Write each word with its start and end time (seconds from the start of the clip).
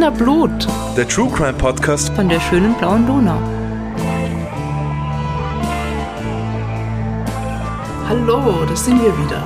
Wiener 0.00 0.12
Blut 0.12 0.66
Der 0.96 1.06
True 1.06 1.30
Crime 1.30 1.52
Podcast 1.52 2.08
von 2.14 2.26
der 2.26 2.40
schönen 2.40 2.74
blauen 2.78 3.06
Donau. 3.06 3.38
Hallo, 8.08 8.64
das 8.64 8.86
sind 8.86 9.02
wir 9.02 9.12
wieder. 9.18 9.42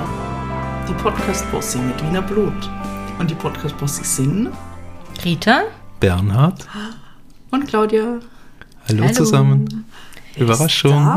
Die 0.89 0.93
Podcast-Bossi 0.93 1.79
mit 1.79 2.01
Wiener 2.05 2.23
Blut. 2.23 2.71
Und 3.19 3.33
die 3.33 3.35
Podcast-Bossis 3.35 4.15
sind 4.15 4.53
Rita? 5.25 5.65
Bernhard. 5.99 6.69
und 7.51 7.67
Claudia. 7.67 8.21
Hallo, 8.87 9.03
Hallo. 9.03 9.13
zusammen. 9.13 9.85
Überraschung. 10.37 10.95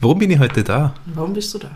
Warum 0.00 0.18
bin 0.20 0.30
ich 0.30 0.38
heute 0.38 0.62
da? 0.62 0.94
Warum 1.06 1.32
bist 1.32 1.52
du 1.54 1.58
da? 1.58 1.72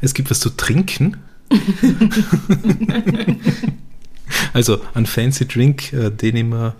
Es 0.00 0.14
gibt 0.14 0.30
was 0.30 0.40
zu 0.40 0.48
trinken. 0.48 1.18
also 4.52 4.80
ein 4.94 5.06
fancy 5.06 5.46
Drink, 5.46 5.92
äh, 5.92 6.10
den 6.10 6.36
ich 6.36 6.44
mir 6.44 6.74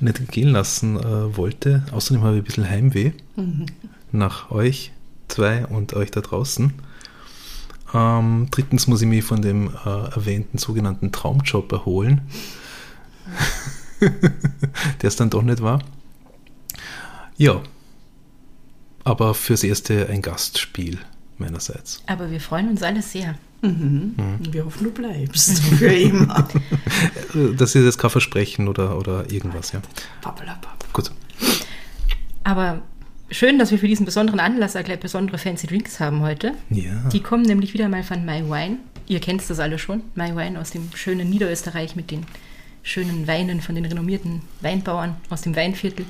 nicht 0.00 0.30
gehen 0.30 0.48
lassen 0.48 0.96
äh, 0.96 1.36
wollte. 1.36 1.84
Außerdem 1.92 2.22
habe 2.22 2.36
ich 2.36 2.42
ein 2.42 2.44
bisschen 2.44 2.68
Heimweh 2.68 3.12
nach 4.12 4.50
euch 4.50 4.92
zwei 5.28 5.66
und 5.66 5.94
euch 5.94 6.10
da 6.10 6.20
draußen. 6.20 6.72
Ähm, 7.92 8.48
drittens 8.50 8.86
muss 8.86 9.02
ich 9.02 9.08
mich 9.08 9.24
von 9.24 9.42
dem 9.42 9.68
äh, 9.68 9.88
erwähnten 10.14 10.58
sogenannten 10.58 11.12
Traumjob 11.12 11.72
erholen, 11.72 12.22
der 14.00 15.08
es 15.08 15.16
dann 15.16 15.30
doch 15.30 15.42
nicht 15.42 15.62
war. 15.62 15.82
Ja, 17.36 17.62
aber 19.02 19.34
fürs 19.34 19.64
Erste 19.64 20.08
ein 20.08 20.22
Gastspiel 20.22 20.98
meinerseits. 21.38 22.02
Aber 22.06 22.30
wir 22.30 22.40
freuen 22.40 22.68
uns 22.68 22.82
alle 22.82 23.02
sehr. 23.02 23.36
Mhm. 23.62 24.14
Wir 24.50 24.64
hoffen, 24.64 24.84
du 24.84 24.90
bleibst. 24.90 25.58
Für 25.78 25.92
immer. 25.92 26.48
Das 27.56 27.74
ist 27.74 27.84
jetzt 27.84 27.98
kein 27.98 28.10
Versprechen 28.10 28.68
oder, 28.68 28.96
oder 28.96 29.30
irgendwas, 29.30 29.72
ja. 29.72 29.82
Pappelapapp. 30.20 30.92
Gut. 30.92 31.10
Aber 32.44 32.82
schön, 33.30 33.58
dass 33.58 33.70
wir 33.70 33.78
für 33.78 33.86
diesen 33.86 34.06
besonderen 34.06 34.40
Anlass 34.40 34.76
auch 34.76 34.82
gleich 34.82 35.00
besondere 35.00 35.38
Fancy 35.38 35.66
Drinks 35.66 36.00
haben 36.00 36.20
heute. 36.20 36.54
Ja. 36.70 37.08
Die 37.12 37.20
kommen 37.20 37.42
nämlich 37.42 37.74
wieder 37.74 37.88
mal 37.88 38.02
von 38.02 38.24
My 38.24 38.42
Wine. 38.42 38.78
Ihr 39.06 39.20
kennt 39.20 39.48
das 39.48 39.60
alle 39.60 39.78
schon. 39.78 40.02
My 40.14 40.34
Wine 40.34 40.58
aus 40.58 40.70
dem 40.70 40.88
schönen 40.94 41.28
Niederösterreich 41.28 41.96
mit 41.96 42.10
den 42.10 42.24
schönen 42.82 43.26
Weinen 43.26 43.60
von 43.60 43.74
den 43.74 43.84
renommierten 43.84 44.40
Weinbauern 44.60 45.16
aus 45.28 45.42
dem 45.42 45.54
Weinviertel. 45.54 46.06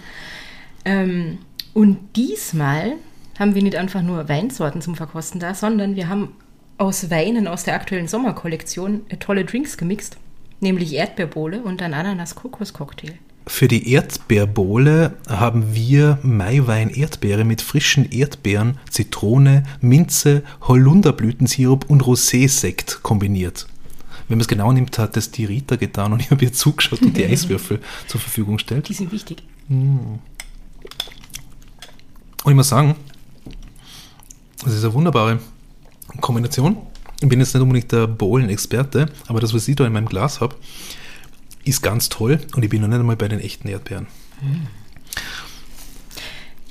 Ähm, 0.85 1.39
und 1.75 1.99
diesmal 2.17 2.95
haben 3.39 3.55
wir 3.55 3.63
nicht 3.63 3.77
einfach 3.77 4.03
nur 4.03 4.29
Weinsorten 4.29 4.83
zum 4.83 4.95
Verkosten 4.97 5.41
da, 5.41 5.55
sondern 5.55 5.97
wir 5.97 6.09
haben 6.09 6.35
aus 6.81 7.11
Weinen 7.11 7.47
aus 7.47 7.65
der 7.65 7.75
aktuellen 7.75 8.09
Sommerkollektion 8.09 9.03
äh, 9.11 9.19
tolle 9.19 9.45
Drinks 9.45 9.77
gemixt. 9.77 10.17
Nämlich 10.61 10.95
Erdbeerbohle 10.95 11.63
und 11.63 11.83
ein 11.83 11.95
Ananas-Kokos-Cocktail. 11.95 13.15
Für 13.47 13.69
die 13.69 13.93
Erdbeerbohle 13.93 15.17
haben 15.29 15.75
wir 15.75 16.19
Maiwein 16.23 16.91
Erdbeere 16.91 17.45
mit 17.45 17.61
frischen 17.61 18.11
Erdbeeren, 18.11 18.79
Zitrone, 18.89 19.65
Minze, 19.81 20.43
Holunderblütensirup 20.63 21.89
und 21.89 22.03
Rosé-Sekt 22.03 23.03
kombiniert. 23.03 23.67
Wenn 24.29 24.39
man 24.39 24.43
es 24.43 24.49
genau 24.49 24.73
nimmt, 24.73 24.99
hat 24.99 25.17
es 25.17 25.31
die 25.31 25.45
Rita 25.45 25.77
getan 25.77 26.13
und 26.13 26.21
ich 26.21 26.31
habe 26.31 26.45
ihr 26.45 26.53
zugeschaut 26.53 27.03
und 27.03 27.17
die 27.17 27.25
Eiswürfel 27.27 27.81
zur 28.07 28.21
Verfügung 28.21 28.59
stellt. 28.59 28.89
Die 28.89 28.95
sind 28.95 29.13
wichtig. 29.13 29.43
Und 29.69 30.21
ich 32.47 32.55
muss 32.55 32.69
sagen, 32.69 32.95
das 34.63 34.75
ist 34.75 34.85
eine 34.85 34.95
wunderbare 34.95 35.41
Kombination. 36.21 36.77
Ich 37.21 37.29
bin 37.29 37.39
jetzt 37.39 37.55
nicht 37.55 37.63
unbedingt 37.63 37.93
der 37.93 38.07
Bohlen-Experte, 38.07 39.07
aber 39.29 39.41
das, 39.41 39.53
was 39.53 39.69
ich 39.69 39.77
da 39.77 39.87
in 39.87 39.93
meinem 39.93 40.07
Glas 40.07 40.41
habe, 40.41 40.57
ist 41.65 41.83
ganz 41.83 42.09
toll 42.09 42.41
und 42.55 42.63
ich 42.63 42.71
bin 42.71 42.81
noch 42.81 42.89
nicht 42.89 42.99
einmal 42.99 43.17
bei 43.17 43.29
den 43.29 43.41
echten 43.41 43.69
Erdbeeren. 43.69 44.07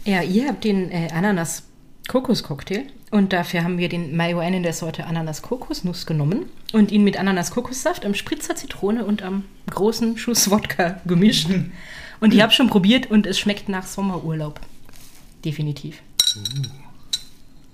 Ja, 0.06 0.24
ihr 0.24 0.48
habt 0.48 0.64
den 0.64 0.92
äh, 0.92 1.10
Ananas-Kokos-Cocktail 1.14 2.86
und 3.12 3.32
dafür 3.34 3.64
haben 3.64 3.78
wir 3.78 3.90
den 3.90 4.18
Wine 4.18 4.58
in 4.58 4.64
der 4.64 4.74
Sorte 4.74 5.06
Ananas-Kokosnuss 5.06 6.06
genommen 6.06 6.46
und 6.74 6.92
ihn 6.92 7.04
mit 7.04 7.18
Ananas-Kokossaft, 7.18 8.06
am 8.06 8.16
Spritzer 8.16 8.56
Zitrone 8.56 9.06
und 9.06 9.22
am 9.22 9.44
großen 9.70 10.18
Schuss 10.18 10.50
Wodka 10.50 11.00
gemischt. 11.06 11.50
Und 12.20 12.34
ich 12.34 12.42
habe 12.42 12.52
schon 12.52 12.70
probiert 12.70 13.10
und 13.10 13.28
es 13.28 13.40
schmeckt 13.40 13.70
nach 13.70 13.86
Sommerurlaub. 13.86 14.60
Definitiv. 15.46 16.02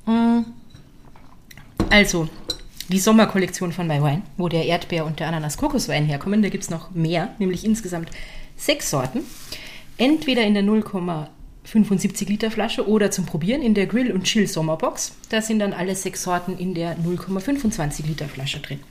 Mm. 0.06 0.42
Also, 1.90 2.28
die 2.90 3.00
Sommerkollektion 3.00 3.72
von 3.72 3.88
My 3.88 4.02
Wine, 4.02 4.22
wo 4.38 4.48
der 4.48 4.66
Erdbeer- 4.66 5.06
und 5.06 5.20
der 5.20 5.28
Ananas-Kokoswein 5.28 6.06
herkommen, 6.06 6.42
da 6.42 6.50
gibt 6.50 6.64
es 6.64 6.70
noch 6.70 6.92
mehr, 6.92 7.34
nämlich 7.40 7.66
insgesamt 7.66 8.10
sechs 8.58 8.92
Sorten. 8.92 9.22
Entweder 9.98 10.44
in 10.44 10.54
der 10.54 10.64
0,75 10.64 12.28
Liter 12.28 12.52
Flasche 12.52 12.88
oder 12.88 13.12
zum 13.12 13.26
Probieren 13.26 13.62
in 13.62 13.74
der 13.74 13.88
Grill- 13.88 14.12
und 14.12 14.26
Chill-Sommerbox. 14.26 15.16
Da 15.30 15.42
sind 15.42 15.60
dann 15.60 15.74
alle 15.74 15.96
sechs 15.96 16.24
Sorten 16.24 16.58
in 16.58 16.74
der 16.74 16.98
0,25 16.98 18.06
Liter 18.06 18.28
Flasche 18.28 18.60
drin. 18.60 18.82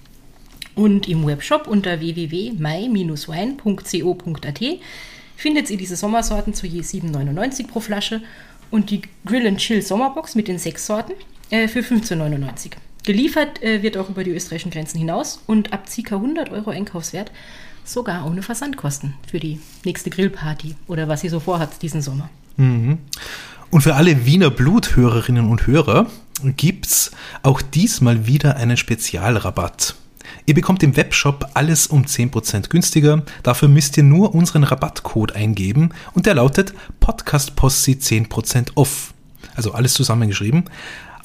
Und 0.75 1.06
im 1.09 1.27
Webshop 1.27 1.69
unter 1.69 2.00
www.mai-wein.co.at 2.00 4.60
findet 5.37 5.71
ihr 5.71 5.77
diese 5.77 5.97
Sommersorten 5.97 6.54
zu 6.54 6.66
je 6.66 6.81
7,99 6.81 7.69
pro 7.69 7.81
Flasche 7.81 8.22
und 8.71 8.91
die 8.91 9.03
Grill 9.25 9.47
and 9.47 9.59
Chill 9.59 9.83
Sommerbox 9.83 10.34
mit 10.34 10.49
den 10.49 10.59
sechs 10.59 10.87
Sorten 10.87 11.12
äh, 11.50 11.69
für 11.69 11.81
15,99. 11.81 12.72
Geliefert 13.04 13.62
äh, 13.62 13.82
wird 13.82 13.97
auch 13.97 14.09
über 14.09 14.25
die 14.25 14.31
österreichischen 14.31 14.70
Grenzen 14.70 14.98
hinaus 14.98 15.41
und 15.47 15.72
ab 15.72 15.84
ca. 15.87 16.16
100 16.16 16.50
Euro 16.50 16.70
Einkaufswert 16.70 17.31
sogar 17.84 18.26
ohne 18.26 18.42
Versandkosten 18.42 19.15
für 19.31 19.38
die 19.38 19.60
nächste 19.84 20.10
Grillparty 20.10 20.75
oder 20.87 21.06
was 21.06 21.22
ihr 21.22 21.31
so 21.31 21.38
vorhabt 21.38 21.82
diesen 21.82 22.00
Sommer. 22.00 22.31
Und 23.70 23.82
für 23.82 23.94
alle 23.94 24.25
Wiener 24.25 24.50
Bluthörerinnen 24.50 25.50
und 25.50 25.66
Hörer 25.66 26.06
gibt's 26.56 27.10
auch 27.42 27.60
diesmal 27.60 28.26
wieder 28.26 28.56
einen 28.56 28.76
Spezialrabatt. 28.76 29.97
Ihr 30.47 30.54
bekommt 30.54 30.82
im 30.82 30.97
Webshop 30.97 31.50
alles 31.54 31.86
um 31.86 32.04
10% 32.04 32.69
günstiger. 32.69 33.22
Dafür 33.42 33.69
müsst 33.69 33.97
ihr 33.97 34.03
nur 34.03 34.34
unseren 34.34 34.65
Rabattcode 34.65 35.32
eingeben 35.32 35.91
und 36.15 36.26
der 36.26 36.34
lautet 36.34 36.72
podcastposse 37.00 37.92
10% 37.92 38.72
off. 38.75 39.12
Also 39.54 39.72
alles 39.72 39.94
zusammengeschrieben. 39.94 40.65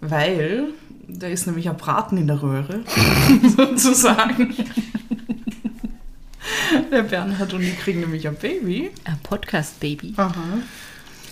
weil 0.00 0.68
da 1.08 1.26
ist 1.26 1.46
nämlich 1.46 1.68
ein 1.68 1.76
Braten 1.76 2.16
in 2.16 2.26
der 2.26 2.42
Röhre, 2.42 2.80
sozusagen. 3.56 4.54
Der 6.90 7.02
Bernhard 7.02 7.52
und 7.54 7.62
ich 7.62 7.78
kriegen 7.78 8.00
nämlich 8.00 8.26
ein 8.26 8.36
Baby. 8.36 8.90
Ein 9.04 9.18
Podcast-Baby. 9.22 10.14
Aha. 10.16 10.58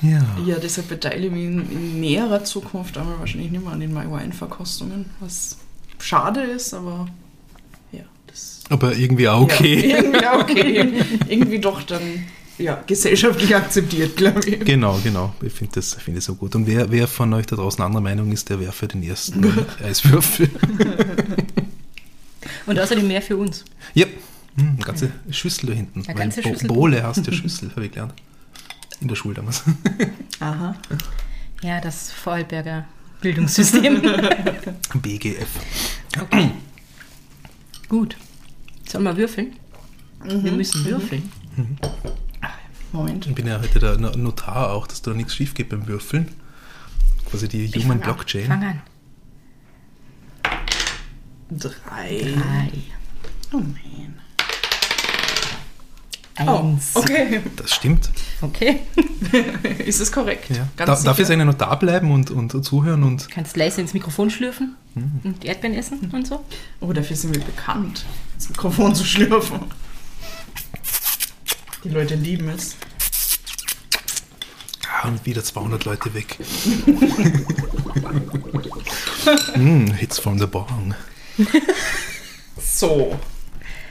Ja. 0.02 0.24
Ja, 0.46 0.56
deshalb 0.58 0.88
beteilige 0.88 1.26
ich 1.26 1.32
mich 1.32 1.44
in, 1.44 1.70
in 1.70 2.00
näherer 2.00 2.44
Zukunft 2.44 2.96
aber 2.96 3.18
wahrscheinlich 3.18 3.50
nicht 3.50 3.62
mehr 3.62 3.72
an 3.72 3.80
den 3.80 3.92
My 3.92 4.04
Wine-Verkostungen, 4.04 5.06
was 5.20 5.58
schade 5.98 6.40
ist, 6.40 6.72
aber 6.72 7.06
ja, 7.92 8.04
das 8.26 8.62
Aber 8.70 8.96
irgendwie 8.96 9.28
auch 9.28 9.42
okay. 9.42 9.90
ja, 9.90 9.98
irgendwie 9.98 10.26
okay. 10.26 10.92
irgendwie 11.28 11.58
doch 11.58 11.82
dann 11.82 12.24
ja, 12.60 12.82
gesellschaftlich 12.86 13.54
akzeptiert, 13.54 14.16
glaube 14.16 14.40
ich. 14.48 14.64
Genau, 14.64 14.98
genau. 15.02 15.34
Ich 15.42 15.52
finde 15.52 15.74
das, 15.74 15.94
find 15.94 16.16
das 16.16 16.24
so 16.26 16.34
gut. 16.34 16.54
Und 16.54 16.66
wer, 16.66 16.90
wer 16.90 17.08
von 17.08 17.32
euch 17.34 17.46
da 17.46 17.56
draußen 17.56 17.82
anderer 17.82 18.02
Meinung 18.02 18.30
ist, 18.32 18.48
der 18.50 18.60
wäre 18.60 18.72
für 18.72 18.88
den 18.88 19.02
ersten 19.02 19.44
Eiswürfel. 19.84 20.50
Und 22.66 22.78
außerdem 22.78 23.06
mehr 23.06 23.22
für 23.22 23.36
uns. 23.36 23.64
ja, 23.94 24.06
hm, 24.56 24.74
eine 24.76 24.84
ganze 24.84 25.10
Schüssel 25.30 25.66
da 25.68 25.72
hinten. 25.72 26.04
Eine 26.06 26.18
ganze 26.18 26.42
Schüssel. 26.42 26.68
Bo 26.68 26.74
Bohle 26.74 27.02
hast 27.02 27.26
du 27.26 27.32
Schüssel, 27.32 27.70
habe 27.70 27.86
ich 27.86 27.92
gelernt. 27.92 28.14
In 29.00 29.08
der 29.08 29.16
Schule 29.16 29.34
damals. 29.34 29.62
Aha. 30.40 30.76
Ja, 31.62 31.80
das 31.80 32.12
Vorarlberger 32.12 32.86
Bildungssystem. 33.20 34.02
BGF. 34.94 35.48
Gut. 37.88 38.16
Sollen 38.88 39.04
wir 39.04 39.16
würfeln? 39.16 39.52
Wir 40.24 40.52
müssen 40.52 40.84
würfeln. 40.84 41.30
Moment. 42.92 43.26
Ich 43.26 43.34
bin 43.34 43.46
ja 43.46 43.60
heute 43.60 43.78
der 43.78 43.98
No- 43.98 44.10
Notar 44.16 44.70
auch, 44.72 44.86
dass 44.86 45.02
da 45.02 45.12
nichts 45.12 45.34
schief 45.34 45.54
geht 45.54 45.68
beim 45.68 45.86
Würfeln. 45.86 46.28
Quasi 47.30 47.48
die 47.48 47.64
Ich 47.64 47.76
Human 47.76 48.00
fang 48.00 48.08
an. 48.10 48.14
Blockchain. 48.16 48.46
Fang 48.46 48.64
an. 48.64 48.82
Drei. 51.50 52.34
Drei. 52.34 52.70
Oh 53.52 53.56
man. 53.58 54.14
Eins. 56.36 56.92
Oh, 56.94 57.00
okay. 57.00 57.40
Das 57.56 57.74
stimmt. 57.74 58.08
Okay. 58.40 58.80
Ist 59.84 60.00
es 60.00 60.10
korrekt? 60.10 60.48
Ja. 60.50 60.66
Ganz 60.76 61.00
Da, 61.02 61.08
darf 61.10 61.18
jetzt 61.18 61.30
einer 61.30 61.44
noch 61.44 61.54
da 61.54 61.74
bleiben 61.74 62.10
und, 62.12 62.30
und 62.30 62.64
zuhören 62.64 63.02
und 63.02 63.28
Kannst 63.28 63.56
leise 63.56 63.80
ins 63.82 63.92
Mikrofon 63.92 64.30
schlürfen 64.30 64.74
und 65.22 65.44
Erdbeeren 65.44 65.76
essen 65.76 65.98
und 66.12 66.26
so. 66.26 66.42
Oh, 66.80 66.92
dafür 66.92 67.14
sind 67.16 67.34
wir 67.34 67.42
bekannt, 67.44 68.06
das 68.36 68.48
Mikrofon 68.48 68.94
zu 68.94 69.04
schlürfen. 69.04 69.60
Die 71.84 71.88
Leute 71.88 72.14
lieben 72.14 72.48
es. 72.48 72.76
Ah, 74.88 75.08
und 75.08 75.24
wieder 75.24 75.42
200 75.42 75.84
Leute 75.84 76.12
weg. 76.14 76.38
mm, 79.56 79.86
hits 79.92 80.18
from 80.18 80.38
the 80.38 80.46
bong. 80.46 80.94
So. 82.60 83.18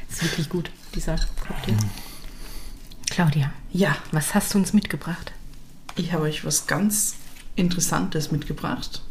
Ist 0.10 0.24
wirklich 0.24 0.50
gut, 0.50 0.70
dieser 0.94 1.16
Cocktail. 1.48 1.78
Claudia, 3.10 3.52
Ja, 3.72 3.96
was 4.12 4.36
hast 4.36 4.54
du 4.54 4.58
uns 4.60 4.74
mitgebracht? 4.74 5.32
ich 5.96 6.14
habe 6.14 6.24
euch 6.24 6.46
was 6.46 6.66
ganz 6.68 7.16
Interessantes 7.56 8.32
mitgebracht. 8.32 9.02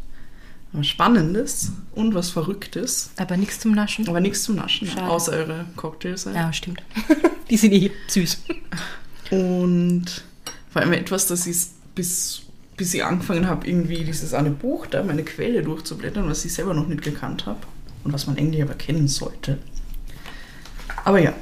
Was 0.71 0.87
Spannendes 0.87 1.71
und 1.95 2.13
was 2.13 2.29
Verrücktes. 2.29 3.09
Aber 3.17 3.37
nichts 3.37 3.59
zum 3.59 3.71
Naschen. 3.71 4.07
Aber 4.07 4.19
nichts 4.19 4.43
zum 4.43 4.55
Naschen, 4.55 4.87
Schade. 4.87 5.07
außer 5.09 5.31
eure 5.31 5.65
Cocktails. 5.75 6.25
Ja, 6.25 6.53
stimmt. 6.53 6.83
Die 7.49 7.57
sind 7.57 7.71
eh 7.73 7.91
süß. 8.07 8.43
Und 9.31 10.05
vor 10.71 10.81
allem 10.81 10.93
etwas, 10.93 11.27
das 11.27 11.47
ich 11.47 11.57
bis, 11.95 12.43
bis 12.77 12.93
ich 12.93 13.03
angefangen 13.03 13.47
habe, 13.47 13.67
irgendwie 13.67 14.03
dieses 14.03 14.33
eine 14.35 14.51
Buch 14.51 14.85
da, 14.85 15.01
meine 15.03 15.23
Quelle 15.23 15.63
durchzublättern, 15.63 16.29
was 16.29 16.45
ich 16.45 16.53
selber 16.53 16.75
noch 16.75 16.87
nicht 16.87 17.01
gekannt 17.01 17.47
habe 17.47 17.59
und 18.03 18.13
was 18.13 18.27
man 18.27 18.37
eigentlich 18.37 18.61
aber 18.61 18.75
kennen 18.75 19.07
sollte. 19.07 19.57
Aber 21.03 21.19
ja, 21.19 21.33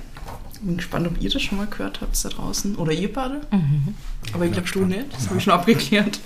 bin 0.62 0.78
gespannt, 0.78 1.08
ob 1.08 1.22
ihr 1.22 1.30
das 1.30 1.42
schon 1.42 1.58
mal 1.58 1.68
gehört 1.68 2.02
habt 2.02 2.24
da 2.24 2.30
draußen. 2.30 2.76
Oder 2.78 2.94
ihr 2.94 3.12
beide. 3.12 3.42
Aber 4.34 4.46
ich 4.46 4.52
glaube, 4.52 4.70
du 4.72 4.86
nicht. 4.86 5.14
Das 5.14 5.28
habe 5.28 5.38
ich 5.38 5.44
schon 5.44 5.54
abgeklärt. 5.54 6.20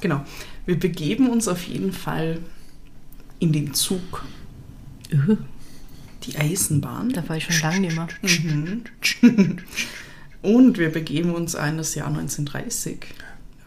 Genau. 0.00 0.24
Wir 0.66 0.78
begeben 0.78 1.30
uns 1.30 1.48
auf 1.48 1.62
jeden 1.62 1.92
Fall 1.92 2.38
in 3.38 3.52
den 3.52 3.72
Zug, 3.74 4.24
Uh, 5.12 5.36
die 6.24 6.36
Eisenbahn. 6.36 7.10
da 7.10 7.28
war 7.28 7.36
ich 7.36 7.44
schon 7.44 7.60
lange 7.60 7.80
nicht 7.80 7.94
mehr. 7.94 8.08
Mhm. 9.22 9.58
Und 10.42 10.78
wir 10.78 10.90
begeben 10.90 11.32
uns 11.32 11.54
ein 11.54 11.76
das 11.76 11.94
Jahr 11.94 12.08
1930. 12.08 13.06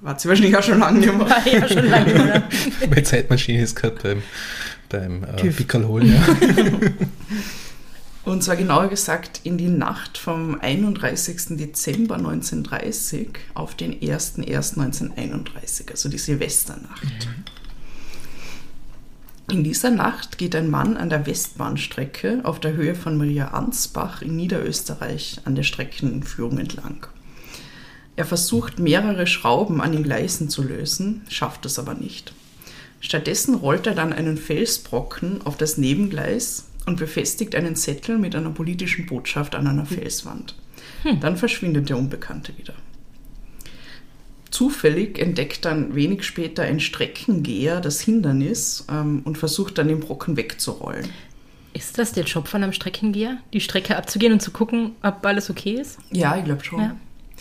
War 0.01 0.19
sie 0.19 0.28
wahrscheinlich 0.28 0.57
auch 0.57 0.63
schon 0.63 0.80
lange 0.80 1.00
nicht 1.00 1.13
mehr. 1.13 1.30
War 1.30 1.48
ja 1.48 1.66
schon 1.66 1.86
lange 1.86 2.13
nicht 2.13 2.25
mehr. 2.25 2.50
Meine 2.90 3.04
Zeitmaschine 3.04 3.62
ist 3.62 3.75
gerade 3.75 3.95
beim, 4.04 4.24
beim 4.90 5.24
äh. 5.24 5.50
Pickerl 5.50 5.88
holen. 5.88 6.13
Ja. 6.13 6.28
Und 8.30 8.44
zwar 8.44 8.58
genauer 8.58 8.90
gesagt 8.90 9.42
in 9.44 9.58
die 9.58 9.70
Nacht 9.70 10.20
vom 10.20 10.62
31. 10.62 11.58
Dezember 11.58 12.14
1930 12.14 13.30
auf 13.56 13.74
den 13.74 14.00
01.01.1931, 14.02 15.90
also 15.90 16.10
die 16.10 16.20
Silvesternacht. 16.20 17.28
In 19.50 19.64
dieser 19.64 19.90
Nacht 19.90 20.38
geht 20.38 20.56
ein 20.56 20.70
Mann 20.70 20.96
an 20.96 21.10
der 21.10 21.26
Westbahnstrecke 21.26 22.42
auf 22.44 22.60
der 22.60 22.74
Höhe 22.74 22.94
von 22.94 23.18
Maria 23.18 23.48
Ansbach 23.48 24.22
in 24.22 24.36
Niederösterreich 24.36 25.42
an 25.46 25.56
der 25.56 25.64
Streckenführung 25.64 26.60
entlang. 26.60 27.08
Er 28.16 28.26
versucht 28.26 28.78
mehrere 28.78 29.26
Schrauben 29.26 29.81
an 29.81 29.92
den 29.92 30.04
Gleisen 30.04 30.50
zu 30.50 30.62
lösen, 30.62 31.24
schafft 31.30 31.66
es 31.66 31.80
aber 31.80 31.96
nicht. 31.96 32.36
Stattdessen 33.02 33.56
rollt 33.56 33.88
er 33.88 33.96
dann 33.96 34.14
einen 34.14 34.38
Felsbrocken 34.38 35.42
auf 35.46 35.58
das 35.58 35.80
Nebengleis 35.80 36.69
und 36.89 36.97
befestigt 36.97 37.56
einen 37.56 37.75
Zettel 37.75 38.18
mit 38.18 38.36
einer 38.36 38.50
politischen 38.50 39.06
Botschaft 39.06 39.56
an 39.56 39.68
einer 39.68 39.86
Felswand. 39.86 40.56
Dann 41.21 41.38
verschwindet 41.38 41.88
der 41.88 41.97
Unbekannte 41.97 42.57
wieder. 42.57 42.74
Zufällig 44.50 45.19
entdeckt 45.19 45.63
dann 45.65 45.94
wenig 45.94 46.24
später 46.24 46.63
ein 46.63 46.80
Streckengeher 46.80 47.80
das 47.80 48.01
Hindernis 48.01 48.86
ähm, 48.89 49.21
und 49.24 49.38
versucht 49.38 49.77
dann 49.77 49.88
den 49.88 50.00
Brocken 50.00 50.36
wegzurollen. 50.36 51.07
Ist 51.74 52.00
das 52.00 52.13
der 52.13 52.24
Job 52.24 52.47
von 52.47 52.63
einem 52.63 52.74
Streckengeher? 52.74 53.38
Die 53.53 53.62
Strecke 53.62 53.95
abzugehen 53.95 54.33
und 54.33 54.42
zu 54.42 54.50
gucken, 54.50 54.94
ob 55.03 55.24
alles 55.24 55.51
okay 55.51 55.74
ist? 55.80 56.00
Ja, 56.12 56.35
ich 56.35 56.44
glaube 56.44 56.63
schon. 56.63 56.80
Ja. 56.81 56.95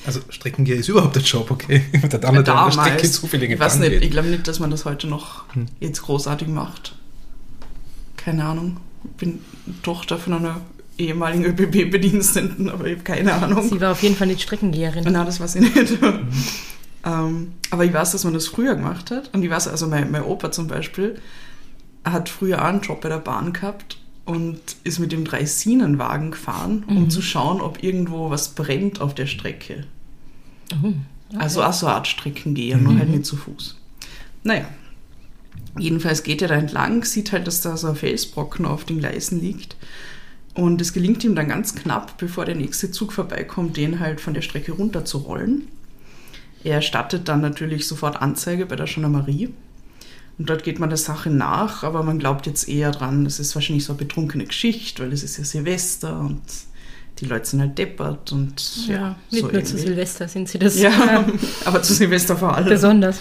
Also 0.04 0.20
Streckengeher 0.28 0.76
ist 0.76 0.88
überhaupt 0.88 1.16
der 1.16 1.22
Job, 1.22 1.50
okay? 1.50 1.82
Der 2.12 2.22
andere, 2.24 2.44
der 2.44 2.54
an 2.54 2.70
der 2.70 2.82
Strecke 2.82 3.10
zufällig 3.10 3.50
ich 3.50 3.58
weiß 3.58 3.78
nicht, 3.78 4.00
ich 4.00 4.10
glaube 4.10 4.28
nicht, 4.28 4.46
dass 4.46 4.60
man 4.60 4.70
das 4.70 4.84
heute 4.84 5.08
noch 5.08 5.46
jetzt 5.80 6.02
großartig 6.02 6.46
macht. 6.46 6.94
Keine 8.16 8.44
Ahnung. 8.44 8.76
Ich 9.10 9.16
bin 9.16 9.40
Tochter 9.82 10.18
von 10.18 10.34
einer 10.34 10.60
ehemaligen 10.96 11.44
ÖBB-Bediensteten, 11.44 12.68
aber 12.68 12.86
ich 12.86 12.94
habe 12.94 13.04
keine 13.04 13.34
Ahnung. 13.34 13.68
Sie 13.68 13.80
war 13.80 13.92
auf 13.92 14.02
jeden 14.02 14.16
Fall 14.16 14.26
nicht 14.26 14.42
Streckengeherin. 14.42 15.04
Na, 15.08 15.24
das 15.24 15.40
weiß 15.40 15.56
ich 15.56 15.74
nicht. 15.74 15.98
ähm, 17.04 17.52
aber 17.70 17.84
ich 17.84 17.92
weiß, 17.92 18.12
dass 18.12 18.24
man 18.24 18.34
das 18.34 18.48
früher 18.48 18.74
gemacht 18.74 19.10
hat. 19.10 19.32
Und 19.32 19.42
ich 19.42 19.50
weiß, 19.50 19.68
also 19.68 19.86
mein, 19.86 20.10
mein 20.10 20.22
Opa 20.22 20.50
zum 20.50 20.66
Beispiel 20.66 21.20
hat 22.04 22.28
früher 22.28 22.60
auch 22.62 22.68
einen 22.68 22.80
Job 22.80 23.00
bei 23.00 23.08
der 23.08 23.18
Bahn 23.18 23.52
gehabt 23.52 23.98
und 24.24 24.60
ist 24.84 24.98
mit 24.98 25.12
dem 25.12 25.24
Dreisinenwagen 25.24 26.32
gefahren, 26.32 26.84
um 26.86 27.08
zu 27.10 27.22
schauen, 27.22 27.60
ob 27.60 27.82
irgendwo 27.82 28.30
was 28.30 28.50
brennt 28.50 29.00
auf 29.00 29.14
der 29.14 29.26
Strecke. 29.26 29.84
Also 31.36 31.62
auch 31.62 31.72
so 31.72 31.86
eine 31.86 31.96
Art 31.96 32.08
Streckengehen, 32.08 32.82
nur 32.82 32.98
halt 32.98 33.08
nicht 33.08 33.24
zu 33.24 33.36
Fuß. 33.36 33.76
Naja. 34.42 34.66
Jedenfalls 35.78 36.22
geht 36.22 36.42
er 36.42 36.48
da 36.48 36.54
entlang, 36.54 37.04
sieht 37.04 37.32
halt, 37.32 37.46
dass 37.46 37.60
da 37.60 37.76
so 37.76 37.88
ein 37.88 37.96
Felsbrocken 37.96 38.64
auf 38.66 38.84
den 38.84 38.98
Gleisen 38.98 39.40
liegt. 39.40 39.76
Und 40.54 40.80
es 40.80 40.92
gelingt 40.92 41.22
ihm 41.24 41.34
dann 41.36 41.48
ganz 41.48 41.74
knapp, 41.74 42.18
bevor 42.18 42.44
der 42.44 42.56
nächste 42.56 42.90
Zug 42.90 43.12
vorbeikommt, 43.12 43.76
den 43.76 44.00
halt 44.00 44.20
von 44.20 44.34
der 44.34 44.42
Strecke 44.42 44.72
runter 44.72 45.04
zu 45.04 45.18
rollen. 45.18 45.68
Er 46.64 46.76
erstattet 46.76 47.28
dann 47.28 47.40
natürlich 47.40 47.86
sofort 47.86 48.20
Anzeige 48.20 48.66
bei 48.66 48.74
der 48.74 48.86
Gendarmerie. 48.86 49.50
Und 50.38 50.50
dort 50.50 50.64
geht 50.64 50.78
man 50.78 50.88
der 50.88 50.98
Sache 50.98 51.30
nach, 51.30 51.82
aber 51.82 52.02
man 52.02 52.18
glaubt 52.18 52.46
jetzt 52.46 52.68
eher 52.68 52.90
dran, 52.92 53.24
das 53.24 53.40
ist 53.40 53.54
wahrscheinlich 53.54 53.84
so 53.84 53.92
eine 53.92 53.98
betrunkene 53.98 54.44
Geschichte, 54.46 55.02
weil 55.02 55.12
es 55.12 55.22
ist 55.24 55.36
ja 55.36 55.44
Silvester 55.44 56.18
und 56.20 56.40
die 57.20 57.26
Leute 57.26 57.46
sind 57.46 57.60
halt 57.60 57.76
deppert 57.76 58.30
und 58.30 58.86
ja, 58.86 58.94
Ja, 58.94 59.16
nicht 59.30 59.40
so 59.40 59.48
nur 59.50 59.64
zu 59.64 59.74
irgendwie. 59.74 59.86
Silvester 59.88 60.28
sind 60.28 60.48
sie 60.48 60.58
das 60.60 60.78
Ja, 60.78 61.24
aber 61.64 61.82
zu 61.82 61.92
Silvester 61.92 62.36
vor 62.36 62.54
allem. 62.54 62.68
besonders. 62.68 63.18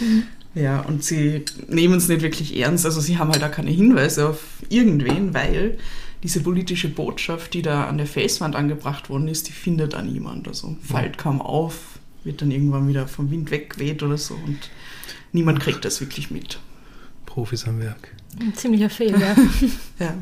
Ja, 0.58 0.82
und 0.82 1.04
sie 1.04 1.46
nehmen 1.68 1.96
es 1.96 2.08
nicht 2.08 2.22
wirklich 2.22 2.58
ernst. 2.58 2.86
Also 2.86 3.00
sie 3.00 3.18
haben 3.18 3.32
halt 3.32 3.44
auch 3.44 3.52
keine 3.52 3.70
Hinweise 3.70 4.30
auf 4.30 4.44
irgendwen, 4.70 5.34
weil 5.34 5.78
diese 6.24 6.40
politische 6.42 6.90
Botschaft, 6.90 7.54
die 7.54 7.62
da 7.62 7.86
an 7.86 7.98
der 7.98 8.08
Felswand 8.08 8.56
angebracht 8.56 9.10
worden 9.10 9.28
ist, 9.28 9.48
die 9.48 9.52
findet 9.52 9.94
da 9.94 10.02
niemand. 10.02 10.48
Also 10.48 10.76
fällt 10.82 11.20
kaum 11.20 11.42
auf, 11.42 12.00
wird 12.24 12.42
dann 12.42 12.50
irgendwann 12.50 12.88
wieder 12.88 13.08
vom 13.08 13.30
Wind 13.30 13.52
weggeweht 13.52 14.02
oder 14.02 14.18
so 14.18 14.34
und 14.34 14.72
niemand 15.32 15.60
kriegt 15.60 15.86
das 15.86 16.02
wirklich 16.02 16.32
mit. 16.32 16.60
Profis 17.28 17.68
am 17.68 17.80
Werk. 17.80 18.16
Ein 18.40 18.56
ziemlicher 18.56 18.90
Fehler. 18.90 19.20
Ja. 19.20 19.36
Ja. 20.00 20.16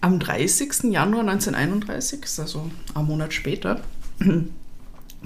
Am 0.00 0.20
30. 0.20 0.92
Januar 0.92 1.22
1931, 1.22 2.22
ist 2.22 2.38
also 2.38 2.70
ein 2.94 3.04
Monat 3.04 3.34
später, 3.34 3.82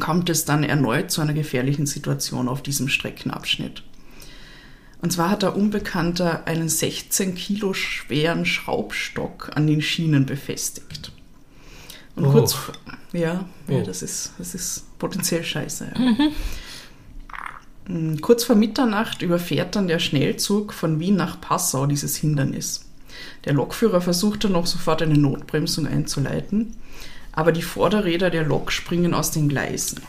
kommt 0.01 0.31
es 0.31 0.45
dann 0.45 0.65
erneut 0.65 1.11
zu 1.11 1.21
einer 1.21 1.35
gefährlichen 1.35 1.87
Situation 1.87 2.49
auf 2.49 2.63
diesem 2.63 2.89
Streckenabschnitt. 2.89 3.83
Und 5.01 5.13
zwar 5.13 5.31
hat 5.31 5.43
der 5.43 5.57
Unbekannter 5.57 6.47
einen 6.47 6.69
16 6.69 7.35
Kilo 7.35 7.75
schweren 7.75 8.47
Schraubstock 8.47 9.51
an 9.57 9.67
den 9.67 9.83
Schienen 9.83 10.27
befestigt. 10.27 11.13
Und 12.15 12.27
Oh. 12.27 12.31
kurz, 12.31 12.57
ja, 13.13 13.45
ja 13.69 13.79
Oh. 13.79 13.83
das, 13.85 14.03
ist, 14.03 14.33
das 14.39 14.55
ist 14.55 14.99
potenziell 14.99 15.43
scheiße. 15.45 15.93
Ja. 15.95 16.31
Mm, 17.89 18.17
Kurz 18.21 18.45
vor 18.45 18.55
Mitternacht 18.57 19.23
überfährt 19.23 19.75
dann 19.77 19.89
der 19.89 19.99
Schnellzug 19.99 20.73
von 20.73 21.01
Wien 21.01 21.17
nach 21.17 21.41
Passau 21.41 21.87
dieses 21.87 22.17
Hindernis. 22.17 22.89
Der 23.45 23.55
Lokführer 23.55 24.01
versucht 24.01 24.45
dann 24.45 24.53
noch 24.53 24.67
sofort 24.67 25.03
eine 25.03 25.19
Notbremsung 25.19 25.87
einzuleiten, 25.87 26.77
aber 27.33 27.53
die 27.53 27.63
Vorderräder 27.63 28.31
der 28.31 28.45
Lok 28.45 28.73
springen 28.73 29.15
aus 29.15 29.31
den 29.31 29.49
Gleisen. 29.49 30.01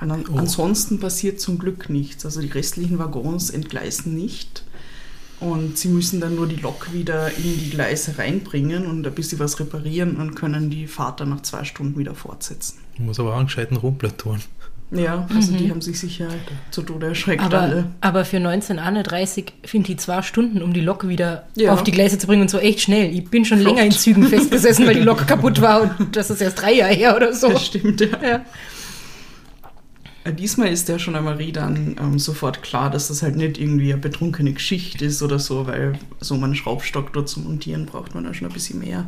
An, 0.00 0.10
Oh. 0.30 0.36
Ansonsten 0.36 1.00
passiert 1.00 1.40
zum 1.40 1.58
Glück 1.58 1.88
nichts. 1.88 2.24
Also 2.24 2.40
die 2.42 2.48
restlichen 2.50 2.98
Waggons 2.98 3.50
entgleisen 3.50 4.14
nicht. 4.14 4.64
Und 5.40 5.76
sie 5.78 5.88
müssen 5.88 6.20
dann 6.20 6.34
nur 6.34 6.46
die 6.46 6.56
Lok 6.56 6.92
wieder 6.92 7.28
in 7.36 7.58
die 7.58 7.70
Gleise 7.70 8.18
reinbringen 8.18 8.86
und 8.86 9.06
ein 9.06 9.14
bisschen 9.14 9.38
was 9.38 9.60
reparieren 9.60 10.16
und 10.16 10.34
können 10.34 10.70
die 10.70 10.86
Fahrt 10.86 11.20
dann 11.20 11.30
nach 11.30 11.42
zwei 11.42 11.64
Stunden 11.64 11.98
wieder 11.98 12.14
fortsetzen. 12.14 12.78
Muss 12.98 13.20
aber 13.20 13.32
auch 13.34 13.36
einen 13.38 13.46
gescheiten 13.46 13.76
Rumpler 13.76 14.16
tun. 14.16 14.40
Ja, 14.92 15.26
also 15.34 15.52
die 15.52 15.68
haben 15.68 15.80
sich 15.80 15.98
sicher 15.98 16.28
zu 16.70 16.80
Tode 16.82 17.08
erschreckt 17.08 17.42
Aber, 17.42 17.60
alle. 17.60 17.86
aber 18.00 18.24
für 18.24 18.36
1931 18.36 19.52
finde 19.64 19.90
ich 19.92 19.98
zwei 19.98 20.22
Stunden, 20.22 20.62
um 20.62 20.72
die 20.72 20.80
Lok 20.80 21.08
wieder 21.08 21.48
Ja. 21.56 21.72
auf 21.72 21.82
die 21.82 21.90
Gleise 21.90 22.18
zu 22.18 22.28
bringen 22.28 22.42
und 22.42 22.50
so 22.50 22.58
echt 22.58 22.80
schnell. 22.82 23.12
Ich 23.12 23.28
bin 23.28 23.44
schon 23.44 23.58
Flott. 23.58 23.74
länger 23.74 23.86
in 23.86 23.90
Zügen 23.92 24.22
festgesessen, 24.28 24.86
weil 24.86 24.94
die 24.94 25.00
Lok 25.02 25.26
kaputt 25.26 25.60
war 25.60 25.82
und 25.98 26.14
das 26.14 26.30
ist 26.30 26.40
erst 26.40 26.62
drei 26.62 26.72
Jahre 26.74 26.94
her 26.94 27.16
oder 27.16 27.32
so. 27.32 27.48
Das 27.48 27.66
stimmt, 27.66 28.00
ja. 28.00 28.06
Ja. 28.22 28.44
Äh, 30.24 30.32
Diesmal 30.34 30.68
ist 30.68 30.88
der 30.88 30.98
Gendarmerie 30.98 31.50
dann 31.52 31.96
ähm, 32.00 32.18
sofort 32.20 32.62
klar, 32.62 32.88
dass 32.90 33.08
das 33.08 33.22
halt 33.22 33.34
nicht 33.36 33.58
irgendwie 33.58 33.92
eine 33.92 34.00
betrunkene 34.00 34.52
Geschichte 34.52 35.04
ist 35.04 35.20
oder 35.22 35.40
so, 35.40 35.66
weil 35.66 35.94
so 36.20 36.34
einen 36.34 36.54
Schraubstock 36.54 37.12
dort 37.12 37.28
zu 37.28 37.40
montieren 37.40 37.86
braucht 37.86 38.14
man 38.14 38.24
ja 38.24 38.34
schon 38.34 38.46
ein 38.46 38.52
bisschen 38.54 38.78
mehr 38.78 39.06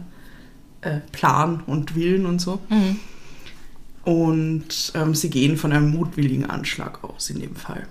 äh, 0.81 0.99
Plan 1.13 1.63
und 1.67 1.95
Willen 1.95 2.27
und 2.27 2.41
so. 2.41 2.59
Und 4.09 4.93
ähm, 4.95 5.15
sie 5.15 5.29
gehen 5.29 5.59
von 5.59 5.71
einem 5.71 5.91
mutwilligen 5.91 6.49
Anschlag 6.49 7.05
aus 7.05 7.29
in 7.29 7.41
dem 7.41 7.55
Fall. 7.55 7.87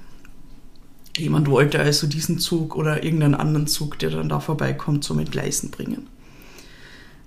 Jemand 1.16 1.48
wollte 1.48 1.80
also 1.80 2.08
diesen 2.08 2.40
Zug 2.40 2.76
oder 2.76 3.04
irgendeinen 3.04 3.36
anderen 3.36 3.68
Zug, 3.68 4.00
der 4.00 4.10
dann 4.10 4.28
da 4.28 4.40
vorbeikommt, 4.40 5.04
zum 5.04 5.20
Entgleisen 5.20 5.70
bringen. 5.70 6.08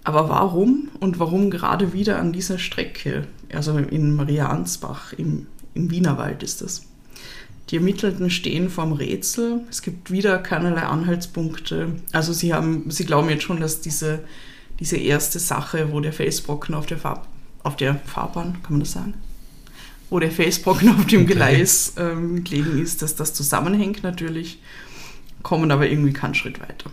Aber 0.02 0.28
warum 0.28 0.88
und 0.98 1.20
warum 1.20 1.52
gerade 1.52 1.92
wieder 1.92 2.18
an 2.18 2.32
dieser 2.32 2.58
Strecke, 2.58 3.28
also 3.52 3.78
in 3.78 4.16
Maria 4.16 4.48
Ansbach 4.48 5.12
im, 5.12 5.46
im 5.74 5.92
Wienerwald 5.92 6.42
ist 6.42 6.60
das? 6.60 6.82
Die 7.68 7.76
Ermittelten 7.76 8.28
stehen 8.28 8.70
vorm 8.70 8.92
Rätsel. 8.92 9.60
Es 9.70 9.82
gibt 9.82 10.10
wieder 10.10 10.36
keinerlei 10.38 10.82
Anhaltspunkte. 10.82 11.92
Also 12.10 12.32
sie 12.32 12.52
haben, 12.52 12.90
sie 12.90 13.04
glauben 13.04 13.30
jetzt 13.30 13.44
schon, 13.44 13.60
dass 13.60 13.82
diese, 13.82 14.24
diese 14.80 14.96
erste 14.96 15.38
Sache, 15.38 15.92
wo 15.92 16.00
der 16.00 16.12
Felsbrocken 16.12 16.74
auf 16.74 16.86
der, 16.86 16.98
Fahr 16.98 17.29
auf 17.62 17.76
der 17.76 17.96
Fahrbahn, 17.96 18.62
kann 18.62 18.72
man 18.72 18.80
das 18.80 18.92
sagen? 18.92 19.14
Wo 20.08 20.18
der 20.18 20.30
Felsbrocken 20.30 20.88
auf 20.90 21.06
dem 21.06 21.22
Okay. 21.22 21.34
Gleis 21.34 21.94
ähm, 21.96 22.42
gelegen 22.42 22.82
ist, 22.82 23.02
dass 23.02 23.14
das 23.14 23.34
zusammenhängt 23.34 24.02
natürlich, 24.02 24.60
kommen 25.42 25.70
aber 25.70 25.88
irgendwie 25.88 26.12
keinen 26.12 26.34
Schritt 26.34 26.60
weiter. 26.60 26.90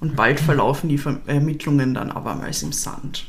Und 0.00 0.16
bald 0.16 0.40
verlaufen 0.40 0.88
die 0.88 1.00
Ermittlungen 1.26 1.94
dann 1.94 2.10
abermals 2.10 2.62
im 2.62 2.72
Sand. 2.72 3.24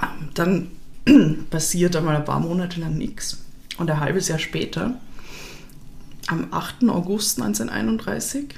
Ähm, 0.00 0.30
Dann 0.34 0.70
passiert 1.50 1.96
einmal 1.96 2.16
ein 2.16 2.24
paar 2.24 2.40
Monate 2.40 2.80
lang 2.80 2.96
nichts. 2.96 3.44
Und 3.76 3.90
ein 3.90 4.00
halbes 4.00 4.28
Jahr 4.28 4.38
später, 4.38 4.98
am 6.26 6.48
8. 6.50 6.88
August 6.88 7.40
1931, 7.40 8.54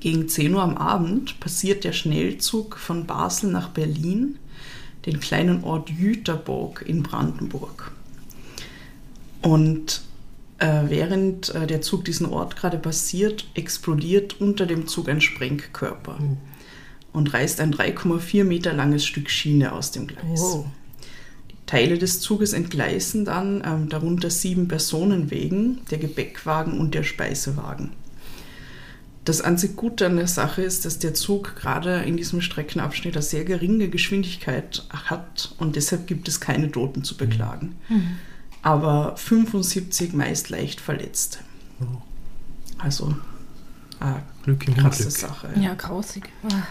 gegen 0.00 0.28
10 0.28 0.54
Uhr 0.54 0.62
am 0.62 0.76
Abend, 0.76 1.40
passiert 1.40 1.84
der 1.84 1.92
Schnellzug 1.92 2.76
von 2.76 3.06
Basel 3.06 3.50
nach 3.50 3.70
Berlin, 3.70 4.38
den 5.08 5.20
kleinen 5.20 5.64
Ort 5.64 5.90
Jüterburg 5.90 6.84
in 6.86 7.02
Brandenburg. 7.02 7.92
Und 9.42 10.02
äh, 10.58 10.82
während 10.88 11.54
äh, 11.54 11.66
der 11.66 11.80
Zug 11.80 12.04
diesen 12.04 12.26
Ort 12.26 12.56
gerade 12.56 12.78
passiert, 12.78 13.46
explodiert 13.54 14.40
unter 14.40 14.66
dem 14.66 14.86
Zug 14.86 15.08
ein 15.08 15.20
Sprengkörper 15.20 16.18
und 17.12 17.32
reißt 17.32 17.60
ein 17.60 17.74
3,4 17.74 18.44
Meter 18.44 18.72
langes 18.72 19.06
Stück 19.06 19.30
Schiene 19.30 19.72
aus 19.72 19.92
dem 19.92 20.06
Gleis. 20.06 20.40
Wow. 20.40 20.66
Teile 21.66 21.98
des 21.98 22.20
Zuges 22.20 22.54
entgleisen 22.54 23.24
dann, 23.24 23.62
ähm, 23.64 23.88
darunter 23.88 24.30
sieben 24.30 24.68
Personenwegen, 24.68 25.80
der 25.90 25.98
Gepäckwagen 25.98 26.78
und 26.78 26.94
der 26.94 27.02
Speisewagen. 27.02 27.90
Das 29.28 29.42
einzig 29.42 29.76
Gute 29.76 30.06
an 30.06 30.16
der 30.16 30.26
Sache 30.26 30.62
ist, 30.62 30.86
dass 30.86 31.00
der 31.00 31.12
Zug 31.12 31.54
gerade 31.54 31.96
in 31.96 32.16
diesem 32.16 32.40
Streckenabschnitt 32.40 33.14
eine 33.14 33.22
sehr 33.22 33.44
geringe 33.44 33.90
Geschwindigkeit 33.90 34.86
hat 34.90 35.54
und 35.58 35.76
deshalb 35.76 36.06
gibt 36.06 36.28
es 36.28 36.40
keine 36.40 36.70
Toten 36.70 37.04
zu 37.04 37.14
beklagen. 37.14 37.76
Aber 38.62 39.18
75 39.18 40.14
meist 40.14 40.48
leicht 40.48 40.80
Verletzte. 40.80 41.40
Also 42.78 43.14
eine 44.00 44.22
Glück 44.44 44.66
im 44.66 44.76
krasse 44.78 45.02
Unglück. 45.04 45.18
Sache. 45.18 45.48
Ja, 45.60 45.74
grausig. 45.74 46.24
Ah. 46.44 46.62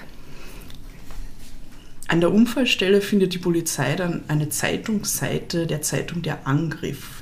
An 2.08 2.22
der 2.22 2.34
Unfallstelle 2.34 3.02
findet 3.02 3.36
die 3.36 3.38
Polizei 3.38 3.96
dann 3.96 4.24
eine 4.30 4.50
Zeitungsseite 4.50 5.68
der 5.68 5.84
Zeitung 5.84 6.24
Der 6.24 6.48
Angriff. 6.48 7.22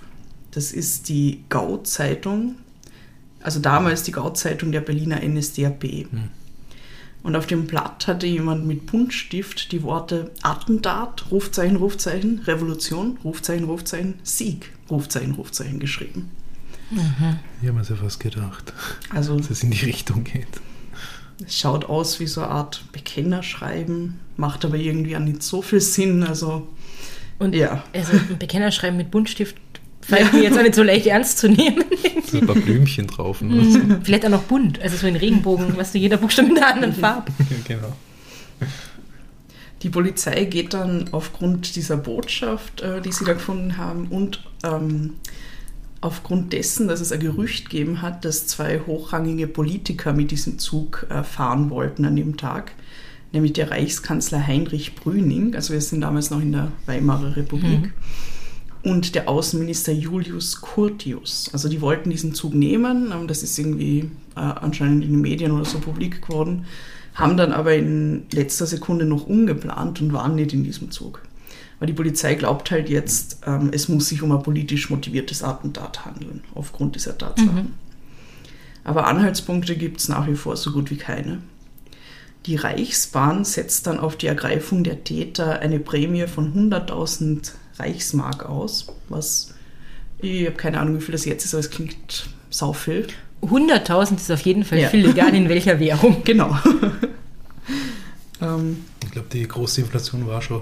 Das 0.51 0.72
ist 0.72 1.10
die 1.10 1.44
Gau-Zeitung, 1.50 2.56
also 3.46 3.60
damals 3.60 4.04
die 4.04 4.12
Gau-Zeitung 4.12 4.72
der 4.72 4.82
Berliner 4.82 5.22
NSDAP. 5.24 6.08
Und 7.24 7.36
auf 7.36 7.48
dem 7.48 7.66
Blatt 7.66 8.06
hatte 8.08 8.28
jemand 8.28 8.66
mit 8.68 8.86
Buntstift 8.88 9.72
die 9.72 9.82
Worte 9.84 10.32
Attentat, 10.44 11.25
Rufzeichen, 11.32 11.75
Rufzeichen, 11.78 12.40
Revolution, 12.46 13.18
Rufzeichen, 13.24 13.66
Rufzeichen, 13.66 14.16
Sieg, 14.24 14.72
Rufzeichen, 14.90 15.34
Rufzeichen 15.34 15.80
geschrieben. 15.80 16.30
Ich 16.92 17.68
habe 17.68 17.74
mir 17.80 17.84
ja 17.84 17.96
fast 17.96 18.20
gedacht, 18.20 18.74
Also 19.10 19.38
dass 19.38 19.50
es 19.50 19.64
in 19.64 19.72
die 19.72 19.86
Richtung 19.86 20.24
geht. 20.24 20.48
es 21.46 21.58
schaut 21.58 21.86
aus 21.86 22.20
wie 22.20 22.28
so 22.28 22.42
eine 22.42 22.52
Art 22.52 22.84
Bekennerschreiben, 22.92 24.20
macht 24.38 24.64
aber 24.66 24.75
irgendwie 24.78 25.16
auch 25.16 25.20
nicht 25.22 25.42
so 25.42 25.62
viel 25.64 25.82
Sinn. 25.82 26.24
Also 26.24 26.68
Und 27.40 27.56
Ja. 27.56 27.84
also 27.94 28.14
ein 28.14 28.38
Bekennerschreiben 28.38 28.98
mit 28.98 29.10
Buntstift 29.10 29.56
fällt 30.08 30.34
mir 30.34 30.44
jetzt 30.44 30.58
auch 30.58 30.64
nicht 30.64 30.76
so 30.76 30.84
leicht 30.84 31.08
ernst 31.08 31.38
zu 31.40 31.50
nehmen. 31.50 31.84
So 32.26 32.38
ein 32.40 32.46
paar 32.46 32.56
Blümchen 32.56 33.08
drauf. 33.08 33.42
Und 33.42 33.58
was. 33.58 33.82
Vielleicht 34.04 34.26
auch 34.26 34.30
noch 34.30 34.44
bunt, 34.44 34.82
also 34.82 34.98
so 34.98 35.08
in 35.08 35.16
Regenbogen, 35.16 35.78
was 35.78 35.92
du 35.92 35.98
jeder 35.98 36.18
Buchstabe 36.18 36.50
mit 36.50 36.58
einer 36.58 36.74
anderen 36.74 36.94
Farbe. 37.02 37.32
Genau. 37.68 37.94
Die 39.82 39.90
Polizei 39.90 40.46
geht 40.46 40.74
dann 40.74 41.10
aufgrund 41.12 41.76
dieser 41.76 41.98
Botschaft, 41.98 42.82
äh, 42.82 43.02
die 43.02 43.12
sie 43.12 43.26
da 43.26 43.34
gefunden 43.34 43.78
haben, 43.78 44.08
und 44.08 44.44
ähm, 44.64 45.14
aufgrund 46.02 46.54
dessen, 46.54 46.88
dass 46.88 47.02
es 47.02 47.12
ein 47.12 47.20
Gerücht 47.20 47.70
gegeben 47.70 48.02
hat, 48.02 48.26
dass 48.26 48.48
zwei 48.48 48.80
hochrangige 48.80 49.48
Politiker 49.48 50.14
mit 50.14 50.32
diesem 50.32 50.60
Zug 50.60 51.06
äh, 51.10 51.24
fahren 51.24 51.70
wollten 51.70 52.06
an 52.06 52.16
dem 52.16 52.38
Tag, 52.38 52.72
nämlich 53.32 53.54
der 53.54 53.72
Reichskanzler 53.72 54.46
Heinrich 54.46 54.96
Brüning, 54.96 55.56
also 55.56 55.74
wir 55.74 55.82
sind 55.82 56.02
damals 56.02 56.30
noch 56.32 56.42
in 56.42 56.52
der 56.52 56.72
Weimarer 56.86 57.36
Republik, 57.36 57.92
und 58.86 59.15
der 59.15 59.27
Außenminister 59.27 59.92
Julius 59.92 60.62
Curtius. 60.62 61.50
Also 61.51 61.68
die 61.68 61.82
wollten 61.82 62.12
diesen 62.12 62.36
Zug 62.36 62.54
nehmen, 62.54 63.12
ähm, 63.12 63.27
das 63.27 63.42
ist 63.42 63.58
irgendwie 63.58 64.12
äh, 64.36 64.39
anscheinend 64.39 65.04
in 65.04 65.12
den 65.12 65.22
Medien 65.22 65.51
oder 65.51 65.65
so 65.65 65.80
publik 65.80 66.22
geworden, 66.22 66.65
haben 67.15 67.36
dann 67.36 67.51
aber 67.51 67.74
in 67.75 68.27
letzter 68.32 68.68
Sekunde 68.68 69.06
noch 69.06 69.25
umgeplant 69.25 70.01
und 70.01 70.13
waren 70.13 70.36
nicht 70.36 70.54
in 70.54 70.63
diesem 70.63 70.92
Zug. 70.92 71.24
Weil 71.80 71.88
die 71.88 71.94
Polizei 71.94 72.36
glaubt 72.36 72.70
halt 72.70 72.88
jetzt, 72.88 73.39
ähm, 73.48 73.72
es 73.74 73.89
muss 73.89 74.08
sich 74.08 74.22
um 74.22 74.32
ein 74.32 74.44
politisch 74.44 74.92
motiviertes 74.92 75.42
Attentat 75.42 76.06
handeln, 76.06 76.44
aufgrund 76.54 76.96
dieser 76.96 77.18
Tatsachen. 77.18 77.74
Aber 78.84 79.08
Anhaltspunkte 79.08 79.75
gibt 79.75 80.00
es 80.00 80.10
nach 80.10 80.27
wie 80.27 80.36
vor 80.36 80.56
so 80.58 80.72
gut 80.72 80.92
wie 80.92 80.98
keine. 80.98 81.39
Die 82.46 82.56
Reichsbahn 82.56 83.44
setzt 83.46 83.88
dann 83.88 84.00
auf 84.00 84.15
die 84.15 84.27
Ergreifung 84.27 84.84
der 84.84 85.04
Täter 85.04 85.60
eine 85.60 85.80
Prämie 85.80 86.27
von 86.27 86.54
100.000 86.54 87.54
Reichsmark 87.77 88.46
aus, 88.46 88.88
was 89.10 89.53
ich 90.20 90.46
habe 90.46 90.55
keine 90.55 90.79
Ahnung, 90.79 90.98
wie 90.98 91.01
viel 91.01 91.12
das 91.12 91.25
jetzt 91.25 91.44
ist, 91.46 91.53
aber 91.53 91.60
es 91.60 91.70
klingt 91.70 92.27
sau 92.50 92.74
viel. 92.74 93.08
100.000 93.41 94.15
ist 94.15 94.32
auf 94.32 94.41
jeden 94.41 94.63
Fall 94.63 94.79
Ja. 94.79 94.89
viel, 94.89 95.10
egal 95.10 95.34
in 95.36 95.50
welcher 95.50 95.79
Währung. 95.79 96.24
Genau. 96.24 96.58
ähm, 98.41 98.84
Ich 99.03 99.12
glaube, 99.12 99.27
die 99.32 99.48
große 99.48 99.82
Inflation 99.82 100.25
war 100.25 100.41
schon. 100.41 100.62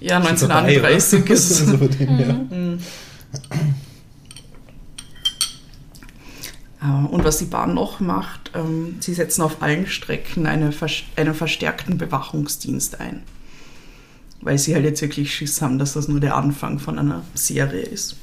ja, 0.00 0.22
schon 0.24 0.36
vorbei, 0.36 0.54
1931 0.80 1.22
oder? 1.22 1.32
ist 1.34 1.60
Also 1.60 1.78
von 1.78 1.90
dem 1.90 2.08
her. 2.08 2.40
Äh, 6.80 7.06
Und 7.08 7.24
was 7.24 7.38
die 7.38 7.44
Bahn 7.46 7.74
noch 7.74 8.00
macht, 8.00 8.52
ähm, 8.54 8.96
sie 9.00 9.14
setzen 9.14 9.42
auf 9.42 9.62
allen 9.62 9.86
Strecken 9.86 10.46
eine, 10.46 10.72
vers- 10.72 11.02
einen 11.16 11.34
verstärkten 11.34 11.98
Bewachungsdienst 11.98 13.00
ein. 13.00 13.22
Weil 14.40 14.58
sie 14.58 14.74
halt 14.74 14.84
jetzt 14.84 15.02
wirklich 15.02 15.34
Schiss 15.34 15.60
haben, 15.60 15.78
dass 15.78 15.94
das 15.94 16.08
nur 16.08 16.20
der 16.20 16.36
Anfang 16.36 16.78
von 16.78 16.98
einer 16.98 17.24
Serie 17.34 17.82
ist. 17.82 18.16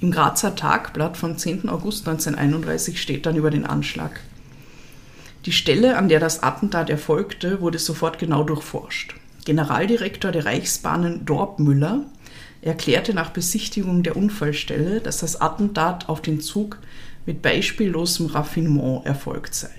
Im 0.00 0.10
Grazer 0.10 0.54
Tagblatt 0.54 1.16
vom 1.16 1.36
10. 1.36 1.68
August 1.68 2.06
1931 2.06 3.00
steht 3.00 3.26
dann 3.26 3.36
über 3.36 3.50
den 3.50 3.64
Anschlag. 3.64 4.20
Die 5.44 5.52
Stelle, 5.52 5.96
an 5.96 6.08
der 6.08 6.20
das 6.20 6.42
Attentat 6.42 6.90
erfolgte, 6.90 7.60
wurde 7.60 7.78
sofort 7.78 8.18
genau 8.18 8.44
durchforscht. 8.44 9.14
Generaldirektor 9.44 10.30
der 10.30 10.44
Reichsbahnen 10.44 11.24
Dorpmüller 11.24 12.04
erklärte 12.60 13.14
nach 13.14 13.30
Besichtigung 13.30 14.02
der 14.02 14.16
Unfallstelle, 14.16 15.00
dass 15.00 15.18
das 15.18 15.40
Attentat 15.40 16.08
auf 16.08 16.20
den 16.20 16.40
Zug 16.40 16.78
mit 17.26 17.42
beispiellosem 17.42 18.26
Raffinement 18.26 19.06
erfolgt 19.06 19.54
sei. 19.54 19.70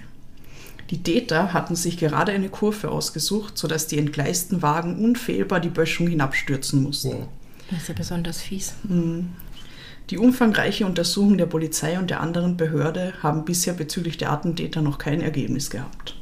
Die 0.90 1.04
Täter 1.04 1.54
hatten 1.54 1.76
sich 1.76 1.98
gerade 1.98 2.32
eine 2.32 2.50
Kurve 2.50 2.90
ausgesucht, 2.90 3.58
sodass 3.58 3.88
die 3.88 4.00
entgleisten 4.00 4.62
Wagen 4.62 5.04
unfehlbar 5.04 5.60
die 5.60 5.70
Böschung 5.70 6.08
hinabstürzen 6.08 6.82
mussten. 6.82 7.28
Das 7.70 7.82
ist 7.82 7.90
ja 7.90 7.94
besonders 7.94 8.42
fies. 8.42 8.74
Die 10.10 10.18
umfangreiche 10.18 10.88
Untersuchung 10.88 11.38
der 11.38 11.46
Polizei 11.46 12.00
und 12.00 12.10
der 12.10 12.22
anderen 12.22 12.58
Behörde 12.58 13.14
haben 13.22 13.46
bisher 13.46 13.74
bezüglich 13.74 14.18
der 14.18 14.32
Attentäter 14.32 14.82
noch 14.82 14.98
kein 14.98 15.22
Ergebnis 15.22 15.70
gehabt. 15.70 16.16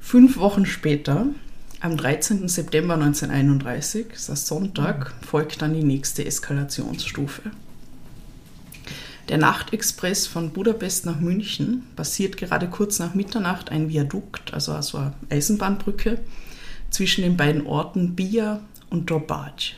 Fünf 0.00 0.38
Wochen 0.38 0.64
später, 0.64 1.26
am 1.80 1.96
13. 1.98 2.48
September 2.48 2.94
1931, 2.94 4.06
ist 4.14 4.28
das 4.30 4.46
Sonntag, 4.46 5.12
folgt 5.28 5.60
dann 5.60 5.74
die 5.74 5.84
nächste 5.84 6.24
Eskalationsstufe. 6.24 7.42
Der 9.28 9.38
Nachtexpress 9.38 10.26
von 10.26 10.50
Budapest 10.50 11.04
nach 11.04 11.18
München 11.18 11.84
passiert 11.96 12.36
gerade 12.36 12.68
kurz 12.68 13.00
nach 13.00 13.14
Mitternacht 13.14 13.70
ein 13.70 13.88
Viadukt, 13.88 14.54
also, 14.54 14.72
also 14.72 14.98
eine 14.98 15.14
Eisenbahnbrücke, 15.30 16.18
zwischen 16.90 17.22
den 17.22 17.36
beiden 17.36 17.66
Orten 17.66 18.14
Bia 18.14 18.60
und 18.88 19.10
Dorbac. 19.10 19.72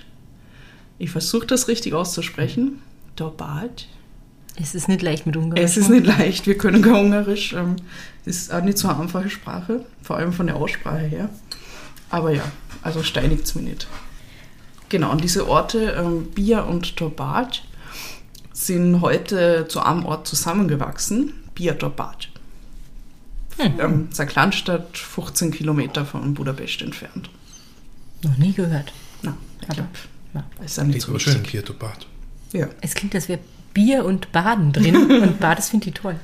Ich 0.99 1.11
versuche 1.11 1.47
das 1.47 1.69
richtig 1.69 1.95
auszusprechen. 1.95 2.83
Dorbac. 3.17 3.87
Es 4.61 4.75
ist 4.75 4.88
nicht 4.88 5.02
leicht 5.02 5.25
mit 5.25 5.37
Ungarisch. 5.37 5.64
Es 5.64 5.76
ist 5.76 5.88
nicht 5.88 6.05
leicht, 6.05 6.47
wir 6.47 6.59
können 6.59 6.83
kein 6.83 7.07
Ungarisch. 7.07 7.52
Ähm, 7.52 7.76
ist 8.25 8.52
auch 8.52 8.62
nicht 8.62 8.76
so 8.76 8.88
eine 8.88 9.00
einfache 9.00 9.31
Sprache, 9.31 9.85
vor 10.02 10.17
allem 10.17 10.33
von 10.33 10.49
der 10.49 10.57
Aussprache 10.57 11.07
her. 11.07 11.31
Aber 12.11 12.33
ja, 12.33 12.43
also 12.83 13.02
steinigt 13.02 13.45
es 13.45 13.55
mir 13.55 13.62
nicht. 13.62 13.87
Genau, 14.88 15.12
und 15.12 15.23
diese 15.23 15.49
Orte, 15.49 15.95
ähm, 15.99 16.26
Bia 16.35 16.62
und 16.62 16.97
Torbac, 16.97 17.61
sind 18.65 19.00
heute 19.00 19.67
zu 19.69 19.81
einem 19.81 20.05
Ort 20.05 20.27
zusammengewachsen, 20.27 21.33
Bia 21.55 21.75
Torbac. 21.75 22.29
Ähm, 23.59 24.07
das 24.07 24.15
ist 24.15 24.21
eine 24.21 24.31
Kleinstadt, 24.31 24.99
15 24.99 25.50
Kilometer 25.53 26.05
von 26.05 26.35
Budapest 26.35 26.83
entfernt. 26.83 27.31
Noch 28.23 28.37
nie 28.37 28.53
gehört. 28.53 28.93
Na, 29.23 29.37
ich 29.61 29.69
Aber- 29.69 29.75
glaube, 29.75 29.88
ja. 30.35 30.65
ist 30.65 30.79
auch 30.79 30.85
nicht 30.85 31.03
so 31.03 31.11
aber 31.11 31.21
schön, 31.21 31.43
Bad. 31.79 32.07
Ja. 32.53 32.69
Es 32.81 32.95
klingt, 32.95 33.15
als 33.15 33.29
wäre 33.29 33.41
Bier 33.75 34.05
und 34.05 34.33
Baden 34.33 34.73
drin. 34.73 34.97
und 35.23 35.41
Bad, 35.41 35.59
das 35.59 35.71
finde 35.71 35.88
ich 35.88 35.95
toll. 35.95 36.17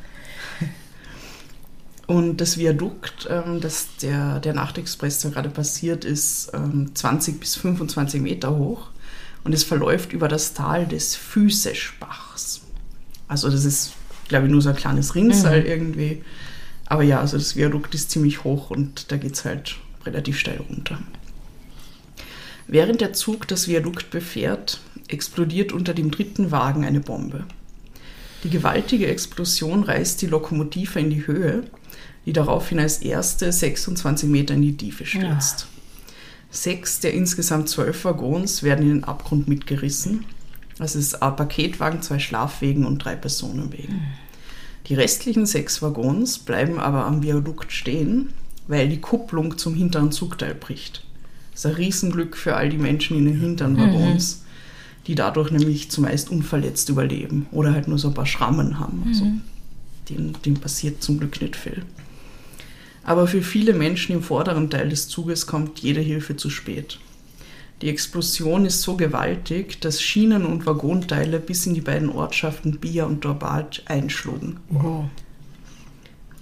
Und 2.06 2.40
das 2.40 2.58
Viadukt, 2.58 3.26
ähm, 3.30 3.60
das 3.60 3.96
der, 4.02 4.40
der 4.40 4.52
Nachtexpress 4.54 5.20
da 5.20 5.30
gerade 5.30 5.48
passiert, 5.48 6.04
ist 6.04 6.50
ähm, 6.52 6.94
20 6.94 7.40
bis 7.40 7.56
25 7.56 8.20
Meter 8.20 8.54
hoch 8.54 8.90
und 9.44 9.52
es 9.52 9.62
verläuft 9.62 10.12
über 10.12 10.28
das 10.28 10.54
Tal 10.54 10.86
des 10.86 11.14
Füßeschbachs. 11.16 12.62
Also 13.28 13.50
das 13.50 13.64
ist, 13.64 13.92
glaube 14.28 14.46
ich, 14.46 14.52
nur 14.52 14.62
so 14.62 14.70
ein 14.70 14.76
kleines 14.76 15.14
Rinnsal 15.14 15.64
irgendwie. 15.64 16.22
Aber 16.86 17.02
ja, 17.02 17.20
also 17.20 17.36
das 17.36 17.56
Viadukt 17.56 17.94
ist 17.94 18.10
ziemlich 18.10 18.44
hoch 18.44 18.70
und 18.70 19.10
da 19.12 19.16
geht 19.16 19.34
es 19.34 19.44
halt 19.44 19.76
relativ 20.04 20.38
steil 20.38 20.60
runter. 20.68 20.98
Während 22.66 23.00
der 23.00 23.12
Zug 23.12 23.46
das 23.48 23.68
Viadukt 23.68 24.10
befährt, 24.10 24.80
explodiert 25.08 25.72
unter 25.72 25.92
dem 25.92 26.10
dritten 26.10 26.50
Wagen 26.50 26.84
eine 26.84 27.00
Bombe. 27.00 27.44
Die 28.42 28.50
gewaltige 28.50 29.06
Explosion 29.06 29.84
reißt 29.84 30.20
die 30.22 30.26
Lokomotive 30.26 31.00
in 31.00 31.10
die 31.10 31.26
Höhe, 31.26 31.64
die 32.26 32.32
daraufhin 32.32 32.78
als 32.78 32.98
erste 32.98 33.50
26 33.52 34.28
Meter 34.28 34.54
in 34.54 34.62
die 34.62 34.76
Tiefe 34.76 35.04
stürzt. 35.04 35.66
Sechs 36.54 37.00
der 37.00 37.12
insgesamt 37.12 37.68
zwölf 37.68 38.04
Waggons 38.04 38.62
werden 38.62 38.82
in 38.82 38.94
den 38.94 39.04
Abgrund 39.04 39.48
mitgerissen. 39.48 40.24
Das 40.78 40.94
ist 40.94 41.20
ein 41.20 41.34
Paketwagen, 41.34 42.00
zwei 42.00 42.20
Schlafwegen 42.20 42.86
und 42.86 43.04
drei 43.04 43.16
Personenwegen. 43.16 44.02
Die 44.86 44.94
restlichen 44.94 45.46
sechs 45.46 45.82
Waggons 45.82 46.38
bleiben 46.38 46.78
aber 46.78 47.06
am 47.06 47.24
Viadukt 47.24 47.72
stehen, 47.72 48.28
weil 48.68 48.88
die 48.88 49.00
Kupplung 49.00 49.58
zum 49.58 49.74
hinteren 49.74 50.12
Zugteil 50.12 50.54
bricht. 50.54 51.04
Das 51.50 51.64
ist 51.64 51.66
ein 51.66 51.74
Riesenglück 51.74 52.36
für 52.36 52.54
all 52.54 52.68
die 52.68 52.78
Menschen 52.78 53.18
in 53.18 53.24
den 53.24 53.40
hinteren 53.40 53.76
Waggons, 53.76 54.44
die 55.08 55.16
dadurch 55.16 55.50
nämlich 55.50 55.90
zumeist 55.90 56.30
unverletzt 56.30 56.88
überleben 56.88 57.46
oder 57.50 57.72
halt 57.72 57.88
nur 57.88 57.98
so 57.98 58.08
ein 58.08 58.14
paar 58.14 58.26
Schrammen 58.26 58.78
haben. 58.78 59.02
Also, 59.08 59.26
denen, 60.08 60.36
denen 60.44 60.60
passiert 60.60 61.02
zum 61.02 61.18
Glück 61.18 61.40
nicht 61.42 61.56
viel. 61.56 61.82
Aber 63.04 63.26
für 63.26 63.42
viele 63.42 63.74
Menschen 63.74 64.14
im 64.14 64.22
vorderen 64.22 64.70
Teil 64.70 64.88
des 64.88 65.08
Zuges 65.08 65.46
kommt 65.46 65.80
jede 65.80 66.00
Hilfe 66.00 66.36
zu 66.36 66.50
spät. 66.50 66.98
Die 67.82 67.88
Explosion 67.88 68.64
ist 68.64 68.82
so 68.82 68.96
gewaltig, 68.96 69.80
dass 69.80 70.00
Schienen 70.00 70.46
und 70.46 70.64
Waggonteile 70.64 71.40
bis 71.40 71.66
in 71.66 71.74
die 71.74 71.80
beiden 71.80 72.08
Ortschaften 72.08 72.78
Bia 72.78 73.04
und 73.04 73.24
Dorbat 73.24 73.82
einschlugen. 73.86 74.58
Wow. 74.70 75.04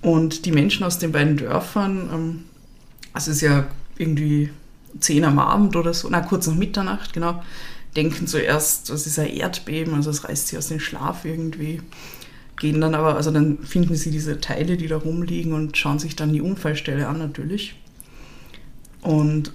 Und 0.02 0.44
die 0.44 0.52
Menschen 0.52 0.84
aus 0.84 0.98
den 0.98 1.12
beiden 1.12 1.36
Dörfern, 1.36 2.10
ähm, 2.12 2.44
also 3.12 3.30
es 3.30 3.38
ist 3.38 3.42
ja 3.42 3.66
irgendwie 3.96 4.50
10 4.98 5.24
am 5.24 5.38
Abend 5.38 5.74
oder 5.76 5.94
so, 5.94 6.08
na 6.10 6.20
kurz 6.20 6.46
nach 6.46 6.54
Mitternacht, 6.54 7.12
genau, 7.12 7.42
denken 7.96 8.26
zuerst, 8.26 8.90
das 8.90 9.06
ist 9.06 9.18
ein 9.18 9.34
Erdbeben, 9.34 9.94
also 9.94 10.10
es 10.10 10.28
reißt 10.28 10.48
sie 10.48 10.58
aus 10.58 10.68
dem 10.68 10.80
Schlaf 10.80 11.24
irgendwie. 11.24 11.80
Gehen 12.62 12.80
dann 12.80 12.94
aber, 12.94 13.16
also 13.16 13.32
dann 13.32 13.58
finden 13.58 13.96
sie 13.96 14.12
diese 14.12 14.40
Teile, 14.40 14.76
die 14.76 14.86
da 14.86 14.96
rumliegen 14.96 15.52
und 15.52 15.76
schauen 15.76 15.98
sich 15.98 16.14
dann 16.14 16.32
die 16.32 16.40
Unfallstelle 16.40 17.08
an 17.08 17.18
natürlich. 17.18 17.74
Und 19.00 19.52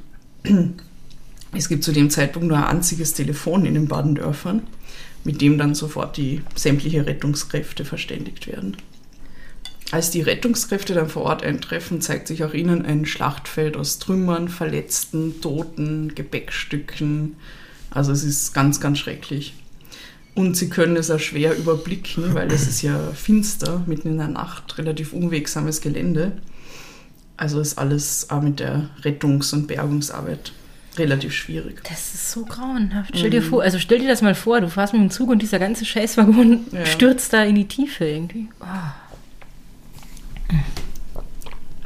es 1.53 1.69
gibt 1.69 1.85
zu 1.85 1.93
dem 1.93 2.09
Zeitpunkt 2.09 2.49
nur 2.49 2.57
ein 2.57 2.65
einziges 2.65 3.13
Telefon 3.13 3.65
in 3.65 3.75
den 3.75 3.87
beiden 3.87 4.15
Dörfern, 4.15 4.63
mit 5.23 5.39
dem 5.39 5.57
dann 5.57 5.73
sofort 5.73 6.17
die 6.17 6.41
sämtliche 6.53 7.05
Rettungskräfte 7.05 7.85
verständigt 7.85 8.45
werden. 8.45 8.75
Als 9.91 10.11
die 10.11 10.19
Rettungskräfte 10.19 10.93
dann 10.93 11.07
vor 11.07 11.23
Ort 11.23 11.43
eintreffen, 11.43 12.01
zeigt 12.01 12.27
sich 12.27 12.43
auch 12.43 12.53
ihnen 12.53 12.85
ein 12.85 13.05
Schlachtfeld 13.05 13.77
aus 13.77 13.99
Trümmern, 13.99 14.49
Verletzten, 14.49 15.39
Toten, 15.39 16.13
Gepäckstücken. 16.13 17.37
Also 17.89 18.11
es 18.11 18.25
ist 18.25 18.53
ganz, 18.53 18.81
ganz 18.81 18.99
schrecklich. 18.99 19.53
Und 20.37 20.55
sie 20.55 20.69
können 20.69 20.95
es 20.97 21.09
auch 21.09 21.17
schwer 21.19 21.57
überblicken, 21.57 22.35
weil 22.35 22.51
es 22.51 22.67
ist 22.67 22.83
ja 22.83 22.95
finster, 23.15 23.81
mitten 23.87 24.09
in 24.09 24.17
der 24.19 24.27
Nacht, 24.27 24.77
relativ 24.77 25.11
unwegsames 25.13 25.81
Gelände. 25.81 26.33
Also 27.37 27.59
ist 27.59 27.79
alles 27.79 28.29
auch 28.29 28.43
mit 28.43 28.59
der 28.59 28.87
Rettungs- 29.01 29.51
und 29.51 29.65
Bergungsarbeit 29.65 30.51
relativ 30.95 31.33
schwierig. 31.33 31.83
Das 31.89 32.13
ist 32.13 32.31
so 32.31 32.45
grauenhaft. 32.45 33.17
Stell 33.17 33.31
dir 33.31 33.41
vor, 33.41 33.63
also 33.63 33.79
stell 33.79 33.97
dir 33.97 34.07
das 34.07 34.21
mal 34.21 34.35
vor, 34.35 34.61
du 34.61 34.69
fährst 34.69 34.93
mit 34.93 35.01
dem 35.01 35.09
Zug 35.09 35.31
und 35.31 35.41
dieser 35.41 35.57
ganze 35.57 35.85
Scheißwaggon 35.85 36.67
Ja. 36.71 36.85
stürzt 36.85 37.33
da 37.33 37.43
in 37.43 37.55
die 37.55 37.67
Tiefe 37.67 38.05
irgendwie. 38.05 38.47
Oh. 38.61 38.65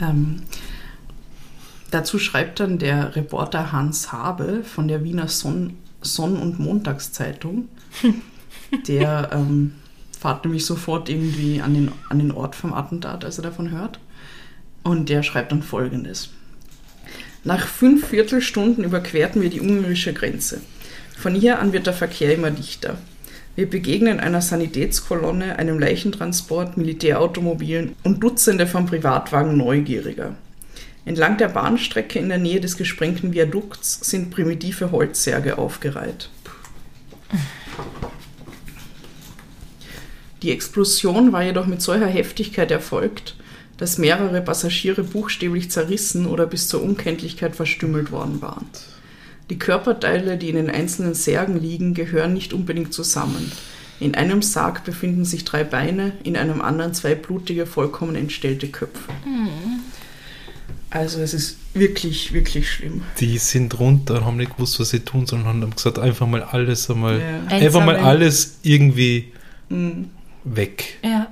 Ähm, 0.02 0.42
dazu 1.90 2.20
schreibt 2.20 2.60
dann 2.60 2.80
der 2.80 3.16
Reporter 3.16 3.72
Hans 3.72 4.12
Habe 4.12 4.66
von 4.66 4.90
der 4.90 5.06
Wiener 5.06 5.30
Sonn-, 5.30 5.78
Sonn 6.02 6.36
und 6.36 6.60
Montagszeitung. 6.60 7.70
Der 8.88 9.30
ähm, 9.34 9.74
fährt 10.20 10.46
nämlich 10.46 10.66
sofort 10.66 11.10
irgendwie 11.10 11.62
an 11.62 11.74
den, 11.74 11.92
an 12.10 12.20
den 12.20 12.32
Ort 12.32 12.56
vom 12.56 12.74
Attentat, 12.74 13.26
als 13.26 13.38
er 13.38 13.44
davon 13.44 13.72
hört. 13.72 14.00
Und 14.84 15.10
der 15.10 15.24
schreibt 15.24 15.52
dann 15.52 15.64
folgendes. 15.64 16.30
Nach 17.44 17.66
fünf 17.66 18.08
Viertelstunden 18.08 18.84
überquerten 18.84 19.42
wir 19.42 19.50
die 19.50 19.62
ungarische 19.62 20.14
Grenze. 20.14 20.62
Von 21.18 21.34
hier 21.36 21.60
an 21.60 21.74
wird 21.74 21.88
der 21.88 21.94
Verkehr 21.94 22.34
immer 22.34 22.52
dichter. 22.52 22.98
Wir 23.56 23.70
begegnen 23.70 24.20
einer 24.20 24.42
Sanitätskolonne, 24.42 25.60
einem 25.60 25.78
Leichentransport, 25.78 26.78
Militärautomobilen 26.78 27.96
und 28.04 28.24
Dutzende 28.24 28.66
von 28.66 28.86
Privatwagen 28.86 29.58
Neugieriger. 29.58 30.36
Entlang 31.04 31.38
der 31.38 31.50
Bahnstrecke 31.50 32.20
in 32.20 32.30
der 32.30 32.38
Nähe 32.38 32.62
des 32.62 32.78
gesprengten 32.78 33.34
Viadukts 33.34 34.00
sind 34.10 34.30
primitive 34.30 34.92
Holzsärge 34.92 35.58
aufgereiht. 35.58 36.30
Die 40.44 40.52
Explosion 40.52 41.32
war 41.32 41.44
jedoch 41.44 41.68
mit 41.68 41.82
solcher 41.82 42.08
Heftigkeit 42.08 42.72
erfolgt, 42.72 43.36
dass 43.78 43.98
mehrere 43.98 44.42
Passagiere 44.42 45.04
buchstäblich 45.04 45.70
zerrissen 45.72 46.26
oder 46.26 46.46
bis 46.48 46.68
zur 46.68 46.84
Unkenntlichkeit 46.84 47.56
verstümmelt 47.56 48.12
worden 48.12 48.42
waren. 48.42 48.66
Die 49.50 49.60
Körperteile, 49.60 50.38
die 50.38 50.50
in 50.50 50.56
den 50.56 50.70
einzelnen 50.70 51.14
Särgen 51.14 51.60
liegen, 51.60 51.94
gehören 51.94 52.34
nicht 52.34 52.54
unbedingt 52.54 52.94
zusammen. 52.94 53.52
In 54.00 54.16
einem 54.16 54.42
Sarg 54.42 54.84
befinden 54.84 55.26
sich 55.26 55.46
drei 55.46 55.64
Beine, 55.64 56.14
in 56.24 56.36
einem 56.36 56.62
anderen 56.62 56.94
zwei 56.94 57.14
blutige, 57.14 57.68
vollkommen 57.68 58.16
entstellte 58.16 58.68
Köpfe. 58.68 59.12
Also 60.90 61.20
es 61.22 61.34
ist 61.34 61.58
wirklich, 61.74 62.34
wirklich 62.34 62.70
schlimm. 62.70 63.02
Die 63.20 63.38
sind 63.38 63.80
runter 63.80 64.16
und 64.16 64.26
haben 64.26 64.38
nicht 64.38 64.56
gewusst, 64.56 64.80
was 64.80 64.90
sie 64.90 65.02
tun, 65.02 65.26
sondern 65.28 65.62
haben 65.62 65.76
gesagt, 65.76 66.00
einfach 66.00 66.28
mal 66.28 66.44
alles 66.44 66.90
einmal, 66.90 67.20
Ja. 67.20 67.56
einfach 67.56 67.86
mal 67.86 67.96
alles 67.98 68.58
irgendwie 68.64 69.32
Mhm. 69.70 70.10
Weg. 70.44 70.98
Ja. 71.04 71.28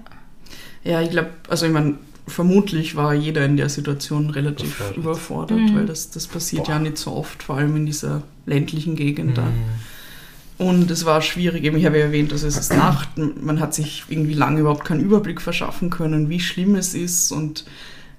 Ja, 0.83 1.01
ich 1.01 1.09
glaube, 1.11 1.29
also 1.49 1.65
ich 1.65 1.71
meine, 1.71 1.95
vermutlich 2.27 2.95
war 2.95 3.13
jeder 3.13 3.43
in 3.45 3.57
der 3.57 3.69
Situation 3.69 4.29
relativ 4.29 4.75
Überfordert. 4.79 4.97
überfordert, 4.97 5.59
Mhm. 5.59 5.75
weil 5.75 5.85
das, 5.85 6.09
das 6.11 6.27
passiert 6.27 6.67
ja 6.67 6.79
nicht 6.79 6.97
so 6.97 7.11
oft, 7.13 7.43
vor 7.43 7.57
allem 7.57 7.75
in 7.75 7.85
dieser 7.85 8.23
ländlichen 8.45 8.95
Gegend 8.95 9.37
da. 9.37 9.43
Mhm. 9.45 10.65
Und 10.65 10.91
es 10.91 11.05
war 11.05 11.21
schwierig, 11.21 11.63
eben, 11.63 11.77
ich 11.77 11.85
habe 11.85 11.97
ja 11.97 12.05
erwähnt, 12.05 12.33
also 12.33 12.45
es 12.45 12.57
ist 12.57 12.73
Nacht, 12.75 13.09
man 13.17 13.59
hat 13.61 13.73
sich 13.73 14.03
irgendwie 14.09 14.33
lange 14.33 14.59
überhaupt 14.59 14.83
keinen 14.85 14.99
Überblick 14.99 15.41
verschaffen 15.41 15.89
können, 15.89 16.29
wie 16.29 16.39
schlimm 16.41 16.75
es 16.75 16.93
ist 16.93 17.31
und 17.31 17.63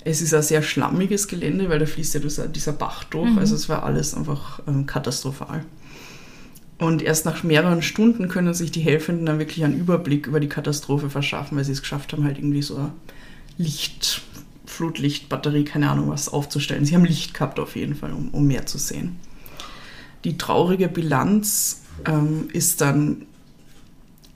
es 0.05 0.23
ist 0.23 0.33
ein 0.33 0.43
sehr 0.43 0.63
schlammiges 0.63 1.29
Gelände, 1.29 1.69
weil 1.69 1.79
da 1.79 1.85
fließt 1.87 2.15
ja 2.15 2.21
dieser, 2.21 2.49
dieser 2.49 2.73
Bach 2.73 3.05
durch, 3.05 3.31
Mhm. 3.31 3.39
also 3.39 3.55
es 3.55 3.69
war 3.69 3.83
alles 3.83 4.15
einfach 4.15 4.61
ähm, 4.67 4.87
katastrophal. 4.87 5.65
Und 6.81 7.03
erst 7.03 7.27
nach 7.27 7.43
mehreren 7.43 7.83
Stunden 7.83 8.29
können 8.29 8.55
sich 8.55 8.71
die 8.71 8.81
Helfenden 8.81 9.27
dann 9.27 9.39
wirklich 9.39 9.65
einen 9.65 9.79
Überblick 9.79 10.27
über 10.27 10.41
die 10.41 10.49
Katastrophe 10.49 11.11
verschaffen, 11.11 11.59
weil 11.59 11.65
sie 11.65 11.73
es 11.73 11.83
geschafft 11.83 12.13
haben, 12.13 12.25
halt 12.25 12.39
irgendwie 12.39 12.63
so 12.63 12.77
eine 12.77 12.93
Licht, 13.59 14.23
Flutlichtbatterie, 14.65 15.65
keine 15.65 15.91
Ahnung 15.91 16.09
was, 16.09 16.31
aufzustellen. 16.31 16.87
Sie 16.87 16.95
haben 16.95 17.05
Licht 17.05 17.35
gehabt 17.35 17.61
auf 17.61 17.77
jeden 17.77 17.95
Fall, 17.95 18.15
um, 18.15 18.31
um 18.31 18.47
mehr 18.47 18.65
zu 18.65 18.79
sehen. 18.79 19.17
Die 20.25 20.39
traurige 20.39 20.89
Bilanz 20.89 21.83
ähm, 22.07 22.49
ist 22.51 22.81
dann 22.81 23.27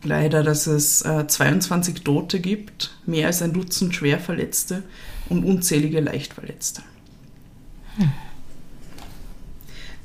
leider, 0.03 0.43
dass 0.43 0.67
es 0.67 1.01
äh, 1.01 1.27
22 1.27 2.03
Tote 2.03 2.41
gibt, 2.41 2.95
mehr 3.07 3.29
als 3.29 3.41
ein 3.41 3.55
Dutzend 3.55 3.95
Schwerverletzte 3.95 4.83
und 5.31 5.45
unzählige 5.45 6.01
Leichtverletzte. 6.01 6.83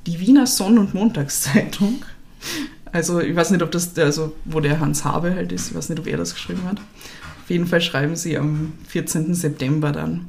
Die 0.08 0.21
Wiener 0.21 0.47
Sonn- 0.47 0.80
und 0.80 0.93
Montagszeitung 0.93 2.06
Also 2.91 3.19
ich 3.19 3.36
weiß 3.36 3.52
nicht, 3.52 3.62
ob 3.62 3.71
das, 3.71 3.97
also 3.97 4.36
wo 4.45 4.60
der 4.60 4.80
Hans 4.80 5.04
Habe 5.06 5.36
halt 5.36 5.52
ist, 5.52 5.69
ich 5.69 5.75
weiß 5.75 5.89
nicht, 5.89 5.99
ob 5.99 6.08
er 6.08 6.17
das 6.17 6.34
geschrieben 6.34 6.63
hat. 6.65 6.80
Auf 6.80 7.49
jeden 7.49 7.67
Fall 7.67 7.82
schreiben 7.82 8.15
sie 8.15 8.38
am 8.38 8.73
14. 8.88 9.34
September 9.34 9.91
dann. 9.91 10.28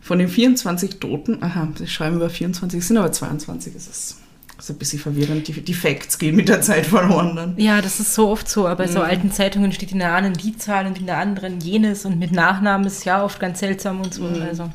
Von 0.00 0.18
den 0.20 0.28
24 0.28 1.00
Toten, 1.00 1.42
aha, 1.42 1.68
sie 1.76 1.88
schreiben 1.88 2.16
über 2.16 2.30
24, 2.30 2.78
es 2.78 2.88
sind 2.88 2.96
aber 2.96 3.10
22, 3.10 3.74
es 3.74 3.88
ist, 3.88 4.16
ist 4.56 4.70
ein 4.70 4.78
bisschen 4.78 5.00
verwirrend. 5.00 5.48
Die, 5.48 5.60
die 5.60 5.74
Facts 5.74 6.18
gehen 6.18 6.36
mit 6.36 6.48
der 6.48 6.60
Zeit 6.60 6.86
verloren 6.86 7.34
dann. 7.34 7.58
Ja, 7.58 7.82
das 7.82 7.98
ist 7.98 8.14
so 8.14 8.28
oft 8.28 8.48
so, 8.48 8.66
aber 8.68 8.84
bei 8.84 8.86
so 8.88 9.00
Mhm. 9.00 9.04
alten 9.04 9.32
Zeitungen 9.32 9.72
steht 9.72 9.90
in 9.90 9.98
der 9.98 10.14
einen 10.14 10.34
die 10.34 10.56
Zahl 10.56 10.86
und 10.86 10.98
in 10.98 11.06
der 11.06 11.18
anderen 11.18 11.58
jenes 11.60 12.04
und 12.04 12.20
mit 12.20 12.30
Nachnamen 12.30 12.86
ist 12.86 13.04
ja 13.04 13.24
oft 13.24 13.40
ganz 13.40 13.58
seltsam 13.58 14.00
und 14.00 14.14
so. 14.14 14.22
Mhm. 14.22 14.42
Also. 14.42 14.70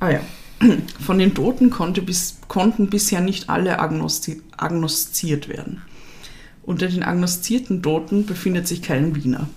Ah 0.00 0.10
ja. 0.10 0.20
Von 1.00 1.18
den 1.18 1.34
Toten 1.34 1.70
konnte 1.70 2.02
bis, 2.02 2.38
konnten 2.48 2.88
bisher 2.90 3.20
nicht 3.20 3.48
alle 3.48 3.78
agnosti 3.78 4.42
agnostiziert 4.56 5.48
werden. 5.48 5.82
Unter 6.62 6.88
den 6.88 7.02
agnostizierten 7.02 7.82
Toten 7.82 8.26
befindet 8.26 8.68
sich 8.68 8.82
kein 8.82 9.14
Wiener. 9.14 9.48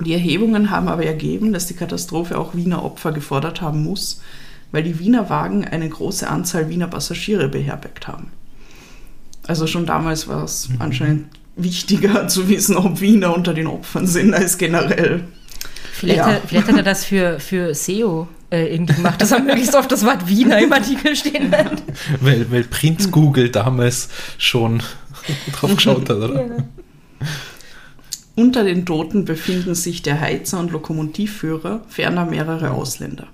Die 0.00 0.12
Erhebungen 0.12 0.70
haben 0.70 0.88
aber 0.88 1.04
ergeben, 1.04 1.52
dass 1.52 1.66
die 1.66 1.74
Katastrophe 1.74 2.38
auch 2.38 2.54
Wiener 2.54 2.84
Opfer 2.84 3.12
gefordert 3.12 3.60
haben 3.60 3.82
muss, 3.84 4.20
weil 4.72 4.82
die 4.82 4.98
Wiener 4.98 5.30
Wagen 5.30 5.64
eine 5.64 5.88
große 5.88 6.28
Anzahl 6.28 6.68
Wiener 6.68 6.88
Passagiere 6.88 7.48
beherbergt 7.48 8.08
haben. 8.08 8.28
Also 9.46 9.66
schon 9.66 9.86
damals 9.86 10.26
war 10.28 10.42
es 10.44 10.68
anscheinend 10.78 11.26
wichtiger 11.56 12.28
zu 12.28 12.48
wissen, 12.48 12.76
ob 12.76 13.00
Wiener 13.00 13.34
unter 13.34 13.54
den 13.54 13.66
Opfern 13.66 14.06
sind, 14.06 14.34
als 14.34 14.58
generell. 14.58 15.24
Vielleicht, 15.92 16.18
Ja. 16.18 16.26
hat, 16.26 16.42
vielleicht 16.46 16.68
hat 16.68 16.76
er 16.76 16.82
das 16.82 17.04
für, 17.04 17.38
für 17.40 17.74
SEO 17.74 18.28
äh, 18.56 18.74
irgendwie 18.74 18.94
gemacht, 18.94 19.20
dass 19.20 19.32
er 19.32 19.40
möglichst 19.40 19.74
oft 19.74 19.92
das 19.92 20.04
Wort 20.04 20.28
Wiener 20.28 20.58
im 20.58 20.72
Artikel 20.72 21.14
stehen 21.14 21.52
hat. 21.52 21.82
Weil, 22.20 22.50
weil 22.50 22.64
Prinz 22.64 23.10
Google 23.10 23.50
damals 23.50 24.08
schon 24.38 24.82
drauf 25.52 25.74
geschaut 25.76 26.08
hat, 26.08 26.16
oder? 26.16 26.64
Unter 28.34 28.64
den 28.64 28.84
Toten 28.86 29.24
befinden 29.24 29.74
sich 29.74 30.02
der 30.02 30.20
Heizer 30.20 30.58
und 30.58 30.70
Lokomotivführer, 30.70 31.82
ferner 31.88 32.26
mehrere 32.26 32.70
Ausländer. 32.70 33.28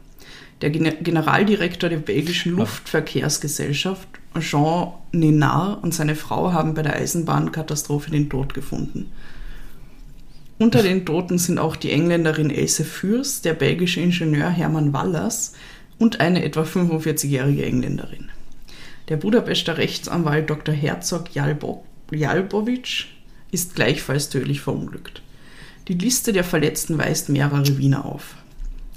Der 0.61 0.71
Gen 0.71 0.93
Generaldirektor 1.03 1.91
der 1.91 1.99
belgischen 1.99 2.53
Luftverkehrsgesellschaft, 2.53 4.07
Jean 4.39 4.93
Nenard, 5.11 5.83
und 5.83 5.93
seine 5.93 6.15
Frau 6.15 6.53
haben 6.53 6.75
bei 6.75 6.83
der 6.83 6.95
Eisenbahnkatastrophe 6.95 8.11
den 8.13 8.31
Tod 8.31 8.55
gefunden. 8.55 9.11
Unter 10.63 10.85
den 10.85 11.05
Toten 11.05 11.39
sind 11.39 11.59
auch 11.59 11.75
die 11.75 11.91
Engländerin 11.91 12.49
Else 12.49 12.85
Fürst, 12.85 13.45
der 13.45 13.53
belgische 13.53 13.99
Ingenieur 13.99 14.49
Hermann 14.49 14.93
Wallers 14.93 15.55
und 15.99 16.21
eine 16.21 16.45
etwa 16.45 16.63
45-jährige 16.63 17.65
Engländerin. 17.65 18.31
Der 19.09 19.17
Budapester 19.17 19.77
Rechtsanwalt 19.77 20.49
Dr. 20.49 20.73
Herzog 20.73 21.35
Jalbo 21.35 21.85
Jalbowitsch 22.13 23.07
ist 23.51 23.75
gleichfalls 23.75 24.29
tödlich 24.29 24.61
verunglückt. 24.61 25.23
Die 25.89 25.95
Liste 25.95 26.33
der 26.33 26.45
Verletzten 26.45 26.97
weist 26.97 27.29
mehrere 27.29 27.77
Wiener 27.79 28.05
auf. 28.05 28.37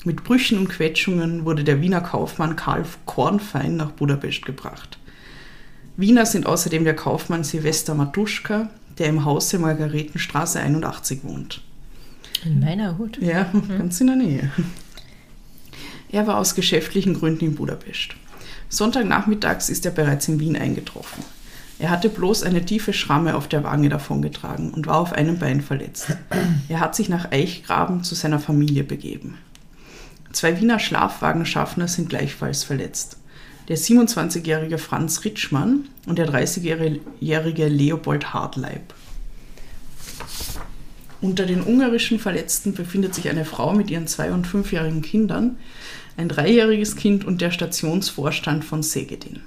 Mit 0.04 0.24
Brüchen 0.24 0.60
und 0.60 0.70
Quetschungen 0.70 1.46
wurde 1.46 1.64
der 1.64 1.82
Wiener 1.82 2.02
Kaufmann 2.02 2.56
Karl 2.56 2.86
Kornfein 3.08 3.76
nach 3.76 3.90
Budapest 3.90 4.46
gebracht. 4.46 5.00
Wiener 5.98 6.28
sind 6.28 6.46
außerdem 6.46 6.84
der 6.84 6.96
Kaufmann 6.96 7.44
Silvester 7.44 7.96
Matuschka, 7.96 8.70
der 8.98 9.08
im 9.08 9.26
Hause 9.26 9.60
Margaretenstraße 9.60 10.60
81 10.60 11.24
wohnt. 11.24 11.62
In 12.44 12.60
meiner 12.60 12.98
Hut. 12.98 13.18
Ja, 13.22 13.52
ganz 13.68 14.00
in 14.02 14.08
der 14.08 14.16
Nähe. 14.16 14.52
Er 16.12 16.28
war 16.28 16.38
aus 16.38 16.56
geschäftlichen 16.56 17.14
Gründen 17.14 17.46
in 17.46 17.56
Budapest. 17.56 18.16
Sonntagnachmittags 18.70 19.70
ist 19.70 19.86
er 19.86 19.92
bereits 19.92 20.28
in 20.28 20.40
Wien 20.40 20.56
eingetroffen. 20.56 21.24
Er 21.78 21.90
hatte 21.90 22.08
bloß 22.10 22.44
eine 22.44 22.64
tiefe 22.64 22.94
Schramme 22.94 23.36
auf 23.36 23.50
der 23.50 23.64
Wange 23.64 23.90
davongetragen 23.90 24.74
und 24.74 24.88
war 24.88 24.98
auf 24.98 25.12
einem 25.12 25.40
Bein 25.40 25.62
verletzt. 25.62 26.16
Er 26.70 26.80
hat 26.80 26.96
sich 26.96 27.10
nach 27.10 27.32
Eichgraben 27.32 28.04
zu 28.04 28.16
seiner 28.16 28.40
Familie 28.40 28.84
begeben. 28.84 29.38
Zwei 30.32 30.60
Wiener 30.60 30.80
Schlafwagenschaffner 30.80 31.88
sind 31.88 32.10
gleichfalls 32.10 32.64
verletzt. 32.64 33.18
Der 33.68 33.78
27-jährige 33.78 34.78
Franz 34.78 35.26
Ritschmann 35.26 35.86
und 36.06 36.20
der 36.20 36.30
30-jährige 36.30 37.68
Leopold 37.68 38.34
Hartleib. 38.34 38.94
Unter 41.22 41.48
den 41.48 41.64
ungarischen 41.64 42.20
Verletzten 42.20 42.74
befindet 42.74 43.16
sich 43.16 43.30
eine 43.30 43.46
Frau 43.46 43.74
mit 43.74 43.90
ihren 43.90 44.06
zwei- 44.06 44.32
und 44.32 44.46
fünfjährigen 44.46 45.02
Kindern, 45.02 45.58
ein 46.18 46.30
dreijähriges 46.30 46.96
Kind 46.96 47.26
und 47.26 47.42
der 47.42 47.50
Stationsvorstand 47.50 48.64
von 48.64 48.84
Segedin. 48.84 49.40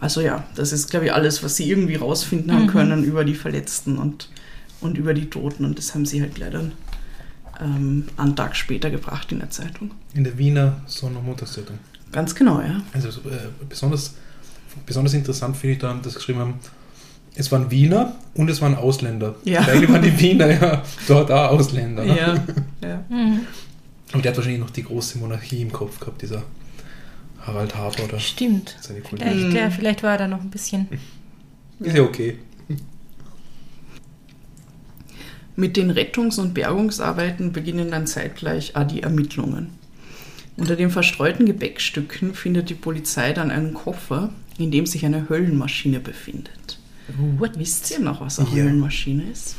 Also 0.00 0.20
ja, 0.20 0.44
das 0.56 0.72
ist, 0.72 0.90
glaube 0.90 1.06
ich, 1.06 1.12
alles, 1.12 1.42
was 1.42 1.56
sie 1.56 1.70
irgendwie 1.70 1.94
rausfinden 1.94 2.52
haben 2.52 2.66
können 2.66 3.04
über 3.04 3.24
die 3.24 3.34
Verletzten 3.34 3.96
und, 3.98 4.28
und 4.80 4.98
über 4.98 5.14
die 5.14 5.30
Toten. 5.30 5.64
Und 5.64 5.78
das 5.78 5.94
haben 5.94 6.04
sie 6.04 6.20
halt 6.20 6.36
leider 6.38 6.70
ähm, 7.60 8.06
einen 8.16 8.36
Tag 8.36 8.56
später 8.56 8.90
gebracht 8.90 9.32
in 9.32 9.38
der 9.38 9.50
Zeitung. 9.50 9.92
In 10.12 10.24
der 10.24 10.36
Wiener 10.36 10.82
Sonn- 10.86 11.16
und 11.16 11.24
Montagszeitung. 11.24 11.78
Ganz 12.12 12.34
genau, 12.34 12.60
ja. 12.60 12.80
Also 12.92 13.08
äh, 13.08 13.48
besonders, 13.68 14.14
besonders 14.84 15.14
interessant 15.14 15.56
finde 15.56 15.72
ich 15.74 15.78
da, 15.78 15.94
dass 15.94 16.12
sie 16.12 16.18
geschrieben 16.18 16.38
haben, 16.38 16.54
es 17.34 17.52
waren 17.52 17.70
Wiener 17.70 18.16
und 18.34 18.48
es 18.48 18.60
waren 18.62 18.74
Ausländer. 18.74 19.34
Ja. 19.44 19.60
Eigentlich 19.60 19.90
waren 19.90 20.02
die 20.02 20.18
Wiener 20.18 20.50
ja 20.50 20.82
dort 21.06 21.30
auch 21.30 21.50
Ausländer. 21.50 22.04
Ne? 22.04 22.16
Ja, 22.16 22.34
ja. 22.88 23.04
Und 24.12 24.24
der 24.24 24.30
hat 24.32 24.36
wahrscheinlich 24.36 24.60
noch 24.60 24.70
die 24.70 24.84
große 24.84 25.18
Monarchie 25.18 25.60
im 25.60 25.72
Kopf 25.72 26.00
gehabt, 26.00 26.22
dieser 26.22 26.42
Harald 27.40 27.76
Harper 27.76 28.04
oder 28.04 28.18
Stimmt. 28.18 28.76
seine 28.80 29.00
Kollegen. 29.00 29.30
Vielleicht, 29.30 29.56
ja, 29.56 29.70
vielleicht 29.70 30.02
war 30.02 30.12
er 30.12 30.18
da 30.18 30.28
noch 30.28 30.40
ein 30.40 30.50
bisschen. 30.50 30.88
Ist 31.80 31.96
ja 31.96 32.02
okay. 32.02 32.38
Mit 35.54 35.76
den 35.76 35.90
Rettungs- 35.90 36.38
und 36.38 36.54
Bergungsarbeiten 36.54 37.52
beginnen 37.52 37.90
dann 37.90 38.06
zeitgleich 38.06 38.76
auch 38.76 38.86
die 38.86 39.02
Ermittlungen. 39.02 39.70
Unter 40.56 40.76
den 40.76 40.90
verstreuten 40.90 41.44
Gepäckstücken 41.46 42.34
findet 42.34 42.70
die 42.70 42.74
Polizei 42.74 43.32
dann 43.32 43.50
einen 43.50 43.74
Koffer, 43.74 44.30
in 44.58 44.70
dem 44.70 44.86
sich 44.86 45.04
eine 45.04 45.28
Höllenmaschine 45.28 46.00
befindet. 46.00 46.78
What? 47.38 47.58
Wisst 47.58 47.90
ihr 47.90 48.00
noch, 48.00 48.20
was 48.20 48.38
eine 48.38 48.48
Ja. 48.48 48.54
Höllenmaschine 48.56 49.24
ist? 49.30 49.54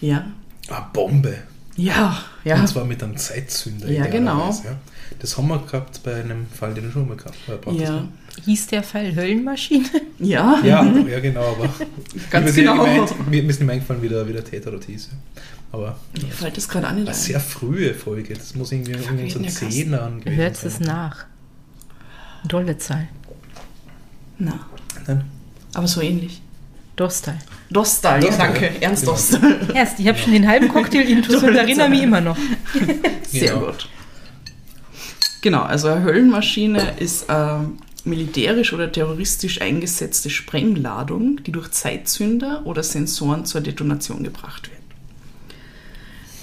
Ja. 0.00 0.26
Ah, 0.68 0.80
Bombe. 0.92 1.38
Ja, 1.76 2.22
ja. 2.44 2.60
Und 2.60 2.68
zwar 2.68 2.84
mit 2.84 3.02
einem 3.02 3.16
Zeitzünder. 3.16 3.90
Ja, 3.90 4.06
genau. 4.06 4.50
Ja. 4.64 4.76
Das 5.18 5.36
haben 5.38 5.48
wir 5.48 5.58
gehabt 5.58 6.02
bei 6.02 6.20
einem 6.20 6.46
Fall, 6.48 6.74
den 6.74 6.84
du 6.84 6.90
schon 6.90 7.08
mal 7.08 7.16
gehabt 7.16 7.38
hast. 7.46 7.78
Ja. 7.78 7.92
ne? 7.92 8.08
Hieß 8.44 8.66
der 8.68 8.82
Fall 8.82 9.14
Höllenmaschine? 9.14 9.86
Ja, 10.18 10.60
Ja, 10.62 10.84
ja, 10.84 11.20
genau, 11.20 11.52
aber 11.54 11.68
Ganz 12.30 12.54
genau. 12.54 12.84
Gemeint, 12.84 13.28
mir 13.30 13.42
mir 13.42 13.50
ist 13.50 13.58
nicht 13.60 13.66
mehr 13.66 13.74
eingefallen, 13.74 14.02
wie 14.02 14.08
der, 14.08 14.28
wie 14.28 14.32
der 14.32 14.44
Täter 14.44 14.70
dort 14.70 14.84
hieß. 14.84 15.10
Aber 15.72 15.98
Mir 16.20 16.30
fällt 16.32 16.56
das 16.56 16.68
gerade 16.68 16.88
an. 16.88 16.96
eine 16.98 17.08
ein. 17.08 17.14
sehr 17.14 17.38
frühe 17.40 17.94
Folge, 17.94 18.34
das 18.34 18.54
muss 18.56 18.72
irgendwie 18.72 18.92
in 18.92 18.98
unseren 19.24 19.48
Zehnern 19.48 20.20
gewesen 20.20 20.36
Hört 20.36 20.64
es 20.64 20.74
sein. 20.78 20.86
nach. 20.86 21.24
Dolle 22.48 22.76
Zahl. 22.78 23.06
Na, 24.38 24.58
Nein? 25.06 25.24
aber 25.74 25.86
so 25.86 26.00
ähnlich. 26.00 26.40
Dostal. 26.96 27.38
Dostal, 27.70 28.22
ja, 28.24 28.36
danke. 28.36 28.66
ja. 28.66 28.80
Ernst 28.80 29.02
Genau. 29.02 29.12
Dostal. 29.12 29.68
Erst, 29.74 30.00
ich 30.00 30.08
habe 30.08 30.18
schon 30.18 30.32
den 30.32 30.46
halben 30.48 30.68
Cocktail 30.68 31.02
intus 31.08 31.42
und 31.42 31.54
erinnere 31.54 31.88
mich 31.88 32.02
immer 32.02 32.20
noch. 32.20 32.36
Sehr 33.28 33.54
Genau. 33.54 33.66
gut. 33.66 33.88
Genau, 35.42 35.62
also 35.62 35.88
eine 35.88 36.02
Höllenmaschine 36.04 36.94
ist 36.98 37.30
eine 37.30 37.70
militärisch 38.04 38.72
oder 38.72 38.90
terroristisch 38.90 39.60
eingesetzte 39.62 40.28
Sprengladung, 40.30 41.42
die 41.44 41.52
durch 41.52 41.70
Zeitzünder 41.70 42.62
oder 42.66 42.82
Sensoren 42.82 43.46
zur 43.46 43.60
Detonation 43.62 44.22
gebracht 44.24 44.68
wird. 44.70 44.79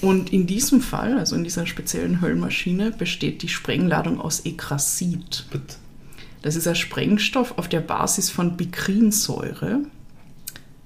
Und 0.01 0.31
in 0.31 0.45
diesem 0.45 0.81
Fall, 0.81 1.17
also 1.17 1.35
in 1.35 1.43
dieser 1.43 1.65
speziellen 1.65 2.21
Höllenmaschine, 2.21 2.91
besteht 2.91 3.41
die 3.41 3.47
Sprengladung 3.49 4.21
aus 4.21 4.41
Ekrasid. 4.45 5.45
Das 6.43 6.55
ist 6.55 6.67
ein 6.67 6.75
Sprengstoff 6.75 7.57
auf 7.57 7.67
der 7.67 7.81
Basis 7.81 8.29
von 8.29 8.55
Bikrinsäure. 8.57 9.79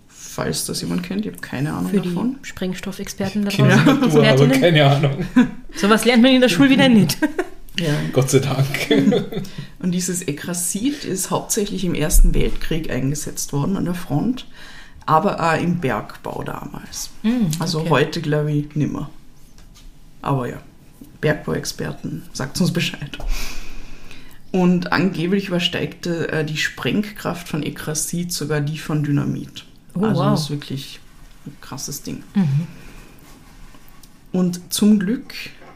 Falls 0.08 0.65
das 0.65 0.80
jemand 0.82 1.04
kennt, 1.04 1.26
ich 1.26 1.32
habe 1.32 1.41
keine 1.41 1.74
Ahnung 1.74 1.91
Für 1.91 2.00
die 2.00 2.08
davon. 2.10 2.38
Sprengstoffexperten 2.41 3.43
da 3.43 3.52
Genau, 3.52 3.76
draußen. 3.76 4.10
du, 4.12 4.21
aber 4.24 4.47
keine 4.47 4.86
Ahnung. 4.86 5.26
Sowas 5.76 6.06
lernt 6.06 6.24
man 6.24 6.32
in 6.32 6.41
der 6.41 6.50
Schule 6.50 6.69
wieder 6.69 6.89
nicht. 6.89 7.17
Ja. 7.80 7.93
Gott 8.12 8.30
sei 8.30 8.39
Dank. 8.39 8.67
Und 9.80 9.91
dieses 9.91 10.21
Ekrasid 10.24 11.06
ist 11.06 11.32
hauptsächlich 11.32 11.86
im 11.86 11.95
Ersten 11.95 12.34
Weltkrieg 12.36 12.91
eingesetzt 12.91 13.54
worden 13.54 13.78
an 13.78 13.86
der 13.86 13.93
Front, 13.93 14.45
aber 15.06 15.40
auch 15.40 15.62
im 15.62 15.80
Bergbau 15.80 16.44
damals. 16.44 17.10
Also 17.60 17.82
okay. 17.82 17.90
heute 17.90 18.22
glaube 18.22 18.52
ich 18.52 18.76
nimmer. 18.76 19.10
Aber 20.22 20.48
ja, 20.48 20.62
Bergbauexperten, 21.22 22.24
sagt 22.34 22.60
uns 22.62 22.72
Bescheid. 22.72 23.18
Und 24.52 24.92
angeblich 24.92 25.48
übersteigte 25.48 26.30
äh, 26.30 26.46
die 26.46 26.58
Sprengkraft 26.58 27.48
von 27.48 27.64
Ekrasid 27.64 28.34
sogar 28.34 28.62
die 28.62 28.78
von 28.78 29.04
Dynamit. 29.04 29.66
Oh, 29.94 30.04
also 30.04 30.22
wow. 30.22 30.32
das 30.32 30.42
ist 30.42 30.50
wirklich 30.50 31.00
ein 31.46 31.56
krasses 31.62 32.04
Ding. 32.04 32.24
Und 34.32 34.74
zum 34.74 35.00
Glück 35.00 35.34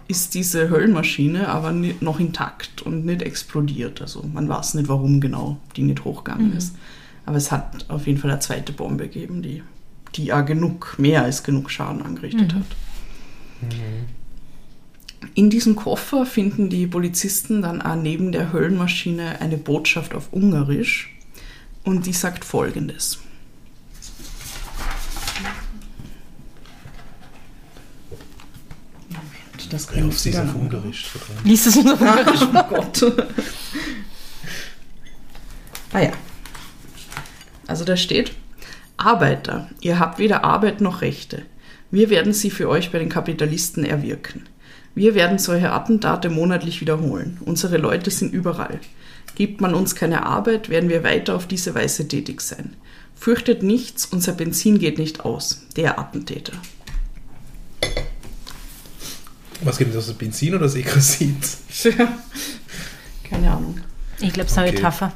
ist 0.07 0.33
diese 0.35 0.69
Höllenmaschine 0.69 1.47
aber 1.49 1.71
noch 1.71 2.19
intakt 2.19 2.81
und 2.83 3.05
nicht 3.05 3.21
explodiert. 3.21 4.01
Also 4.01 4.23
man 4.31 4.47
weiß 4.47 4.75
nicht, 4.75 4.87
warum 4.87 5.19
genau 5.19 5.57
die 5.75 5.83
nicht 5.83 6.03
hochgegangen 6.03 6.55
ist. 6.55 6.75
Aber 7.25 7.37
es 7.37 7.51
hat 7.51 7.89
auf 7.89 8.07
jeden 8.07 8.19
Fall 8.19 8.31
eine 8.31 8.39
zweite 8.39 8.71
Bombe 8.71 9.05
gegeben, 9.05 9.41
die, 9.41 9.63
die 10.15 10.25
ja 10.25 10.41
genug, 10.41 10.95
mehr 10.97 11.23
als 11.23 11.43
genug 11.43 11.71
Schaden 11.71 12.01
angerichtet 12.01 12.53
hat. 12.53 12.65
In 15.33 15.49
diesem 15.49 15.75
Koffer 15.75 16.25
finden 16.25 16.69
die 16.69 16.85
Polizisten 16.87 17.61
dann 17.61 17.81
auch 17.81 17.95
neben 17.95 18.31
der 18.31 18.53
Höllenmaschine 18.53 19.41
eine 19.41 19.57
Botschaft 19.57 20.13
auf 20.13 20.31
Ungarisch 20.31 21.15
und 21.83 22.05
die 22.05 22.13
sagt 22.13 22.45
folgendes. 22.45 23.19
Moment, 29.09 29.73
das 29.73 29.87
Ja, 29.95 30.05
auf 30.05 30.19
sie 30.19 30.29
ist 30.29 30.35
wieder 30.35 30.43
auf 30.43 30.53
lang. 30.53 30.61
Ungarisch. 30.61 31.05
Liest 31.43 31.67
es 31.67 31.77
uns 31.77 31.91
auf 31.91 31.99
oh 32.01 32.63
Gott. 32.69 33.03
ah 35.93 35.99
ja. 35.99 36.11
Also 37.67 37.85
da 37.85 37.97
steht, 37.97 38.31
Arbeiter, 38.97 39.69
ihr 39.81 39.99
habt 39.99 40.19
weder 40.19 40.43
Arbeit 40.43 40.81
noch 40.81 41.01
Rechte. 41.01 41.43
Wir 41.91 42.09
werden 42.09 42.33
sie 42.33 42.49
für 42.49 42.69
euch 42.69 42.91
bei 42.91 42.99
den 42.99 43.09
Kapitalisten 43.09 43.85
erwirken. 43.85 44.43
Wir 44.95 45.13
werden 45.13 45.37
solche 45.39 45.71
Attentate 45.71 46.29
monatlich 46.29 46.79
wiederholen. 46.81 47.37
Unsere 47.43 47.77
Leute 47.77 48.11
sind 48.11 48.33
überall. 48.33 48.79
Gibt 49.35 49.59
man 49.59 49.73
uns 49.73 49.95
keine 49.95 50.25
Arbeit, 50.25 50.69
werden 50.69 50.89
wir 50.89 51.03
weiter 51.03 51.35
auf 51.35 51.47
diese 51.47 51.75
Weise 51.75 52.07
tätig 52.07 52.39
sein. 52.41 52.75
Fürchtet 53.15 53.63
nichts, 53.63 54.05
unser 54.05 54.31
Benzin 54.33 54.79
geht 54.79 54.97
nicht 54.97 55.25
aus. 55.25 55.63
Der 55.75 55.99
Attentäter. 55.99 56.53
Was 59.61 59.77
gibt 59.77 59.93
es, 59.95 60.05
das 60.05 60.15
Benzin 60.15 60.53
oder 60.53 60.63
das 60.65 60.75
Ekrasit? 60.75 61.35
Keine 63.29 63.51
Ahnung. 63.51 63.79
Ich 64.19 64.31
glaube, 64.33 64.45
es 64.45 64.51
ist 64.51 64.57
eine 64.57 64.67
Okay. 64.69 64.77
Metapher. 64.77 65.13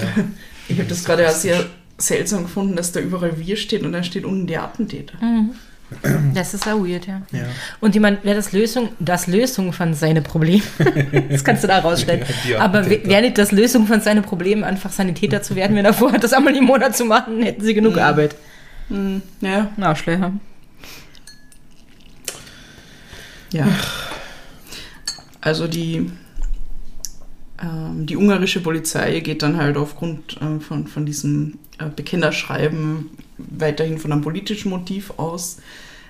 Ja. 0.00 0.24
Ich 0.68 0.78
habe 0.78 0.88
das 0.88 1.04
gerade 1.04 1.28
auch 1.28 1.32
sehr 1.32 1.66
seltsam 1.98 2.44
gefunden, 2.44 2.76
dass 2.76 2.92
da 2.92 3.00
überall 3.00 3.38
wir 3.38 3.56
steht 3.56 3.82
und 3.82 3.92
dann 3.92 4.04
steht 4.04 4.24
unten 4.24 4.46
der 4.46 4.62
Attentäter. 4.64 5.14
Das 6.32 6.54
ist 6.54 6.66
auch 6.66 6.78
weird, 6.84 7.06
ja. 7.06 7.20
Ja. 7.32 7.44
Und 7.80 7.94
jemand, 7.94 8.24
wäre 8.24 8.36
das 8.36 8.52
Lösung, 8.52 8.88
das 8.98 9.26
Lösung 9.26 9.74
von 9.74 9.92
seinen 9.92 10.22
Problemen, 10.24 10.62
das 11.28 11.44
kannst 11.44 11.62
du 11.64 11.68
da 11.68 11.80
rausstellen. 11.80 12.24
Ja, 12.48 12.60
Aber 12.60 12.88
wäre 12.88 13.20
nicht 13.22 13.36
das 13.36 13.52
Lösung 13.52 13.86
von 13.86 14.00
seinen 14.00 14.22
Problemen, 14.22 14.64
einfach 14.64 14.90
Sanitäter 14.90 15.42
zu 15.42 15.54
werden, 15.54 15.76
wenn 15.76 15.84
er 15.84 15.92
vorhat, 15.92 16.24
das 16.24 16.32
einmal 16.32 16.56
im 16.56 16.64
Monat 16.64 16.96
zu 16.96 17.04
machen, 17.04 17.42
hätten 17.42 17.62
sie 17.62 17.74
genug 17.74 17.98
Arbeit. 17.98 18.34
Ja, 19.40 19.70
Na, 19.76 19.94
Schlecher. 19.94 20.32
ja. 23.52 23.66
Also 25.40 25.66
die, 25.66 26.10
die 27.64 28.16
ungarische 28.16 28.60
Polizei 28.60 29.20
geht 29.20 29.42
dann 29.42 29.56
halt 29.56 29.76
aufgrund 29.76 30.38
ähm, 30.40 30.60
von, 30.60 30.86
von 30.88 31.06
diesem 31.06 31.58
äh, 31.78 31.88
Bekennerschreiben 31.94 33.10
weiterhin 33.38 33.98
von 33.98 34.12
einem 34.12 34.22
politischen 34.22 34.70
Motiv 34.70 35.12
aus. 35.16 35.58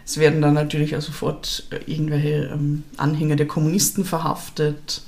Es 0.04 0.18
werden 0.18 0.40
dann 0.40 0.54
natürlich 0.54 0.96
auch 0.96 1.02
sofort 1.02 1.66
äh, 1.70 1.90
irgendwelche 1.90 2.50
ähm, 2.52 2.84
Anhänger 2.96 3.36
der 3.36 3.46
Kommunisten 3.46 4.04
verhaftet. 4.04 5.02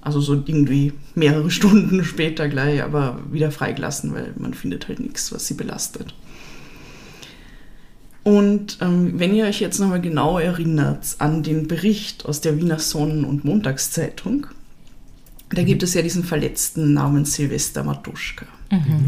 Also 0.00 0.20
so 0.20 0.34
irgendwie 0.34 0.94
mehrere 1.14 1.50
Stunden 1.52 2.04
später 2.04 2.48
gleich, 2.48 2.82
aber 2.82 3.20
wieder 3.30 3.50
freigelassen, 3.50 4.14
weil 4.14 4.32
man 4.38 4.54
findet 4.54 4.88
halt 4.88 4.98
nichts, 4.98 5.30
was 5.32 5.46
sie 5.46 5.54
belastet. 5.54 6.14
Und 8.24 8.78
ähm, 8.80 9.18
wenn 9.18 9.34
ihr 9.34 9.44
euch 9.44 9.60
jetzt 9.60 9.78
nochmal 9.78 10.00
genau 10.00 10.38
erinnert 10.38 11.16
an 11.18 11.42
den 11.42 11.68
Bericht 11.68 12.24
aus 12.24 12.40
der 12.40 12.56
Wiener 12.56 12.78
Sonnen- 12.78 13.24
und 13.24 13.44
Montagszeitung, 13.44 14.46
da 15.54 15.62
gibt 15.62 15.82
es 15.82 15.94
ja 15.94 16.02
diesen 16.02 16.24
Verletzten 16.24 16.94
namens 16.94 17.34
Silvester 17.34 17.84
Matuschka, 17.84 18.46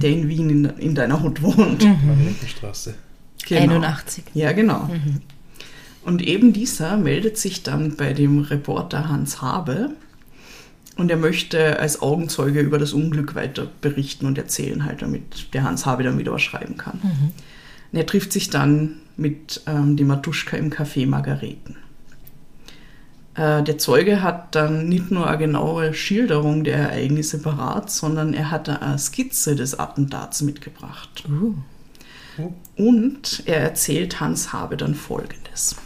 der 0.00 0.10
in 0.10 0.28
Wien 0.28 0.50
in, 0.50 0.64
in 0.78 0.94
deiner 0.94 1.22
Hut 1.22 1.42
wohnt. 1.42 1.84
Margaretenstraße. 1.84 2.94
Genau. 3.46 3.74
81. 3.74 4.24
Ja, 4.34 4.52
genau. 4.52 4.90
Und 6.04 6.22
eben 6.22 6.52
dieser 6.52 6.96
meldet 6.96 7.38
sich 7.38 7.62
dann 7.62 7.96
bei 7.96 8.12
dem 8.12 8.40
Reporter 8.40 9.08
Hans 9.08 9.40
Habe 9.40 9.90
und 10.96 11.10
er 11.10 11.16
möchte 11.16 11.78
als 11.78 12.02
Augenzeuge 12.02 12.60
über 12.60 12.78
das 12.78 12.92
Unglück 12.92 13.34
weiter 13.34 13.66
berichten 13.80 14.26
und 14.26 14.38
erzählen, 14.38 14.84
halt, 14.84 15.02
damit 15.02 15.52
der 15.54 15.64
Hans 15.64 15.86
Habe 15.86 16.02
dann 16.02 16.18
wieder 16.18 16.32
was 16.32 16.42
schreiben 16.42 16.76
kann. 16.76 17.00
Und 17.92 17.98
er 17.98 18.06
trifft 18.06 18.32
sich 18.32 18.50
dann 18.50 18.96
mit 19.16 19.62
ähm, 19.66 19.96
dem 19.96 20.08
Matuschka 20.08 20.56
im 20.56 20.70
Café 20.70 21.06
Margareten. 21.06 21.76
Äh, 23.34 23.62
der 23.62 23.78
Zeuge 23.78 24.22
hat 24.22 24.54
dann 24.54 24.88
nicht 24.88 25.10
nur 25.10 25.26
eine 25.26 25.38
genaue 25.38 25.92
Schilderung 25.94 26.64
der 26.64 26.76
Ereignisse 26.76 27.42
parat, 27.42 27.90
sondern 27.90 28.32
er 28.32 28.50
hat 28.50 28.68
eine 28.68 28.98
Skizze 28.98 29.56
des 29.56 29.78
Attentats 29.78 30.42
mitgebracht. 30.42 31.24
Und 32.76 33.42
er 33.46 33.60
erzählt 33.60 34.20
Hans 34.20 34.52
Habe 34.52 34.76
dann 34.76 34.94
Folgendes. 34.94 35.76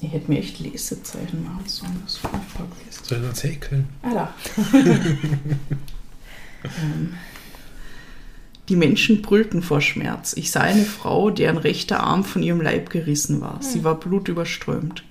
Ich 0.00 0.12
hätte 0.12 0.30
mir 0.30 0.38
echt 0.38 0.60
Lesezeichen 0.60 1.42
machen 1.42 1.64
sollen, 1.66 2.00
das 2.04 2.18
furchtbar 2.18 2.66
gewesen. 2.66 3.04
Soll 3.04 3.30
ich 3.32 3.42
häkeln? 3.42 3.88
Ah, 4.02 4.14
da. 4.14 4.34
ähm, 6.64 7.14
die 8.68 8.76
Menschen 8.76 9.22
brüllten 9.22 9.62
vor 9.62 9.80
Schmerz. 9.80 10.32
Ich 10.36 10.50
sah 10.50 10.60
eine 10.60 10.84
Frau, 10.84 11.30
deren 11.30 11.56
rechter 11.58 12.00
Arm 12.00 12.24
von 12.24 12.42
ihrem 12.42 12.60
Leib 12.60 12.90
gerissen 12.90 13.40
war. 13.40 13.58
Sie 13.62 13.84
war 13.84 13.94
blutüberströmt. 13.94 15.04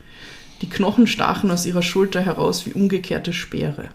Die 0.62 0.70
Knochen 0.70 1.08
stachen 1.08 1.52
aus 1.52 1.66
ihrer 1.66 1.82
Schulter 1.82 2.22
heraus 2.22 2.66
wie 2.66 2.74
umgekehrte 2.74 3.34
Speere. 3.34 3.90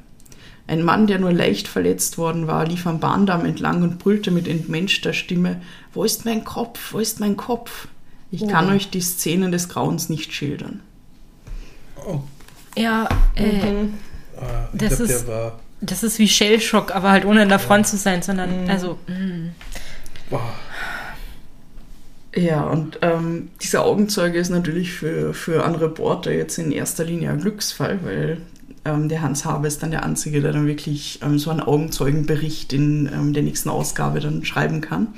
Ein 0.66 0.82
Mann, 0.84 1.06
der 1.06 1.18
nur 1.18 1.32
leicht 1.32 1.68
verletzt 1.68 2.16
worden 2.16 2.46
war, 2.46 2.66
lief 2.66 2.86
am 2.86 3.00
Bahndamm 3.00 3.44
entlang 3.44 3.82
und 3.82 3.98
brüllte 3.98 4.30
mit 4.30 4.46
entmenschter 4.46 5.12
Stimme: 5.12 5.60
Wo 5.92 6.04
ist 6.04 6.24
mein 6.24 6.44
Kopf? 6.44 6.92
Wo 6.92 6.98
ist 6.98 7.18
mein 7.20 7.36
Kopf? 7.36 7.88
Ich 8.30 8.46
kann 8.46 8.68
euch 8.70 8.88
die 8.90 9.00
Szenen 9.00 9.50
des 9.50 9.68
Grauens 9.68 10.08
nicht 10.08 10.32
schildern. 10.32 10.80
Oh, 12.06 12.20
Ja, 12.76 13.08
äh, 13.34 13.42
ah, 14.40 14.68
ich 14.72 14.78
Das 14.78 14.96
glaube, 14.96 15.12
ist- 15.12 15.26
der 15.26 15.28
war. 15.34 15.58
Das 15.80 16.02
ist 16.02 16.18
wie 16.18 16.28
Shellshock, 16.28 16.94
aber 16.94 17.10
halt 17.10 17.24
ohne 17.24 17.42
in 17.42 17.48
der 17.48 17.58
Front 17.58 17.86
zu 17.86 17.96
sein, 17.96 18.22
sondern, 18.22 18.68
also, 18.68 18.98
mm. 19.06 19.50
Boah, 20.28 20.52
Ja, 22.34 22.62
und 22.62 22.98
ähm, 23.02 23.48
dieser 23.60 23.84
Augenzeuge 23.84 24.38
ist 24.38 24.50
natürlich 24.50 24.92
für, 24.92 25.34
für 25.34 25.64
einen 25.64 25.74
Reporter 25.74 26.32
jetzt 26.32 26.58
in 26.58 26.70
erster 26.70 27.04
Linie 27.04 27.30
ein 27.30 27.40
Glücksfall, 27.40 28.00
weil 28.04 28.38
ähm, 28.84 29.08
der 29.08 29.22
Hans 29.22 29.44
Habe 29.44 29.66
ist 29.66 29.82
dann 29.82 29.90
der 29.90 30.04
Einzige, 30.04 30.40
der 30.40 30.52
dann 30.52 30.66
wirklich 30.66 31.20
ähm, 31.22 31.38
so 31.38 31.50
einen 31.50 31.60
Augenzeugenbericht 31.60 32.72
in 32.72 33.10
ähm, 33.12 33.32
der 33.32 33.42
nächsten 33.42 33.68
Ausgabe 33.68 34.20
dann 34.20 34.44
schreiben 34.44 34.80
kann. 34.80 35.08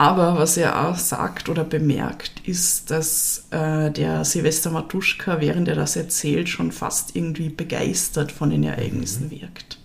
Aber 0.00 0.38
was 0.38 0.56
er 0.56 0.88
auch 0.88 0.96
sagt 0.96 1.50
oder 1.50 1.62
bemerkt, 1.62 2.40
ist, 2.46 2.90
dass 2.90 3.44
äh, 3.50 3.90
der 3.90 4.24
Silvester 4.24 4.70
Matuschka, 4.70 5.42
während 5.42 5.68
er 5.68 5.74
das 5.74 5.94
erzählt, 5.94 6.48
schon 6.48 6.72
fast 6.72 7.14
irgendwie 7.14 7.50
begeistert 7.50 8.32
von 8.32 8.48
den 8.48 8.64
Ereignissen 8.64 9.30
wirkt. 9.30 9.76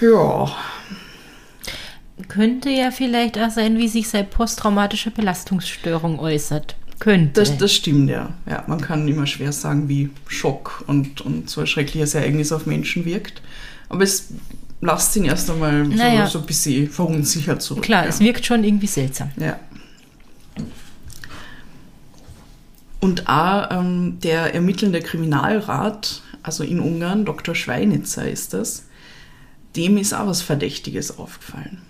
Ja, 0.00 0.48
könnte 2.28 2.70
ja 2.70 2.92
vielleicht 2.92 3.36
auch 3.36 3.50
sein, 3.50 3.78
wie 3.78 3.88
sich 3.88 4.08
seine 4.08 4.28
posttraumatische 4.28 5.10
Belastungsstörung 5.10 6.20
äußert. 6.20 6.76
Könnte. 7.00 7.40
Das, 7.40 7.58
das 7.58 7.72
stimmt, 7.72 8.10
ja. 8.10 8.32
ja. 8.48 8.62
Man 8.68 8.80
kann 8.80 9.08
immer 9.08 9.26
schwer 9.26 9.50
sagen, 9.50 9.88
wie 9.88 10.10
Schock 10.28 10.84
und, 10.86 11.20
und 11.20 11.50
so 11.50 11.62
ein 11.62 11.66
schreckliches 11.66 12.14
Ereignis 12.14 12.52
auf 12.52 12.66
Menschen 12.66 13.04
wirkt. 13.04 13.42
Aber 13.88 14.04
es 14.04 14.28
lasst 14.80 15.16
ihn 15.16 15.24
erst 15.24 15.50
einmal 15.50 15.84
Naja. 15.84 16.26
so, 16.26 16.34
so 16.34 16.38
ein 16.40 16.46
bisschen 16.46 16.90
verunsichert 16.90 17.62
zurück. 17.62 17.84
Klar, 17.84 18.04
ja. 18.04 18.08
es 18.08 18.20
wirkt 18.20 18.44
schon 18.44 18.64
irgendwie 18.64 18.86
seltsam. 18.86 19.30
Ja. 19.36 19.58
Und 23.00 23.28
auch 23.28 23.70
ähm, 23.70 24.18
der 24.22 24.54
ermittelnde 24.54 25.00
Kriminalrat, 25.02 26.22
also 26.42 26.64
in 26.64 26.80
Ungarn, 26.80 27.24
Dr. 27.26 27.54
Schweinitzer 27.54 28.28
ist 28.28 28.54
das, 28.54 28.86
dem 29.76 29.98
ist 29.98 30.14
auch 30.14 30.26
was 30.26 30.40
Verdächtiges 30.40 31.18
aufgefallen. 31.18 31.82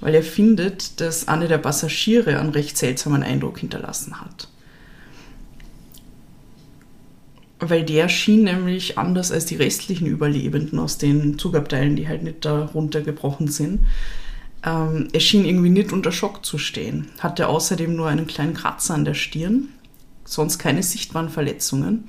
Weil 0.00 0.14
er 0.14 0.22
findet, 0.22 1.00
dass 1.00 1.28
eine 1.28 1.48
der 1.48 1.58
Passagiere 1.58 2.38
einen 2.38 2.50
recht 2.50 2.76
seltsamen 2.76 3.22
Eindruck 3.22 3.60
hinterlassen 3.60 4.20
hat. 4.20 4.48
Weil 7.70 7.84
der 7.84 8.08
schien 8.08 8.44
nämlich 8.44 8.98
anders 8.98 9.32
als 9.32 9.46
die 9.46 9.56
restlichen 9.56 10.06
Überlebenden 10.06 10.78
aus 10.78 10.98
den 10.98 11.38
Zugabteilen, 11.38 11.96
die 11.96 12.08
halt 12.08 12.22
nicht 12.22 12.44
da 12.44 12.66
runtergebrochen 12.66 13.48
sind, 13.48 13.80
ähm, 14.64 15.08
er 15.12 15.20
schien 15.20 15.44
irgendwie 15.44 15.70
nicht 15.70 15.92
unter 15.92 16.12
Schock 16.12 16.44
zu 16.44 16.58
stehen. 16.58 17.08
Hatte 17.20 17.48
außerdem 17.48 17.94
nur 17.94 18.08
einen 18.08 18.26
kleinen 18.26 18.54
Kratzer 18.54 18.94
an 18.94 19.04
der 19.04 19.14
Stirn, 19.14 19.68
sonst 20.24 20.58
keine 20.58 20.82
sichtbaren 20.82 21.28
Verletzungen. 21.28 22.08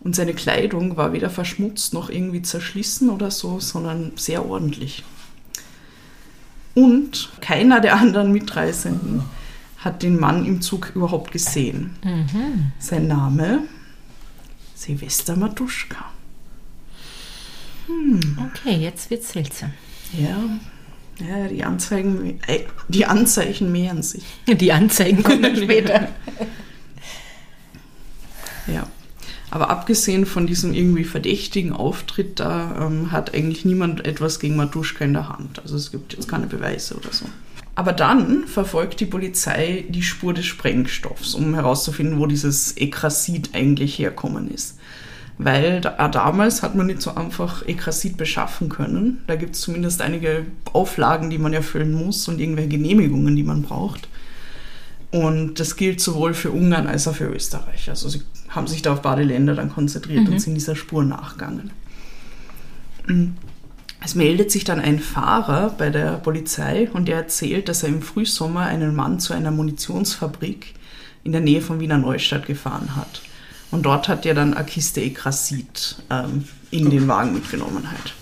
Und 0.00 0.14
seine 0.14 0.34
Kleidung 0.34 0.96
war 0.96 1.12
weder 1.12 1.30
verschmutzt 1.30 1.94
noch 1.94 2.10
irgendwie 2.10 2.42
zerschlissen 2.42 3.10
oder 3.10 3.30
so, 3.30 3.60
sondern 3.60 4.12
sehr 4.16 4.48
ordentlich. 4.48 5.04
Und 6.74 7.30
keiner 7.40 7.80
der 7.80 7.96
anderen 7.96 8.32
Mitreisenden 8.32 9.22
hat 9.78 10.02
den 10.02 10.20
Mann 10.20 10.44
im 10.44 10.60
Zug 10.60 10.92
überhaupt 10.94 11.32
gesehen. 11.32 11.96
Sein 12.78 13.08
Name 13.08 13.62
Silvester 14.76 15.36
Matuschka. 15.36 16.12
Okay, 17.88 18.76
jetzt 18.76 19.10
wird's 19.10 19.32
seltsam. 19.32 19.72
Ja, 20.12 20.38
ja 21.26 21.48
die, 21.48 21.64
Anzeigen, 21.64 22.40
äh, 22.46 22.60
die 22.88 23.06
Anzeichen 23.06 23.72
mehren 23.72 24.02
sich. 24.02 24.24
Die 24.46 24.72
Anzeigen 24.72 25.22
kommen 25.22 25.56
später. 25.62 26.08
Ja. 28.66 28.86
Aber 29.50 29.70
abgesehen 29.70 30.26
von 30.26 30.46
diesem 30.46 30.74
irgendwie 30.74 31.04
verdächtigen 31.04 31.72
Auftritt, 31.72 32.40
da 32.40 32.86
ähm, 32.86 33.12
hat 33.12 33.32
eigentlich 33.32 33.64
niemand 33.64 34.04
etwas 34.04 34.40
gegen 34.40 34.56
Matuschka 34.56 35.04
in 35.04 35.14
der 35.14 35.28
Hand. 35.30 35.60
Also 35.60 35.76
es 35.76 35.90
gibt 35.90 36.12
jetzt 36.12 36.28
keine 36.28 36.46
Beweise 36.46 36.96
oder 36.96 37.12
so. 37.12 37.26
Aber 37.76 37.92
dann 37.92 38.46
verfolgt 38.46 39.00
die 39.00 39.06
Polizei 39.06 39.84
die 39.90 40.02
Spur 40.02 40.32
des 40.32 40.46
Sprengstoffs, 40.46 41.34
um 41.34 41.54
herauszufinden, 41.54 42.18
wo 42.18 42.26
dieses 42.26 42.74
Ekrasid 42.78 43.50
eigentlich 43.52 43.98
herkommen 43.98 44.50
ist. 44.50 44.78
Weil 45.36 45.82
da, 45.82 46.08
damals 46.08 46.62
hat 46.62 46.74
man 46.74 46.86
nicht 46.86 47.02
so 47.02 47.14
einfach 47.14 47.68
Ekrasid 47.68 48.16
beschaffen 48.16 48.70
können. 48.70 49.22
Da 49.26 49.36
gibt 49.36 49.54
es 49.54 49.60
zumindest 49.60 50.00
einige 50.00 50.46
Auflagen, 50.72 51.28
die 51.28 51.36
man 51.36 51.52
erfüllen 51.52 51.92
muss 51.92 52.26
und 52.28 52.40
irgendwelche 52.40 52.70
Genehmigungen, 52.70 53.36
die 53.36 53.42
man 53.42 53.60
braucht. 53.60 54.08
Und 55.10 55.60
das 55.60 55.76
gilt 55.76 56.00
sowohl 56.00 56.32
für 56.32 56.52
Ungarn 56.52 56.86
als 56.86 57.06
auch 57.06 57.14
für 57.14 57.26
Österreich. 57.26 57.90
Also 57.90 58.08
sie 58.08 58.22
haben 58.48 58.66
sich 58.66 58.80
da 58.80 58.94
auf 58.94 59.02
beide 59.02 59.22
Länder 59.22 59.54
dann 59.54 59.70
konzentriert 59.70 60.26
und 60.26 60.40
sind 60.40 60.54
dieser 60.54 60.76
Spur 60.76 61.04
nachgegangen. 61.04 61.70
Es 64.06 64.14
meldet 64.14 64.52
sich 64.52 64.62
dann 64.62 64.78
ein 64.78 65.00
Fahrer 65.00 65.74
bei 65.76 65.90
der 65.90 66.18
Polizei 66.18 66.88
und 66.92 67.08
der 67.08 67.16
erzählt, 67.16 67.68
dass 67.68 67.82
er 67.82 67.88
im 67.88 68.02
Frühsommer 68.02 68.60
einen 68.60 68.94
Mann 68.94 69.18
zu 69.18 69.34
einer 69.34 69.50
Munitionsfabrik 69.50 70.74
in 71.24 71.32
der 71.32 71.40
Nähe 71.40 71.60
von 71.60 71.80
Wiener 71.80 71.98
Neustadt 71.98 72.46
gefahren 72.46 72.94
hat. 72.94 73.22
Und 73.72 73.84
dort 73.84 74.06
hat 74.06 74.24
er 74.24 74.34
dann 74.34 74.54
eine 74.54 74.64
Kiste 74.64 75.00
Ekrasid 75.00 75.96
ähm, 76.08 76.44
in 76.70 76.88
den 76.88 77.08
Wagen 77.08 77.32
mitgenommen 77.32 77.90
halt. 77.90 78.14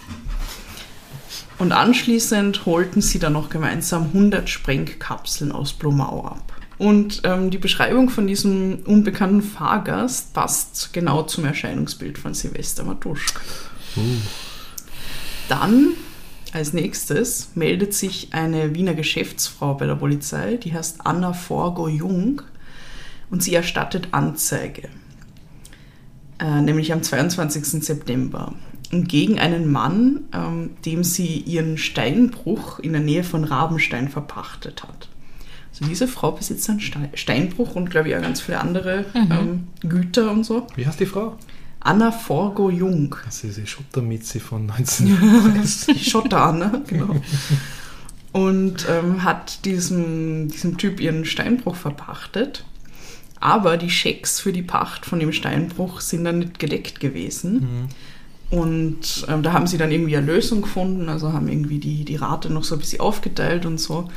Und 1.58 1.72
anschließend 1.72 2.64
holten 2.64 3.02
sie 3.02 3.18
dann 3.18 3.34
noch 3.34 3.50
gemeinsam 3.50 4.04
100 4.04 4.48
Sprengkapseln 4.48 5.52
aus 5.52 5.74
Blumau 5.74 6.24
ab. 6.24 6.54
Und 6.78 7.20
ähm, 7.24 7.50
die 7.50 7.58
Beschreibung 7.58 8.08
von 8.08 8.26
diesem 8.26 8.78
unbekannten 8.86 9.42
Fahrgast 9.42 10.32
passt 10.32 10.94
genau 10.94 11.24
zum 11.24 11.44
Erscheinungsbild 11.44 12.16
von 12.16 12.32
Silvester 12.32 12.84
Matuschka. 12.84 13.42
Dann 15.48 15.88
als 16.52 16.72
nächstes 16.72 17.50
meldet 17.54 17.94
sich 17.94 18.28
eine 18.32 18.74
Wiener 18.74 18.94
Geschäftsfrau 18.94 19.74
bei 19.74 19.86
der 19.86 19.96
Polizei, 19.96 20.56
die 20.56 20.72
heißt 20.72 20.98
Anna 21.04 21.32
Forgo-Jung 21.32 22.42
und 23.30 23.42
sie 23.42 23.54
erstattet 23.54 24.08
Anzeige, 24.12 24.88
äh, 26.38 26.60
nämlich 26.60 26.92
am 26.92 27.02
22. 27.02 27.84
September, 27.84 28.54
gegen 28.90 29.40
einen 29.40 29.70
Mann, 29.70 30.20
ähm, 30.32 30.70
dem 30.84 31.02
sie 31.02 31.38
ihren 31.38 31.76
Steinbruch 31.78 32.78
in 32.78 32.92
der 32.92 33.02
Nähe 33.02 33.24
von 33.24 33.42
Rabenstein 33.44 34.08
verpachtet 34.08 34.84
hat. 34.84 35.08
Also 35.70 35.86
diese 35.86 36.06
Frau 36.06 36.30
besitzt 36.30 36.70
einen 36.70 36.78
Ste- 36.78 37.10
Steinbruch 37.14 37.74
und 37.74 37.90
glaube 37.90 38.08
ich 38.10 38.14
auch 38.16 38.20
ganz 38.22 38.40
viele 38.40 38.60
andere 38.60 39.06
ähm, 39.14 39.66
Güter 39.80 40.30
und 40.30 40.44
so. 40.44 40.68
Wie 40.76 40.86
heißt 40.86 41.00
die 41.00 41.06
Frau? 41.06 41.36
Anna 41.84 42.10
Forgo-Jung. 42.10 43.14
Das 43.24 43.44
ist 43.44 43.58
die 43.58 43.66
Schottermitze 43.66 44.40
von 44.40 44.68
1930. 44.78 45.98
Die 45.98 46.10
Schotter 46.10 46.42
Anna, 46.42 46.82
genau. 46.86 47.16
Und 48.32 48.86
ähm, 48.88 49.22
hat 49.22 49.64
diesem, 49.64 50.48
diesem 50.48 50.76
Typ 50.76 50.98
ihren 51.00 51.24
Steinbruch 51.24 51.76
verpachtet. 51.76 52.64
Aber 53.38 53.76
die 53.76 53.90
Schecks 53.90 54.40
für 54.40 54.52
die 54.52 54.62
Pacht 54.62 55.06
von 55.06 55.20
dem 55.20 55.32
Steinbruch 55.32 56.00
sind 56.00 56.24
dann 56.24 56.40
nicht 56.40 56.58
gedeckt 56.58 56.98
gewesen. 56.98 57.88
Und 58.50 59.26
ähm, 59.28 59.42
da 59.42 59.52
haben 59.52 59.66
sie 59.66 59.78
dann 59.78 59.90
irgendwie 59.90 60.16
eine 60.16 60.26
Lösung 60.26 60.62
gefunden, 60.62 61.08
also 61.08 61.32
haben 61.32 61.48
irgendwie 61.48 61.78
die, 61.78 62.04
die 62.04 62.16
Rate 62.16 62.50
noch 62.50 62.64
so 62.64 62.76
ein 62.76 62.78
bisschen 62.78 63.00
aufgeteilt 63.00 63.66
und 63.66 63.78
so. 63.78 64.08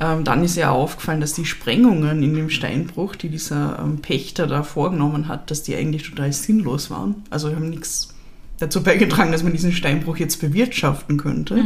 Ähm, 0.00 0.24
dann 0.24 0.42
ist 0.42 0.56
ja 0.56 0.70
aufgefallen, 0.70 1.20
dass 1.20 1.34
die 1.34 1.44
Sprengungen 1.44 2.22
in 2.22 2.34
dem 2.34 2.50
Steinbruch, 2.50 3.14
die 3.14 3.28
dieser 3.28 3.78
ähm, 3.78 3.98
Pächter 3.98 4.46
da 4.46 4.64
vorgenommen 4.64 5.28
hat, 5.28 5.50
dass 5.50 5.62
die 5.62 5.76
eigentlich 5.76 6.02
total 6.02 6.32
sinnlos 6.32 6.90
waren. 6.90 7.22
Also 7.30 7.48
wir 7.48 7.56
haben 7.56 7.70
nichts 7.70 8.08
dazu 8.58 8.82
beigetragen, 8.82 9.30
dass 9.30 9.44
man 9.44 9.52
diesen 9.52 9.72
Steinbruch 9.72 10.16
jetzt 10.16 10.40
bewirtschaften 10.40 11.16
könnte. 11.16 11.64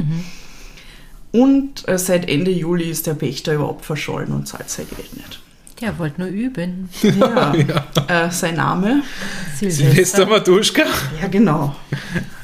Und 1.32 1.88
äh, 1.88 1.98
seit 1.98 2.28
Ende 2.28 2.50
Juli 2.50 2.84
ist 2.84 3.06
der 3.06 3.14
Pächter 3.14 3.54
überhaupt 3.54 3.84
verschollen 3.84 4.32
und 4.32 4.46
zahlt 4.46 4.68
sein 4.70 4.86
Geld 4.94 5.16
nicht. 5.16 5.40
Der 5.80 5.98
wollte 5.98 6.20
nur 6.20 6.30
üben. 6.30 6.88
Ja. 7.02 7.54
Äh, 8.08 8.30
sein 8.30 8.54
Name? 8.54 9.02
Silvester 9.60 10.24
Matuschka. 10.24 10.82
Ja, 11.20 11.28
genau. 11.28 11.76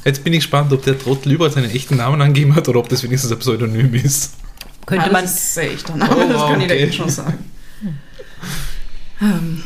Jetzt 0.04 0.22
bin 0.22 0.34
ich 0.34 0.40
gespannt, 0.40 0.70
ob 0.74 0.82
der 0.82 0.98
Trottel 0.98 1.32
überall 1.32 1.50
seinen 1.50 1.70
echten 1.70 1.96
Namen 1.96 2.20
angegeben 2.20 2.54
hat 2.54 2.68
oder 2.68 2.80
ob 2.80 2.90
das 2.90 3.02
wenigstens 3.02 3.32
ein 3.32 3.38
Pseudonym 3.38 3.94
ist. 3.94 4.34
Könnte 4.86 5.06
Ah, 5.10 5.12
man. 5.12 5.22
Das 5.22 5.54
sein 5.54 5.68
echter 5.70 5.96
Name, 5.96 6.12
Oh, 6.16 6.28
das 6.32 6.42
kann 6.42 6.60
ich 6.60 6.66
okay. 6.66 6.80
jetzt 6.80 6.94
schon 6.96 7.08
sagen. 7.08 7.38
Ähm, 9.20 9.62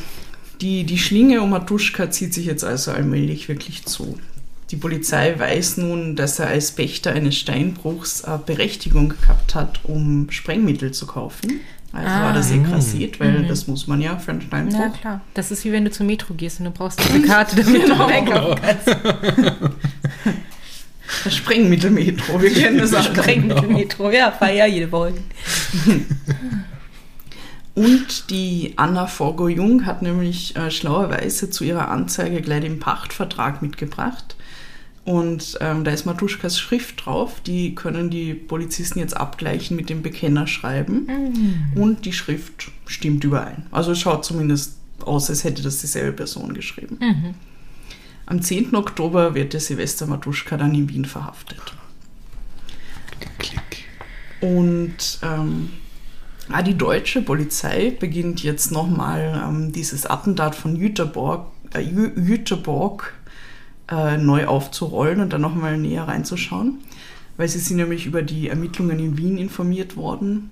die, 0.60 0.84
die 0.84 0.98
Schlinge 0.98 1.40
um 1.42 1.50
Matuschka 1.50 2.10
zieht 2.10 2.34
sich 2.34 2.46
jetzt 2.46 2.64
also 2.64 2.90
allmählich 2.92 3.48
wirklich 3.48 3.84
zu. 3.84 4.18
Die 4.70 4.76
Polizei 4.76 5.34
weiß 5.38 5.78
nun, 5.78 6.14
dass 6.14 6.38
er 6.38 6.48
als 6.48 6.72
Pächter 6.72 7.12
eines 7.12 7.36
Steinbruchs 7.36 8.20
äh, 8.22 8.38
Berechtigung 8.44 9.08
gehabt 9.10 9.54
hat, 9.54 9.80
um 9.84 10.30
Sprengmittel 10.30 10.92
zu 10.92 11.06
kaufen. 11.06 11.60
Also 11.90 12.06
war 12.06 12.34
das 12.34 12.50
eh 12.50 12.58
kassiert, 12.58 13.18
weil 13.18 13.46
das 13.46 13.66
muss 13.66 13.86
man 13.86 14.02
ja 14.02 14.18
für 14.18 14.32
einen 14.32 14.42
Steinbruch. 14.42 14.78
Na 14.78 14.88
klar. 14.90 15.20
Das 15.32 15.50
ist 15.50 15.64
wie 15.64 15.72
wenn 15.72 15.86
du 15.86 15.90
zur 15.90 16.04
Metro 16.04 16.34
gehst 16.34 16.58
und 16.60 16.66
du 16.66 16.70
brauchst 16.70 17.00
eine 17.00 17.22
Karte, 17.26 17.56
damit 17.56 17.88
du 17.88 17.94
einkaufen 18.04 18.60
kannst. 18.60 18.88
Das 21.28 21.36
Sprengmittelmetro, 21.36 22.40
wir 22.40 22.50
kennen 22.50 22.78
das 22.78 22.94
alle. 22.94 23.04
Sprengmittel-Metro, 23.04 24.10
ja, 24.10 24.30
fahr 24.30 24.50
ja 24.50 24.64
jede 24.64 24.90
Woche. 24.90 25.12
Und 27.74 28.30
die 28.30 28.72
Anna 28.76 29.06
Forgo-Jung 29.06 29.84
hat 29.84 30.00
nämlich 30.00 30.56
äh, 30.56 30.70
schlauerweise 30.70 31.50
zu 31.50 31.64
ihrer 31.64 31.90
Anzeige 31.90 32.40
gleich 32.40 32.62
den 32.62 32.80
Pachtvertrag 32.80 33.60
mitgebracht. 33.60 34.36
Und 35.04 35.58
ähm, 35.60 35.84
da 35.84 35.90
ist 35.90 36.06
Matuschkas 36.06 36.58
Schrift 36.58 37.04
drauf. 37.04 37.42
Die 37.44 37.74
können 37.74 38.08
die 38.08 38.32
Polizisten 38.32 38.98
jetzt 38.98 39.14
abgleichen 39.14 39.76
mit 39.76 39.90
dem 39.90 40.00
Bekennerschreiben. 40.00 41.72
Und 41.74 42.06
die 42.06 42.14
Schrift 42.14 42.70
stimmt 42.86 43.22
überein. 43.22 43.66
Also 43.70 43.92
es 43.92 44.00
schaut 44.00 44.24
zumindest 44.24 44.78
aus, 45.04 45.28
als 45.28 45.44
hätte 45.44 45.62
das 45.62 45.82
dieselbe 45.82 46.12
Person 46.12 46.54
geschrieben. 46.54 46.98
Am 48.28 48.42
10. 48.42 48.76
Oktober 48.76 49.34
wird 49.34 49.54
der 49.54 49.60
Silvester 49.60 50.06
Matuschka 50.06 50.58
dann 50.58 50.74
in 50.74 50.90
Wien 50.90 51.06
verhaftet. 51.06 51.62
Klick. 53.38 53.86
Und 54.42 55.18
ähm, 55.22 55.70
ah, 56.50 56.60
die 56.60 56.76
deutsche 56.76 57.22
Polizei 57.22 57.90
beginnt 57.98 58.42
jetzt 58.42 58.70
nochmal 58.70 59.42
ähm, 59.48 59.72
dieses 59.72 60.04
Attentat 60.04 60.54
von 60.54 60.76
Jüterborg, 60.76 61.46
äh, 61.72 61.80
Jü 61.80 62.12
Jüterborg 62.20 63.14
äh, 63.90 64.18
neu 64.18 64.46
aufzurollen 64.46 65.20
und 65.20 65.32
dann 65.32 65.40
nochmal 65.40 65.78
näher 65.78 66.06
reinzuschauen, 66.06 66.80
weil 67.38 67.48
sie 67.48 67.60
sind 67.60 67.78
nämlich 67.78 68.04
über 68.04 68.20
die 68.20 68.50
Ermittlungen 68.50 68.98
in 68.98 69.16
Wien 69.16 69.38
informiert 69.38 69.96
worden. 69.96 70.50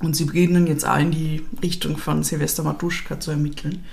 Und 0.00 0.16
sie 0.16 0.24
beginnen 0.24 0.66
jetzt 0.66 0.88
auch 0.88 0.98
in 0.98 1.10
die 1.10 1.44
Richtung 1.62 1.98
von 1.98 2.22
Silvester 2.22 2.62
Matuschka 2.62 3.20
zu 3.20 3.32
ermitteln, 3.32 3.84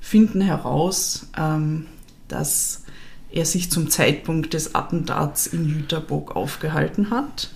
finden 0.00 0.40
heraus, 0.40 1.28
ähm, 1.36 1.84
dass 2.28 2.84
er 3.30 3.44
sich 3.44 3.70
zum 3.70 3.90
Zeitpunkt 3.90 4.54
des 4.54 4.74
Attentats 4.74 5.46
in 5.46 5.68
Jüterburg 5.68 6.34
aufgehalten 6.36 7.10
hat. 7.10 7.50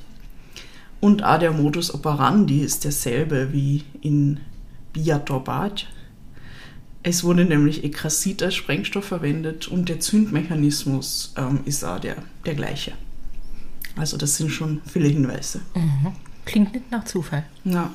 Und 1.01 1.25
auch 1.25 1.39
der 1.39 1.53
Modus 1.53 1.93
operandi 1.93 2.61
ist 2.61 2.85
derselbe 2.85 3.53
wie 3.53 3.85
in 4.01 4.41
Biatorbad. 4.93 5.89
Es 7.03 7.25
wurde 7.25 7.45
nämlich 7.45 7.83
Ekrasid 7.83 8.43
als 8.43 8.55
Sprengstoff 8.55 9.07
verwendet 9.07 9.67
und 9.67 9.89
der 9.89 9.99
Zündmechanismus 9.99 11.35
ähm, 11.37 11.61
ist 11.65 11.83
auch 11.85 11.99
der, 11.99 12.17
der 12.47 12.55
gleiche. 12.55 12.93
Also 13.97 14.17
das 14.17 14.37
sind 14.37 14.51
schon 14.51 14.81
viele 14.87 15.09
Hinweise. 15.09 15.61
Klingt 16.45 16.73
nicht 16.73 16.91
nach 16.91 17.05
Zufall. 17.05 17.45
Ja. 17.65 17.91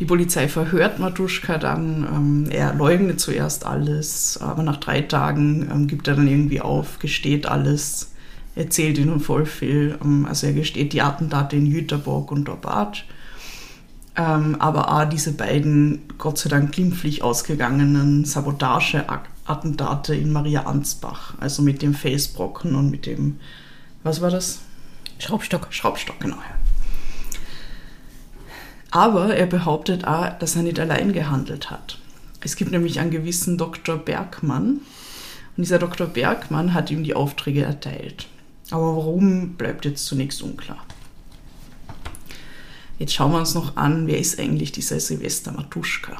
Die 0.00 0.04
Polizei 0.04 0.46
verhört 0.46 1.00
Matuschka 1.00 1.58
dann. 1.58 2.04
Ähm, 2.04 2.50
er 2.50 2.72
leugnet 2.74 3.20
zuerst 3.20 3.66
alles, 3.66 4.38
aber 4.40 4.62
nach 4.62 4.76
drei 4.76 5.02
Tagen 5.02 5.68
ähm, 5.70 5.86
gibt 5.88 6.06
er 6.06 6.14
dann 6.14 6.28
irgendwie 6.28 6.60
auf, 6.60 7.00
gesteht 7.00 7.46
alles, 7.46 8.12
erzählt 8.54 8.98
ihnen 8.98 9.18
voll 9.18 9.44
viel. 9.44 9.98
Ähm, 10.02 10.24
also 10.26 10.46
er 10.46 10.52
gesteht 10.52 10.92
die 10.92 11.02
Attentate 11.02 11.56
in 11.56 11.66
Jüterborg 11.66 12.30
und 12.30 12.44
Dorpat. 12.44 13.04
Ähm, 14.14 14.56
aber 14.60 14.92
auch 14.92 15.08
diese 15.08 15.32
beiden, 15.32 16.02
Gott 16.16 16.38
sei 16.38 16.48
Dank, 16.48 16.72
glimpflich 16.72 17.22
ausgegangenen 17.22 18.24
Sabotage-Attentate 18.24 20.14
in 20.14 20.32
Maria 20.32 20.62
Ansbach. 20.62 21.34
Also 21.40 21.62
mit 21.62 21.82
dem 21.82 21.94
Felsbrocken 21.94 22.76
und 22.76 22.90
mit 22.90 23.06
dem, 23.06 23.40
was 24.04 24.20
war 24.20 24.30
das? 24.30 24.60
Schraubstock. 25.18 25.66
Schraubstock, 25.70 26.20
genau. 26.20 26.36
Ja. 26.36 26.67
Aber 28.90 29.34
er 29.34 29.46
behauptet 29.46 30.06
auch, 30.06 30.38
dass 30.38 30.56
er 30.56 30.62
nicht 30.62 30.80
allein 30.80 31.12
gehandelt 31.12 31.70
hat. 31.70 31.98
Es 32.40 32.56
gibt 32.56 32.70
nämlich 32.70 33.00
einen 33.00 33.10
gewissen 33.10 33.58
Dr. 33.58 33.96
Bergmann 33.96 34.80
Und 35.56 35.64
dieser 35.64 35.78
Dr. 35.78 36.06
Bergmann 36.06 36.72
hat 36.72 36.90
ihm 36.90 37.02
die 37.02 37.14
Aufträge 37.14 37.62
erteilt. 37.62 38.26
Aber 38.70 38.96
warum, 38.96 39.54
bleibt 39.54 39.84
jetzt 39.84 40.06
zunächst 40.06 40.42
unklar. 40.42 40.78
Jetzt 42.98 43.14
schauen 43.14 43.32
wir 43.32 43.38
uns 43.38 43.54
noch 43.54 43.76
an, 43.76 44.06
wer 44.06 44.18
ist 44.18 44.38
eigentlich 44.38 44.72
dieser 44.72 45.00
Silvester 45.00 45.52
Matuschka? 45.52 46.16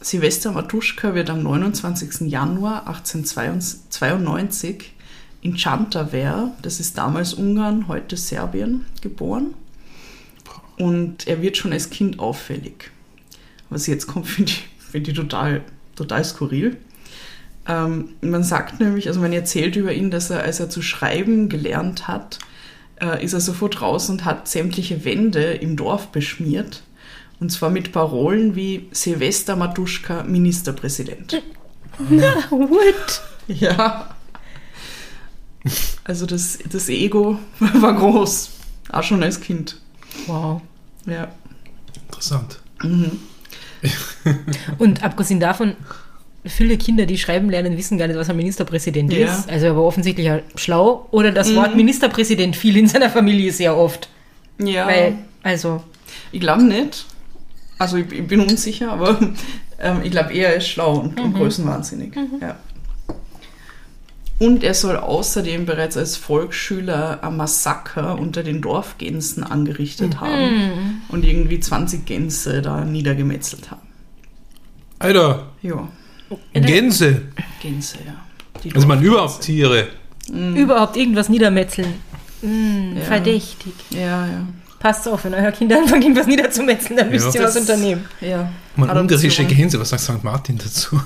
Silvester 0.00 0.52
Matuschka 0.52 1.14
wird 1.14 1.28
am 1.28 1.42
29. 1.42 2.30
Januar 2.30 2.86
1892 2.86 4.94
in 5.42 5.58
Chantaver, 5.58 6.52
das 6.62 6.80
ist 6.80 6.96
damals 6.96 7.34
Ungarn, 7.34 7.88
heute 7.88 8.16
Serbien, 8.16 8.86
geboren. 9.02 9.54
Und 10.80 11.26
er 11.26 11.42
wird 11.42 11.58
schon 11.58 11.74
als 11.74 11.90
Kind 11.90 12.18
auffällig. 12.18 12.90
Was 13.68 13.86
jetzt 13.86 14.06
kommt, 14.06 14.26
finde 14.28 14.50
ich, 14.50 14.68
find 14.78 15.06
ich 15.08 15.14
total, 15.14 15.60
total 15.94 16.24
skurril. 16.24 16.78
Ähm, 17.68 18.10
man 18.22 18.42
sagt 18.42 18.80
nämlich, 18.80 19.06
also 19.06 19.20
man 19.20 19.32
erzählt 19.34 19.76
über 19.76 19.92
ihn, 19.92 20.10
dass 20.10 20.30
er, 20.30 20.42
als 20.42 20.58
er 20.58 20.70
zu 20.70 20.80
schreiben 20.80 21.50
gelernt 21.50 22.08
hat, 22.08 22.38
äh, 22.98 23.22
ist 23.22 23.34
er 23.34 23.40
sofort 23.40 23.82
raus 23.82 24.08
und 24.08 24.24
hat 24.24 24.48
sämtliche 24.48 25.04
Wände 25.04 25.52
im 25.52 25.76
Dorf 25.76 26.08
beschmiert. 26.08 26.82
Und 27.40 27.52
zwar 27.52 27.68
mit 27.68 27.92
Parolen 27.92 28.56
wie 28.56 28.88
Silvester 28.90 29.56
Matuschka, 29.56 30.22
Ministerpräsident. 30.22 31.42
Na, 32.08 32.34
what? 32.50 33.22
Ja. 33.48 34.14
Also 36.04 36.24
das, 36.24 36.58
das 36.70 36.88
Ego 36.88 37.38
war 37.58 37.94
groß. 37.94 38.50
Auch 38.90 39.02
schon 39.02 39.22
als 39.22 39.40
Kind. 39.40 39.80
Wow. 40.26 40.62
Ja. 41.06 41.28
Interessant. 42.08 42.60
Und 44.78 45.02
abgesehen 45.02 45.40
davon, 45.40 45.74
viele 46.44 46.76
Kinder, 46.76 47.06
die 47.06 47.18
schreiben 47.18 47.50
lernen, 47.50 47.76
wissen 47.76 47.98
gar 47.98 48.06
nicht, 48.06 48.16
was 48.16 48.30
ein 48.30 48.36
Ministerpräsident 48.36 49.12
Ja. 49.12 49.26
ist. 49.32 49.48
Also 49.48 49.66
er 49.66 49.76
war 49.76 49.84
offensichtlich 49.84 50.30
schlau. 50.56 51.06
Oder 51.10 51.32
das 51.32 51.54
Wort 51.54 51.76
Ministerpräsident 51.76 52.56
fiel 52.56 52.76
in 52.76 52.86
seiner 52.86 53.10
Familie 53.10 53.52
sehr 53.52 53.76
oft. 53.76 54.08
Ja. 54.58 54.86
Weil, 54.86 55.18
also, 55.42 55.82
Ich 56.32 56.40
glaube 56.40 56.62
nicht. 56.64 57.06
Also 57.78 57.96
ich, 57.96 58.12
ich 58.12 58.26
bin 58.26 58.40
unsicher, 58.40 58.92
aber 58.92 59.18
ähm, 59.80 60.00
ich 60.04 60.10
glaube 60.10 60.34
eher, 60.34 60.50
er 60.50 60.56
ist 60.56 60.68
schlau 60.68 60.98
und, 60.98 61.18
und 61.18 61.32
größenwahnsinnig. 61.34 62.12
Ja. 62.40 62.56
Und 64.40 64.64
er 64.64 64.72
soll 64.74 64.96
außerdem 64.96 65.66
bereits 65.66 65.96
als 65.98 66.16
Volksschüler 66.16 67.22
ein 67.22 67.36
Massaker 67.36 68.18
unter 68.18 68.42
den 68.42 68.62
Dorfgänsen 68.62 69.44
angerichtet 69.44 70.18
haben 70.18 71.02
und 71.08 71.24
irgendwie 71.26 71.60
20 71.60 72.06
Gänse 72.06 72.62
da 72.62 72.82
niedergemetzelt 72.84 73.70
haben. 73.70 73.86
Alter, 74.98 75.48
Ja, 75.62 75.86
Gänse. 76.54 77.22
Gänse, 77.62 77.98
ja. 78.06 78.14
Die 78.64 78.74
Also 78.74 78.86
man 78.88 79.02
überhaupt 79.02 79.42
Tiere. 79.42 79.88
überhaupt 80.28 80.96
irgendwas 80.96 81.28
niedermetzeln. 81.28 81.94
Hm, 82.40 82.96
Ja. 82.96 83.04
Verdächtig. 83.04 83.74
Ja, 83.90 84.26
ja. 84.26 84.46
Passt 84.78 85.06
auf, 85.06 85.24
wenn 85.24 85.34
euer 85.34 85.52
Kind 85.52 85.70
anfängt, 85.74 86.02
irgendwas 86.02 86.26
niederzumetzeln, 86.26 86.96
dann 86.96 87.10
müsst 87.10 87.34
ihr 87.34 87.42
was 87.42 87.56
unternehmen. 87.56 88.06
ja. 88.22 88.50
Man 88.76 88.88
ungarische 88.96 89.44
Gänse, 89.44 89.78
was 89.78 89.90
sagt 89.90 90.00
St. 90.02 90.24
Martin 90.24 90.56
dazu? 90.56 90.98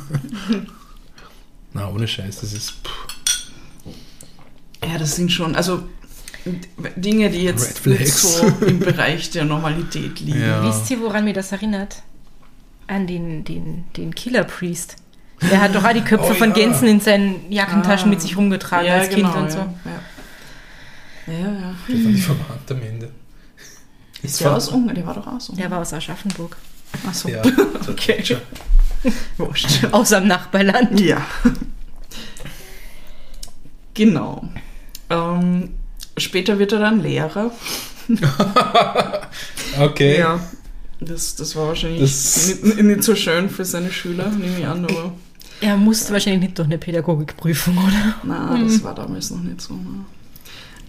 Na, 1.73 1.89
ohne 1.91 2.07
Scheiß, 2.07 2.41
das 2.41 2.53
ist. 2.53 2.71
Pff. 2.71 3.14
Ja, 4.91 4.99
das 4.99 5.17
sind 5.17 5.31
schon, 5.33 5.55
also 5.57 5.83
Dinge, 6.97 7.31
die 7.31 7.43
jetzt 7.45 7.87
nicht 7.87 8.13
so 8.13 8.47
im 8.67 8.79
Bereich 8.81 9.31
der 9.31 9.45
Normalität 9.45 10.21
liegen. 10.21 10.41
Ja. 10.41 10.63
Wisst 10.65 10.91
ihr, 10.91 11.01
woran 11.01 11.25
mir 11.25 11.33
das 11.33 11.53
erinnert? 11.53 12.03
An 12.87 13.07
den, 13.07 13.45
den, 13.45 13.85
den 13.97 14.15
Killer 14.15 14.45
Priest. 14.45 14.97
Der 15.51 15.61
hat 15.61 15.75
doch 15.75 15.83
auch 15.85 15.93
die 15.93 16.03
Köpfe 16.03 16.33
Oh 16.33 16.35
von 16.35 16.51
ja. 16.51 16.55
Gänsen 16.55 16.87
in 16.87 17.01
seinen 17.01 17.51
Jackentaschen 17.51 18.09
Ah. 18.09 18.11
mit 18.11 18.21
sich 18.21 18.37
rumgetragen 18.37 18.91
als 18.91 19.09
Kind 19.09 19.35
und 19.35 19.51
so. 19.51 19.59
Ja, 19.59 19.69
ja. 21.27 21.33
ja, 21.33 21.39
ja. 21.53 21.75
Das 21.89 22.01
fand 22.03 22.15
ich 22.17 22.25
verwandt 22.25 22.71
am 22.71 22.83
Ende. 22.83 23.11
Ist 24.23 24.41
der 24.41 24.53
aus 24.55 24.69
Ungarn? 24.69 24.95
Der 24.95 25.07
war 25.07 25.15
doch 25.15 25.27
aus 25.27 25.49
Ungarn. 25.49 25.63
Der 25.63 25.71
war 25.71 25.81
aus 25.83 25.93
Aschaffenburg. 25.93 26.57
Achso. 27.07 27.29
Ja, 27.29 27.43
Okay. 27.89 28.19
okay. 28.21 28.37
Wurscht. 29.39 29.85
Aus 29.93 30.13
am 30.13 30.27
Nachbarland. 30.27 30.99
Ja. 31.01 31.27
Genau. 33.95 34.49
Ähm, 35.11 35.71
später 36.17 36.59
wird 36.59 36.73
er 36.73 36.81
dann 36.81 37.01
Lehrer. 37.03 37.51
Okay. 39.81 40.19
Ja. 40.19 40.41
Das, 41.01 41.35
das 41.37 41.55
war 41.57 41.69
wahrscheinlich 41.69 42.01
Das- 42.01 42.63
nicht, 42.63 42.83
nicht 42.83 43.03
so 43.03 43.15
schön 43.15 43.51
für 43.51 43.65
seine 43.65 43.91
Schüler, 43.91 44.29
nehme 44.29 44.59
ich 44.59 44.67
an, 44.67 44.85
aber 44.85 45.13
Er 45.61 45.77
musste 45.77 46.13
wahrscheinlich 46.13 46.43
nicht 46.43 46.59
durch 46.59 46.67
eine 46.67 46.79
Pädagogikprüfung, 46.79 47.77
oder? 47.77 48.15
na, 48.23 48.57
das 48.63 48.83
war 48.85 48.95
damals 48.95 49.31
noch 49.31 49.43
nicht 49.43 49.61
so. 49.61 49.75
Ne? 49.75 50.05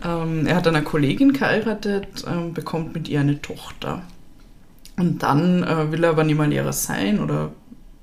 Ähm, 0.04 0.46
er 0.46 0.56
hat 0.58 0.68
eine 0.68 0.84
Kollegin 0.84 1.34
geheiratet, 1.34 2.08
ähm, 2.32 2.54
bekommt 2.54 2.94
mit 2.94 3.08
ihr 3.10 3.20
eine 3.22 3.42
Tochter. 3.42 4.04
Und 4.98 5.24
dann 5.24 5.64
äh, 5.64 5.92
will 5.92 6.04
er 6.04 6.12
aber 6.12 6.24
nicht 6.24 6.38
mehr 6.38 6.48
Lehrer 6.48 6.72
sein 6.74 7.20
oder, 7.20 7.52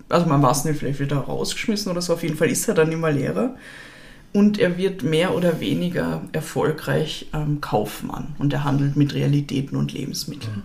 also 0.09 0.27
man 0.27 0.43
weiß 0.43 0.65
nicht, 0.67 0.79
vielleicht 0.81 0.99
wird 0.99 1.13
er 1.13 1.19
rausgeschmissen 1.19 1.91
oder 1.91 2.03
so, 2.03 2.13
auf 2.15 2.23
jeden 2.23 2.37
Fall 2.37 2.49
ist 2.51 2.69
er 2.69 2.75
dann 2.75 2.89
nicht 2.91 3.01
mehr 3.01 3.13
Lehrer. 3.13 3.55
Und 4.33 4.59
er 4.59 4.79
wird 4.79 5.03
mehr 5.03 5.35
oder 5.35 5.61
weniger 5.61 6.23
erfolgreich 6.33 7.27
ähm, 7.35 7.61
Kaufmann 7.61 8.35
und 8.39 8.53
er 8.53 8.65
handelt 8.65 8.97
mit 8.97 9.13
Realitäten 9.15 9.77
und 9.77 9.93
Lebensmitteln. 9.93 10.63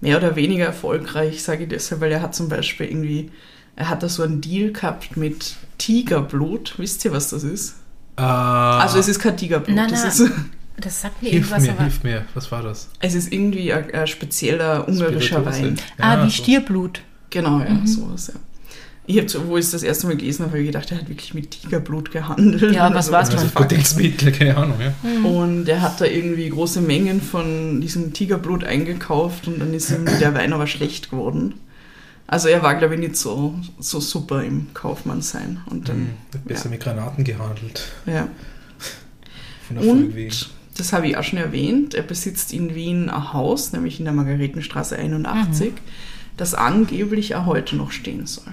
Mehr 0.00 0.16
oder 0.16 0.36
weniger 0.36 0.64
erfolgreich, 0.66 1.42
sage 1.42 1.64
ich 1.64 1.68
deshalb, 1.68 2.00
weil 2.00 2.12
er 2.12 2.22
hat 2.22 2.34
zum 2.34 2.48
Beispiel 2.48 2.86
irgendwie, 2.86 3.30
er 3.76 3.88
hat 3.90 4.02
da 4.02 4.08
so 4.08 4.22
einen 4.22 4.40
Deal 4.40 4.72
gehabt 4.72 5.16
mit 5.16 5.56
Tigerblut. 5.78 6.74
Wisst 6.78 7.04
ihr, 7.04 7.12
was 7.12 7.28
das 7.30 7.44
ist? 7.44 7.76
Äh, 8.16 8.22
Also 8.22 8.98
es 8.98 9.08
ist 9.08 9.18
kein 9.18 9.36
Tigerblut, 9.36 9.76
Nein, 9.76 9.90
das 9.90 10.18
nein. 10.20 10.28
ist, 10.28 10.32
Das 10.78 11.00
sagt 11.02 11.22
mir 11.22 11.30
hilf 11.30 11.50
irgendwas, 11.50 11.62
mir, 11.62 11.72
aber. 11.72 11.82
hilf 11.82 12.02
mir. 12.04 12.24
Was 12.34 12.50
war 12.52 12.62
das? 12.62 12.88
es 13.00 13.14
ist 13.14 13.32
irgendwie 13.32 13.72
ein, 13.72 13.92
ein 13.92 14.06
spezieller 14.06 14.86
ungarischer 14.88 15.40
Spirituose. 15.40 15.62
Wein. 15.62 15.78
ah, 15.98 16.24
wie 16.24 16.30
so. 16.30 16.42
Stierblut. 16.42 17.00
Genau, 17.30 17.60
ja, 17.60 17.80
sowas, 17.86 18.28
ja. 18.34 18.40
Ich 19.08 19.18
habe, 19.18 19.48
wo 19.48 19.56
ich 19.56 19.64
es 19.66 19.70
das 19.70 19.82
erste 19.84 20.06
Mal 20.08 20.16
gelesen 20.16 20.42
habe, 20.44 20.52
habe 20.52 20.60
ich 20.62 20.66
gedacht, 20.66 20.90
er 20.90 20.98
hat 20.98 21.08
wirklich 21.08 21.32
mit 21.32 21.50
Tigerblut 21.52 22.10
gehandelt. 22.10 22.74
Ja, 22.74 22.92
was 22.92 23.12
war's 23.12 23.28
what 23.28 23.38
the 23.38 23.44
Also 23.44 23.48
fuck? 23.48 23.62
Potenzmittel, 23.68 24.32
keine 24.32 24.56
Ahnung, 24.56 24.78
ja. 24.80 25.28
Und 25.28 25.68
er 25.68 25.80
hat 25.82 26.00
da 26.00 26.06
irgendwie 26.06 26.48
große 26.48 26.80
Mengen 26.80 27.20
von 27.22 27.80
diesem 27.80 28.12
Tigerblut 28.12 28.64
eingekauft 28.64 29.46
und 29.46 29.60
dann 29.60 29.72
ist 29.74 29.90
ihm 29.90 30.04
der 30.20 30.34
Wein 30.34 30.52
aber 30.52 30.66
schlecht 30.66 31.10
geworden. 31.10 31.54
Also 32.26 32.48
er 32.48 32.62
war, 32.64 32.74
glaube 32.74 32.94
ich, 32.94 33.00
nicht 33.00 33.16
so, 33.16 33.54
so 33.78 34.00
super 34.00 34.42
im 34.42 34.66
Kaufmann 34.74 35.22
sein. 35.22 35.60
Und 35.70 35.88
dann, 35.88 35.96
Hm, 35.96 36.08
Hat 36.34 36.44
besser 36.44 36.68
mit 36.68 36.80
Granaten 36.80 37.22
gehandelt. 37.22 37.82
ja. 38.06 38.26
Von 39.68 39.76
Erfolg 39.76 40.14
wegen. 40.14 40.30
Und, 40.30 40.50
das 40.78 40.92
habe 40.92 41.08
ich 41.08 41.16
auch 41.16 41.22
schon 41.24 41.38
erwähnt, 41.38 41.94
er 41.94 42.02
besitzt 42.02 42.52
in 42.52 42.74
Wien 42.74 43.08
ein 43.08 43.32
Haus, 43.32 43.72
nämlich 43.72 43.98
in 43.98 44.04
der 44.04 44.12
Margaretenstraße 44.14 44.96
81, 44.96 45.72
das 46.36 46.52
angeblich 46.54 47.34
auch 47.34 47.46
heute 47.46 47.76
noch 47.76 47.92
stehen 47.92 48.26
soll. 48.26 48.52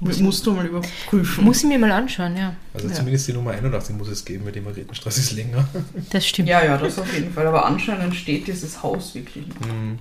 Musst 0.00 0.46
du 0.46 0.52
mal 0.52 0.64
überprüfen. 0.66 1.44
Muss 1.44 1.58
ich 1.62 1.68
mir 1.68 1.78
mal 1.78 1.92
anschauen, 1.92 2.34
ja. 2.36 2.54
Also 2.72 2.88
Ja. 2.88 2.94
zumindest 2.94 3.28
die 3.28 3.32
Nummer 3.34 3.50
81 3.50 3.94
muss 3.96 4.08
es 4.08 4.24
geben, 4.24 4.46
weil 4.46 4.52
die 4.52 4.60
Margaretenstraße 4.62 5.20
ist 5.20 5.32
länger. 5.32 5.68
Das 6.10 6.26
stimmt. 6.26 6.48
ja, 6.48 6.64
ja, 6.64 6.78
das 6.78 6.98
auf 6.98 7.12
jeden 7.14 7.32
Fall. 7.32 7.46
Aber 7.46 7.66
anscheinend 7.66 8.14
steht 8.16 8.46
dieses 8.46 8.82
Haus 8.82 9.14
wirklich 9.14 9.46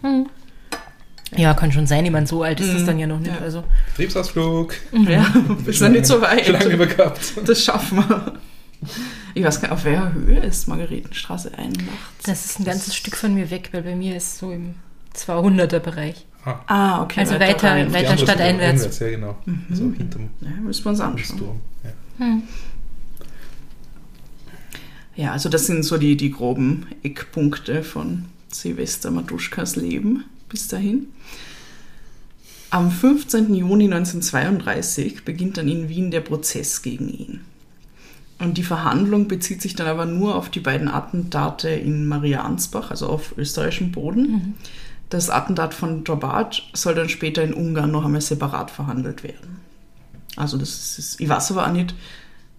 noch. 0.02 0.26
Ja, 1.38 1.54
kann 1.54 1.72
schon 1.72 1.86
sein. 1.86 2.06
Ich 2.06 2.12
meine, 2.12 2.26
so 2.26 2.42
alt 2.44 2.60
ist 2.60 2.74
das 2.74 2.82
Mhm. 2.84 2.86
dann 2.88 3.00
ja 3.00 3.08
noch 3.08 3.20
nicht. 3.20 3.32
Ja. 3.36 3.40
Also. 3.42 3.64
Betriebsausflug. 3.92 4.74
Ja, 5.08 5.26
wir 5.64 5.74
sind 5.74 5.92
nicht 5.92 6.06
so 6.06 6.20
weit. 6.22 6.46
Schon 6.46 6.54
lange 6.54 6.68
nicht 6.70 6.78
mehr 6.78 6.88
gehabt. 6.88 7.20
Das 7.46 7.64
schaffen 7.64 7.98
wir. 8.08 8.34
Ich 9.36 9.44
weiß 9.44 9.60
gar 9.62 9.68
nicht, 9.68 9.74
auf 9.78 9.84
welcher 9.86 10.14
Höhe 10.14 10.40
ist 10.40 10.68
Margaretenstraße 10.68 11.52
81? 11.58 11.88
Das 12.26 12.46
ist 12.46 12.60
ein 12.60 12.66
ganzes 12.66 12.96
Stück 12.96 13.16
von 13.18 13.34
mir 13.34 13.52
weg, 13.52 13.70
weil 13.74 13.84
bei 13.84 13.96
mir 13.96 14.16
ist 14.16 14.38
so 14.40 14.52
im 14.52 14.76
200er-Bereich. 15.14 16.26
Ah, 16.46 16.60
Ah, 16.68 17.04
okay. 17.04 17.20
Also 17.22 17.34
weiter- 17.36 17.48
weiter 17.48 17.72
andere 17.72 17.92
Seite, 18.08 18.18
stadteinwärts. 18.24 19.00
Ja, 19.00 19.10
genau. 19.10 19.38
Also 19.70 19.84
hinterm 19.92 20.30
Ja, 20.42 20.50
müssen 20.62 20.86
wir 20.86 20.90
uns 20.92 21.00
anschauen. 21.00 21.38
Sturm. 21.38 21.60
Ja. 22.20 22.38
Ja, 25.16 25.32
also 25.34 25.50
das 25.50 25.66
sind 25.68 25.84
so 25.84 25.98
die, 25.98 26.16
die 26.16 26.32
groben 26.32 26.88
Eckpunkte 27.04 27.84
von 27.84 28.26
Silvester 28.50 29.12
Matuschkas 29.12 29.76
Leben 29.76 30.24
bis 30.48 30.68
dahin. 30.70 31.08
Am 32.72 32.90
15. 32.92 33.54
Juni 33.54 33.86
1932 33.86 35.26
beginnt 35.26 35.58
dann 35.58 35.68
in 35.68 35.90
Wien 35.90 36.12
der 36.12 36.22
Prozess 36.22 36.82
gegen 36.82 37.10
ihn. 37.10 37.42
Und 38.38 38.58
die 38.58 38.64
Verhandlung 38.64 39.28
bezieht 39.28 39.62
sich 39.62 39.76
dann 39.76 39.88
aber 39.88 40.06
nur 40.06 40.36
auf 40.36 40.50
die 40.50 40.62
beiden 40.62 40.88
Attentate 40.88 41.70
in 41.70 42.06
Mariansbach, 42.08 42.90
also 42.92 43.08
auf 43.08 43.34
österreichischem 43.38 43.92
Boden. 43.92 44.54
Das 45.10 45.30
Attentat 45.30 45.74
von 45.74 46.04
Drobat 46.04 46.62
soll 46.74 46.94
dann 46.96 47.10
später 47.10 47.44
in 47.44 47.54
Ungarn 47.54 47.92
noch 47.92 48.06
einmal 48.06 48.22
separat 48.22 48.70
verhandelt 48.70 49.24
werden. 49.24 49.60
Also 50.36 50.58
das 50.58 50.98
ist, 51.00 51.20
ich 51.20 51.28
weiß 51.28 51.52
aber 51.52 51.68
auch 51.68 51.72
nicht, 51.72 51.96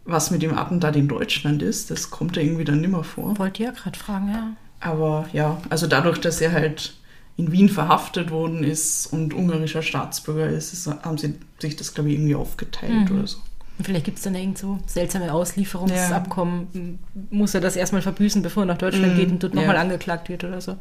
was 0.04 0.30
mit 0.32 0.42
dem 0.42 0.56
Attentat 0.58 0.96
in 0.96 1.06
Deutschland 1.06 1.62
ist. 1.62 1.90
Das 1.90 2.10
kommt 2.10 2.36
ja 2.36 2.42
irgendwie 2.42 2.64
dann 2.64 2.80
nimmer 2.80 3.04
vor. 3.04 3.38
Wollte 3.38 3.62
ja 3.62 3.70
gerade 3.70 3.98
fragen, 3.98 4.28
ja. 4.30 4.52
Aber 4.80 5.28
ja, 5.32 5.60
also 5.70 5.86
dadurch, 5.86 6.18
dass 6.18 6.40
er 6.40 6.52
halt 6.52 6.94
in 7.36 7.52
Wien 7.52 7.68
verhaftet 7.68 8.30
worden 8.30 8.64
ist 8.64 9.06
und 9.06 9.32
ungarischer 9.32 9.82
Staatsbürger 9.82 10.48
ist, 10.48 10.72
ist 10.72 10.86
haben 10.88 11.16
sie 11.18 11.34
sich 11.58 11.76
das, 11.76 11.94
glaube 11.94 12.10
ich, 12.10 12.16
irgendwie 12.16 12.34
aufgeteilt 12.34 13.10
Mhm. 13.10 13.16
oder 13.18 13.26
so. 13.26 13.38
Vielleicht 13.82 14.04
gibt 14.04 14.18
es 14.18 14.24
dann 14.24 14.34
irgend 14.34 14.58
so 14.58 14.78
seltsame 14.86 15.32
Auslieferungsabkommen. 15.32 16.98
Muss 17.30 17.54
er 17.54 17.60
das 17.60 17.76
erstmal 17.76 18.02
verbüßen, 18.02 18.42
bevor 18.42 18.64
er 18.64 18.66
nach 18.66 18.78
Deutschland 18.78 19.14
Mhm, 19.14 19.16
geht 19.16 19.30
und 19.30 19.42
dort 19.42 19.54
ja. 19.54 19.60
nochmal 19.60 19.76
angeklagt 19.76 20.28
wird 20.28 20.44
oder 20.44 20.60
so. 20.60 20.76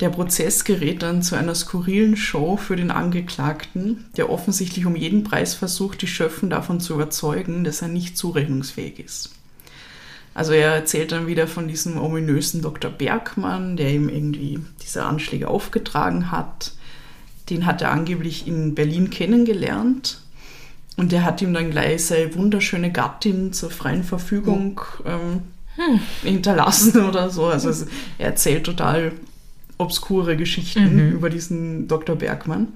Der 0.00 0.10
Prozess 0.10 0.64
gerät 0.64 1.02
dann 1.02 1.22
zu 1.22 1.34
einer 1.34 1.56
skurrilen 1.56 2.16
Show 2.16 2.56
für 2.56 2.76
den 2.76 2.92
Angeklagten, 2.92 4.04
der 4.16 4.30
offensichtlich 4.30 4.86
um 4.86 4.94
jeden 4.94 5.24
Preis 5.24 5.54
versucht, 5.54 6.02
die 6.02 6.06
Schöffen 6.06 6.50
davon 6.50 6.78
zu 6.78 6.94
überzeugen, 6.94 7.64
dass 7.64 7.82
er 7.82 7.88
nicht 7.88 8.16
zurechnungsfähig 8.16 9.00
ist. 9.00 9.30
Also 10.34 10.52
er 10.52 10.72
erzählt 10.72 11.10
dann 11.10 11.26
wieder 11.26 11.48
von 11.48 11.66
diesem 11.66 11.98
ominösen 11.98 12.62
Dr. 12.62 12.92
Bergmann, 12.92 13.76
der 13.76 13.92
ihm 13.92 14.08
irgendwie 14.08 14.60
diese 14.84 15.04
Anschläge 15.04 15.48
aufgetragen 15.48 16.30
hat. 16.30 16.74
Den 17.50 17.66
hat 17.66 17.82
er 17.82 17.90
angeblich 17.90 18.46
in 18.46 18.76
Berlin 18.76 19.10
kennengelernt. 19.10 20.20
Und 20.96 21.10
der 21.10 21.24
hat 21.24 21.42
ihm 21.42 21.54
dann 21.54 21.72
gleich 21.72 22.06
seine 22.06 22.34
wunderschöne 22.36 22.92
Gattin 22.92 23.52
zur 23.52 23.70
freien 23.70 24.04
Verfügung 24.04 24.80
ähm, 25.04 25.42
hinterlassen 26.22 27.04
oder 27.08 27.30
so. 27.30 27.46
Also 27.46 27.70
es, 27.70 27.86
er 28.18 28.26
erzählt 28.26 28.64
total 28.64 29.12
obskure 29.78 30.36
Geschichten 30.36 31.12
über 31.12 31.30
diesen 31.30 31.88
Dr. 31.88 32.16
Bergmann. 32.16 32.68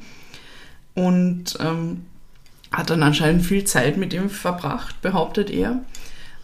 Und 0.95 1.57
ähm, 1.61 2.03
hat 2.71 2.91
dann 2.91 3.03
anscheinend 3.03 3.45
viel 3.45 3.65
Zeit 3.65 3.97
mit 3.97 4.13
ihm 4.15 4.31
verbracht, 4.31 5.01
behauptet 5.03 5.51
er. 5.51 5.81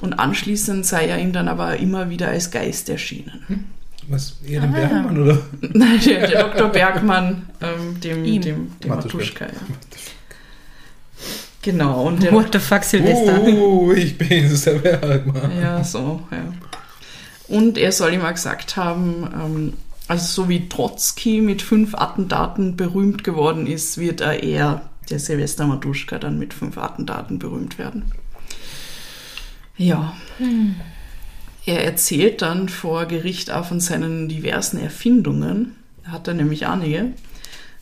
Und 0.00 0.14
anschließend 0.14 0.86
sei 0.86 1.06
er 1.06 1.18
ihm 1.18 1.32
dann 1.32 1.48
aber 1.48 1.76
immer 1.78 2.11
wieder 2.11 2.28
als 2.28 2.50
Geist 2.50 2.88
erschienen. 2.88 3.70
Was, 4.09 4.36
eher 4.46 4.62
den 4.62 4.72
Bergmann 4.72 5.18
oder? 5.18 5.38
Nein, 5.61 6.00
der, 6.04 6.26
der 6.28 6.44
Dr. 6.44 6.68
Bergmann, 6.68 7.48
ähm, 7.61 8.00
dem, 8.00 8.24
Ihm. 8.24 8.42
dem, 8.42 8.70
dem 8.82 8.88
Matuschka. 8.88 9.46
Ja. 9.46 9.52
Genau, 11.61 12.06
und 12.06 12.22
der, 12.22 12.32
What 12.32 12.48
the 12.52 12.59
fuck, 12.59 12.84
Silvester? 12.84 13.42
Oh, 13.42 13.92
ich 13.92 14.16
bin's, 14.16 14.62
der 14.64 14.74
Bergmann. 14.74 15.61
Ja, 15.61 15.82
so, 15.84 16.22
ja. 16.30 16.54
Und 17.48 17.76
er 17.76 17.92
soll 17.92 18.14
ihm 18.14 18.22
auch 18.22 18.32
gesagt 18.32 18.76
haben, 18.76 19.28
ähm, 19.34 19.72
also 20.09 20.42
so 20.42 20.48
wie 20.48 20.68
Trotzki 20.68 21.40
mit 21.42 21.62
fünf 21.62 21.94
Attentaten 21.94 22.76
berühmt 22.76 23.24
geworden 23.24 23.66
ist, 23.66 23.98
wird 23.98 24.22
er 24.22 24.42
eher, 24.42 24.88
der 25.11 25.18
Silvester 25.18 25.66
Matuschka, 25.66 26.18
dann 26.18 26.38
mit 26.38 26.54
fünf 26.54 26.78
Attentaten 26.78 27.38
berühmt 27.38 27.78
werden. 27.78 28.11
Ja. 29.76 30.14
Er 31.66 31.84
erzählt 31.84 32.42
dann 32.42 32.68
vor 32.68 33.04
Gericht 33.06 33.50
auch 33.50 33.66
von 33.66 33.80
seinen 33.80 34.28
diversen 34.28 34.80
Erfindungen. 34.80 35.76
Er 36.04 36.12
hat 36.12 36.26
er 36.26 36.34
nämlich 36.34 36.66
einige. 36.66 37.12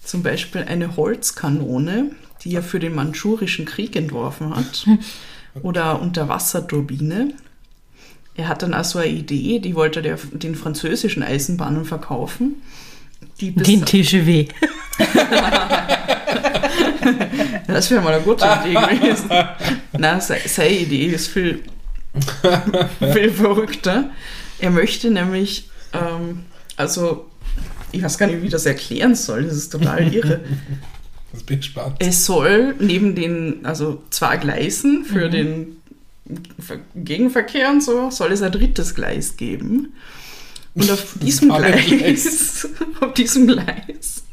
Zum 0.02 0.22
Beispiel 0.22 0.62
eine 0.62 0.96
Holzkanone, 0.96 2.10
die 2.42 2.54
er 2.54 2.62
für 2.62 2.80
den 2.80 2.94
Mandschurischen 2.94 3.64
Krieg 3.64 3.96
entworfen 3.96 4.54
hat. 4.54 4.86
Oder 5.62 6.02
Unterwasserturbine. 6.02 7.34
Er 8.36 8.48
hat 8.48 8.62
dann 8.62 8.74
auch 8.74 8.84
so 8.84 8.98
eine 8.98 9.08
Idee, 9.08 9.58
die 9.60 9.74
wollte 9.74 10.02
der, 10.02 10.18
den 10.32 10.54
französischen 10.54 11.22
Eisenbahnen 11.22 11.84
verkaufen. 11.84 12.56
Die 13.40 13.52
Den 13.52 13.84
TGW. 13.84 14.48
das 17.66 17.90
wäre 17.90 18.02
mal 18.02 18.14
eine 18.14 18.22
gute 18.22 18.44
Idee 18.64 18.74
gewesen. 18.74 19.30
Se- 20.20 20.36
seine 20.46 20.70
Idee 20.78 21.06
ist 21.06 21.28
viel, 21.28 21.62
viel 23.12 23.30
verrückter. 23.30 24.10
Er 24.58 24.70
möchte 24.70 25.10
nämlich, 25.10 25.68
ähm, 25.92 26.42
also, 26.76 27.26
ich 27.92 28.02
weiß 28.02 28.18
gar 28.18 28.26
nicht, 28.26 28.40
wie 28.42 28.46
ich 28.46 28.52
das 28.52 28.66
erklären 28.66 29.14
soll, 29.14 29.44
das 29.44 29.56
ist 29.56 29.70
total 29.70 30.12
irre. 30.12 30.40
Das 31.32 31.42
bin 31.42 31.58
ich 31.58 31.66
gespannt. 31.66 31.96
Es 31.98 32.24
soll 32.24 32.74
neben 32.78 33.14
den, 33.14 33.66
also 33.66 34.02
zwei 34.10 34.36
Gleisen 34.38 35.04
für 35.04 35.28
den 35.28 35.66
Ver- 35.66 35.72
Gegenverkehr 36.94 37.70
und 37.70 37.82
so, 37.82 38.10
soll 38.10 38.32
es 38.32 38.42
ein 38.42 38.52
drittes 38.52 38.94
Gleis 38.94 39.36
geben. 39.36 39.94
Und 40.74 40.90
auf 40.90 41.14
diesem 41.22 41.48
Gleis, 41.48 42.68
auf 43.00 43.14
diesem 43.14 43.46
Gleis 43.46 44.24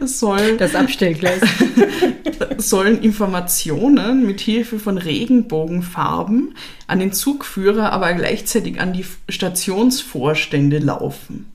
soll, 0.00 0.56
Das 0.56 0.74
Abstellgleis. 0.74 1.40
sollen 2.58 3.02
Informationen 3.02 4.26
mit 4.26 4.40
Hilfe 4.40 4.78
von 4.78 4.98
Regenbogenfarben 4.98 6.54
an 6.86 6.98
den 6.98 7.12
Zugführer, 7.12 7.92
aber 7.92 8.12
gleichzeitig 8.14 8.80
an 8.80 8.92
die 8.92 9.04
Stationsvorstände 9.28 10.78
laufen. 10.78 11.52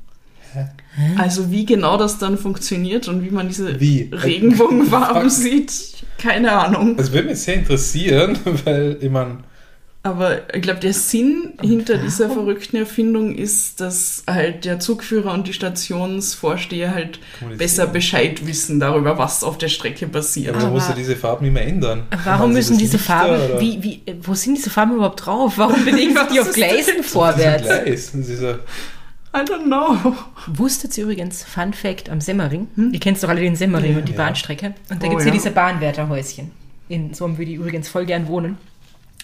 Also 1.18 1.52
wie 1.52 1.66
genau 1.66 1.98
das 1.98 2.18
dann 2.18 2.38
funktioniert 2.38 3.08
und 3.08 3.24
wie 3.24 3.30
man 3.30 3.48
diese 3.48 3.80
Wie? 3.80 4.10
Regenbogenfarben 4.12 5.30
sieht, 5.30 5.72
keine 6.18 6.52
Ahnung. 6.54 6.98
Das 6.98 7.12
würde 7.12 7.28
mich 7.30 7.40
sehr 7.40 7.56
interessieren, 7.56 8.38
weil 8.66 8.98
ich 9.00 9.10
meine, 9.12 9.38
Aber 10.02 10.54
ich 10.56 10.62
glaube, 10.64 10.80
der 10.80 10.94
Sinn 10.94 11.54
hinter 11.62 11.98
dieser 11.98 12.30
verrückten 12.32 12.78
Erfindung 12.78 13.36
ist, 13.36 13.80
dass 13.82 14.24
halt 14.28 14.66
der 14.66 14.80
Zugführer 14.80 15.34
und 15.34 15.48
die 15.48 15.54
Stationsvorsteher 15.54 16.94
halt 16.96 17.20
besser 17.58 17.88
Bescheid 17.88 18.48
wissen 18.48 18.80
darüber, 18.80 19.18
was 19.18 19.44
auf 19.44 19.58
der 19.58 19.68
Strecke 19.68 20.08
passiert. 20.08 20.56
aber 20.56 20.64
man 20.66 20.74
muss 20.74 20.88
ja 20.88 20.96
diese 20.96 21.16
Farben 21.16 21.46
immer 21.46 21.62
ändern. 21.62 22.04
Warum 22.24 22.54
müssen 22.54 22.74
das 22.74 22.80
diese 22.80 22.98
Lichter 22.98 23.14
Farben, 23.14 23.36
oder- 23.52 23.62
wie, 23.62 23.84
wie, 23.84 24.02
wo 24.24 24.34
sind 24.34 24.56
diese 24.58 24.70
Farben 24.70 24.96
überhaupt 24.96 25.26
drauf? 25.26 25.54
Warum 25.58 25.84
bewegen 25.86 26.16
sich 26.16 26.28
die 26.34 26.40
auf 26.40 26.52
Gleisen 26.54 27.04
vorwärts? 27.04 27.64
Gleis, 27.68 28.12
dieser 28.14 28.60
I 29.34 29.40
don't 29.40 29.66
know. 29.66 30.16
Wusstet 30.48 30.98
ihr 30.98 31.04
übrigens, 31.04 31.44
Fun 31.44 31.74
Fact, 31.74 32.10
am 32.10 32.22
Semmering, 32.22 32.68
ihr 32.92 33.00
kennt 33.00 33.22
doch 33.22 33.30
alle 33.30 33.42
den 33.42 33.56
Semmering 33.56 33.98
und 33.98 34.08
die 34.08 34.14
Ja. 34.14 34.18
Bahnstrecke, 34.18 34.74
und 34.90 35.02
da 35.04 35.08
Oh, 35.08 35.10
gibt 35.10 35.20
es 35.20 35.26
ja 35.26 35.32
ja. 35.32 35.38
diese 35.38 35.52
Bahnwärterhäuschen. 35.52 36.52
In 36.90 37.14
so 37.14 37.26
einem 37.26 37.38
würde 37.38 37.52
ich 37.52 37.58
übrigens 37.58 37.90
voll 37.90 38.06
gern 38.06 38.28
wohnen. 38.28 38.58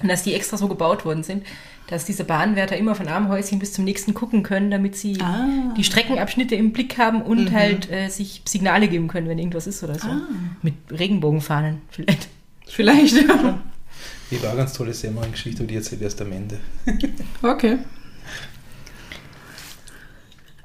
Und 0.02 0.10
dass 0.10 0.24
die 0.24 0.34
extra 0.34 0.58
so 0.58 0.68
gebaut 0.68 1.06
worden 1.06 1.24
sind, 1.24 1.46
dass 1.88 2.04
diese 2.06 2.24
Bahnwärter 2.24 2.76
immer 2.78 2.96
von 2.96 3.08
einem 3.08 3.30
Häuschen 3.30 3.60
bis 3.60 3.74
zum 3.74 3.86
nächsten 3.86 4.14
gucken 4.14 4.42
können, 4.44 4.72
damit 4.72 4.96
sie 4.98 5.18
Ah. 5.22 5.74
die 5.78 5.84
Streckenabschnitte 5.84 6.56
im 6.56 6.74
Blick 6.74 6.98
haben 6.98 7.22
und 7.22 7.52
halt 7.52 7.90
äh, 7.92 8.10
sich 8.10 8.42
Signale 8.46 8.88
geben 8.88 9.08
können, 9.08 9.28
wenn 9.30 9.38
irgendwas 9.40 9.68
ist 9.68 9.84
oder 9.84 9.98
so. 10.00 10.08
Mit 10.62 10.74
Regenbogenfahnen 10.92 11.82
vielleicht. 11.90 12.28
Vielleicht, 12.68 13.16
ja. 13.28 13.60
Die 14.32 14.42
war 14.44 14.56
ganz 14.56 14.74
tolle 14.74 14.94
Semmering-Geschichte, 14.94 15.60
aber 15.62 15.68
die 15.68 15.76
erzählt 15.76 16.02
erst 16.02 16.22
am 16.22 16.32
Ende. 16.32 16.60
Okay. 17.44 17.78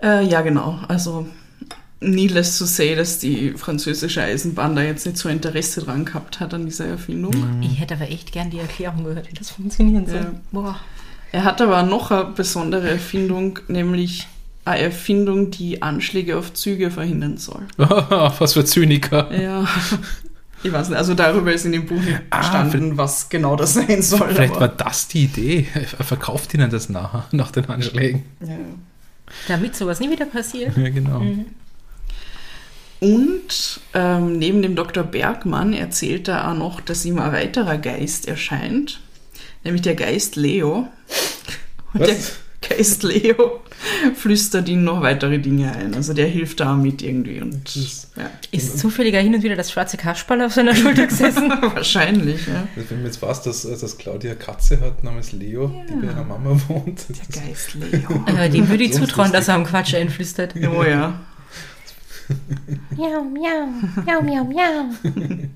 Äh, 0.02 0.24
ja, 0.26 0.40
genau. 0.42 0.78
Also, 0.88 1.26
needless 2.00 2.58
to 2.58 2.64
say, 2.66 2.94
dass 2.94 3.18
die 3.18 3.52
französische 3.52 4.22
Eisenbahn 4.22 4.76
da 4.76 4.82
jetzt 4.82 5.04
nicht 5.06 5.18
so 5.18 5.28
Interesse 5.28 5.80
dran 5.82 6.04
gehabt 6.04 6.38
hat 6.40 6.54
an 6.54 6.64
dieser 6.66 6.86
Erfindung. 6.86 7.32
Ich 7.60 7.80
hätte 7.80 7.94
aber 7.94 8.08
echt 8.10 8.30
gern 8.32 8.50
die 8.50 8.58
Erklärung 8.60 9.04
gehört, 9.04 9.28
wie 9.30 9.34
das 9.34 9.50
funktionieren 9.50 10.06
soll. 10.06 10.16
Ja. 10.20 10.32
Boah. 10.52 10.76
Er 11.32 11.44
hat 11.44 11.60
aber 11.60 11.82
noch 11.82 12.10
eine 12.10 12.24
besondere 12.26 12.88
Erfindung, 12.88 13.58
nämlich 13.68 14.26
eine 14.64 14.80
Erfindung, 14.82 15.50
die 15.50 15.82
Anschläge 15.82 16.36
auf 16.38 16.54
Züge 16.54 16.90
verhindern 16.90 17.36
soll. 17.38 17.62
Was 17.76 18.52
für 18.54 18.64
Zyniker. 18.64 19.30
Ja. 19.36 19.66
Ich 20.62 20.72
weiß 20.72 20.88
nicht, 20.88 20.98
also 20.98 21.14
darüber 21.14 21.52
ist 21.52 21.64
in 21.66 21.72
dem 21.72 21.86
Buch 21.86 22.00
nicht 22.00 22.18
Ah, 22.30 22.38
gestanden, 22.40 22.98
was 22.98 23.28
genau 23.28 23.54
das 23.54 23.74
sein 23.74 24.02
soll. 24.02 24.28
Vielleicht 24.30 24.52
aber- 24.52 24.60
war 24.62 24.68
das 24.68 25.06
die 25.06 25.24
Idee. 25.24 25.66
Er 25.74 26.04
verkauft 26.04 26.52
ihnen 26.54 26.68
das 26.70 26.88
nachher, 26.88 27.26
nach 27.30 27.50
den 27.52 27.66
Anschlägen. 27.66 28.24
ja. 28.40 28.56
Damit 29.46 29.76
sowas 29.76 30.00
nie 30.00 30.10
wieder 30.10 30.26
passiert. 30.26 30.76
Ja, 30.76 30.88
genau. 30.88 31.22
Und 33.00 33.80
ähm, 33.94 34.38
neben 34.38 34.62
dem 34.62 34.74
Dr. 34.74 35.04
Bergmann 35.04 35.72
erzählt 35.72 36.28
er 36.28 36.50
auch 36.50 36.54
noch, 36.54 36.80
dass 36.80 37.04
ihm 37.04 37.18
ein 37.18 37.32
weiterer 37.32 37.78
Geist 37.78 38.26
erscheint, 38.26 39.00
nämlich 39.62 39.82
der 39.82 39.94
Geist 39.94 40.36
Leo. 40.36 40.88
Und 41.92 42.00
Was? 42.00 42.38
Der 42.62 42.76
Geist 42.76 43.02
Leo 43.02 43.60
flüstert 44.14 44.68
ihm 44.68 44.84
noch 44.84 45.00
weitere 45.02 45.38
Dinge 45.38 45.72
ein. 45.72 45.94
Also 45.94 46.12
der 46.12 46.26
hilft 46.26 46.60
da 46.60 46.74
mit 46.74 47.02
irgendwie. 47.02 47.40
Und 47.40 47.74
ja, 48.16 48.30
Ist 48.50 48.78
zufälliger 48.78 49.20
hin 49.20 49.34
und 49.34 49.42
wieder 49.42 49.56
das 49.56 49.70
schwarze 49.70 49.96
Kasperl 49.96 50.42
auf 50.42 50.52
seiner 50.54 50.74
Schulter 50.74 51.06
gesessen? 51.06 51.50
wahrscheinlich, 51.60 52.46
ja. 52.46 52.66
Also 52.76 52.90
wenn 52.90 52.98
man 52.98 53.06
jetzt 53.06 53.22
weiß, 53.22 53.42
dass, 53.42 53.62
dass 53.62 53.98
Claudia 53.98 54.34
Katze 54.34 54.80
hat 54.80 55.04
namens 55.04 55.32
Leo, 55.32 55.72
die 55.88 55.94
bei 55.94 56.06
ihrer 56.12 56.24
Mama 56.24 56.60
wohnt. 56.68 57.00
ist 57.08 57.34
Der 57.34 57.42
Geist 57.42 57.74
Leo. 57.74 58.24
äh, 58.26 58.50
dem 58.50 58.68
würde 58.68 58.84
ich 58.84 58.92
zutrauen, 58.92 59.32
dass 59.32 59.48
er 59.48 59.54
am 59.54 59.64
Quatsch 59.64 59.94
einflüstert. 59.94 60.54
Oh 60.56 60.82
ja. 60.82 61.20
Miau, 62.96 63.24
miau, 63.24 63.68
miau, 64.04 64.22
miau, 64.22 64.44
miau. 64.44 64.90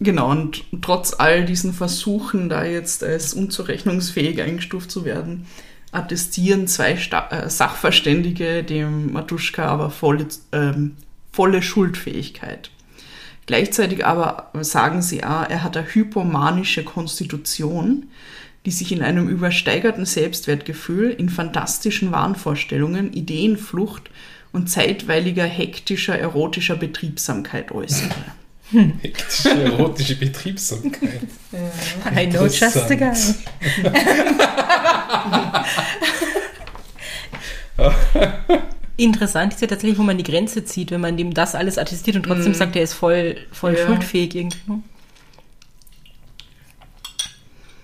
Genau, 0.00 0.30
und 0.30 0.64
trotz 0.82 1.14
all 1.18 1.44
diesen 1.44 1.72
Versuchen, 1.72 2.48
da 2.48 2.64
jetzt 2.64 3.04
als 3.04 3.32
unzurechnungsfähig 3.32 4.42
eingestuft 4.42 4.90
zu 4.90 5.04
werden, 5.04 5.46
attestieren 5.92 6.66
zwei 6.66 6.96
Sta 6.96 7.28
äh, 7.30 7.48
Sachverständige 7.48 8.64
dem 8.64 9.12
Matuschka 9.12 9.66
aber 9.66 9.90
volle, 9.90 10.26
ähm, 10.52 10.96
volle 11.32 11.62
Schuldfähigkeit. 11.62 12.70
Gleichzeitig 13.46 14.04
aber 14.04 14.50
sagen 14.62 15.02
sie 15.02 15.22
auch, 15.22 15.48
er 15.48 15.62
hat 15.62 15.76
eine 15.76 15.86
hypomanische 15.86 16.82
Konstitution, 16.82 18.08
die 18.64 18.70
sich 18.70 18.90
in 18.90 19.02
einem 19.02 19.28
übersteigerten 19.28 20.06
Selbstwertgefühl, 20.06 21.10
in 21.10 21.28
fantastischen 21.28 22.10
Wahnvorstellungen, 22.10 23.12
Ideenflucht 23.12 24.10
und 24.52 24.70
zeitweiliger 24.70 25.44
hektischer 25.44 26.18
erotischer 26.18 26.76
Betriebsamkeit 26.76 27.70
äußere. 27.70 28.14
Hektische 28.72 29.62
erotische 29.64 30.16
Betriebsamkeit. 30.16 31.20
I 32.16 32.26
know 32.28 32.46
just 32.46 32.88
the 32.88 32.96
guy. 32.96 33.12
Interessant 38.96 39.52
ist 39.52 39.60
ja 39.60 39.66
tatsächlich, 39.66 39.98
wo 39.98 40.02
man 40.04 40.16
die 40.18 40.22
Grenze 40.24 40.64
zieht, 40.64 40.90
wenn 40.92 41.00
man 41.00 41.16
dem 41.16 41.34
das 41.34 41.54
alles 41.56 41.78
attestiert 41.78 42.16
und 42.16 42.22
trotzdem 42.24 42.54
sagt, 42.54 42.76
er 42.76 42.82
ist 42.82 42.92
voll, 42.94 43.36
voll 43.50 43.74
Ja. 43.76 43.86
schuldfähig 43.86 44.34
irgendwie. 44.36 44.82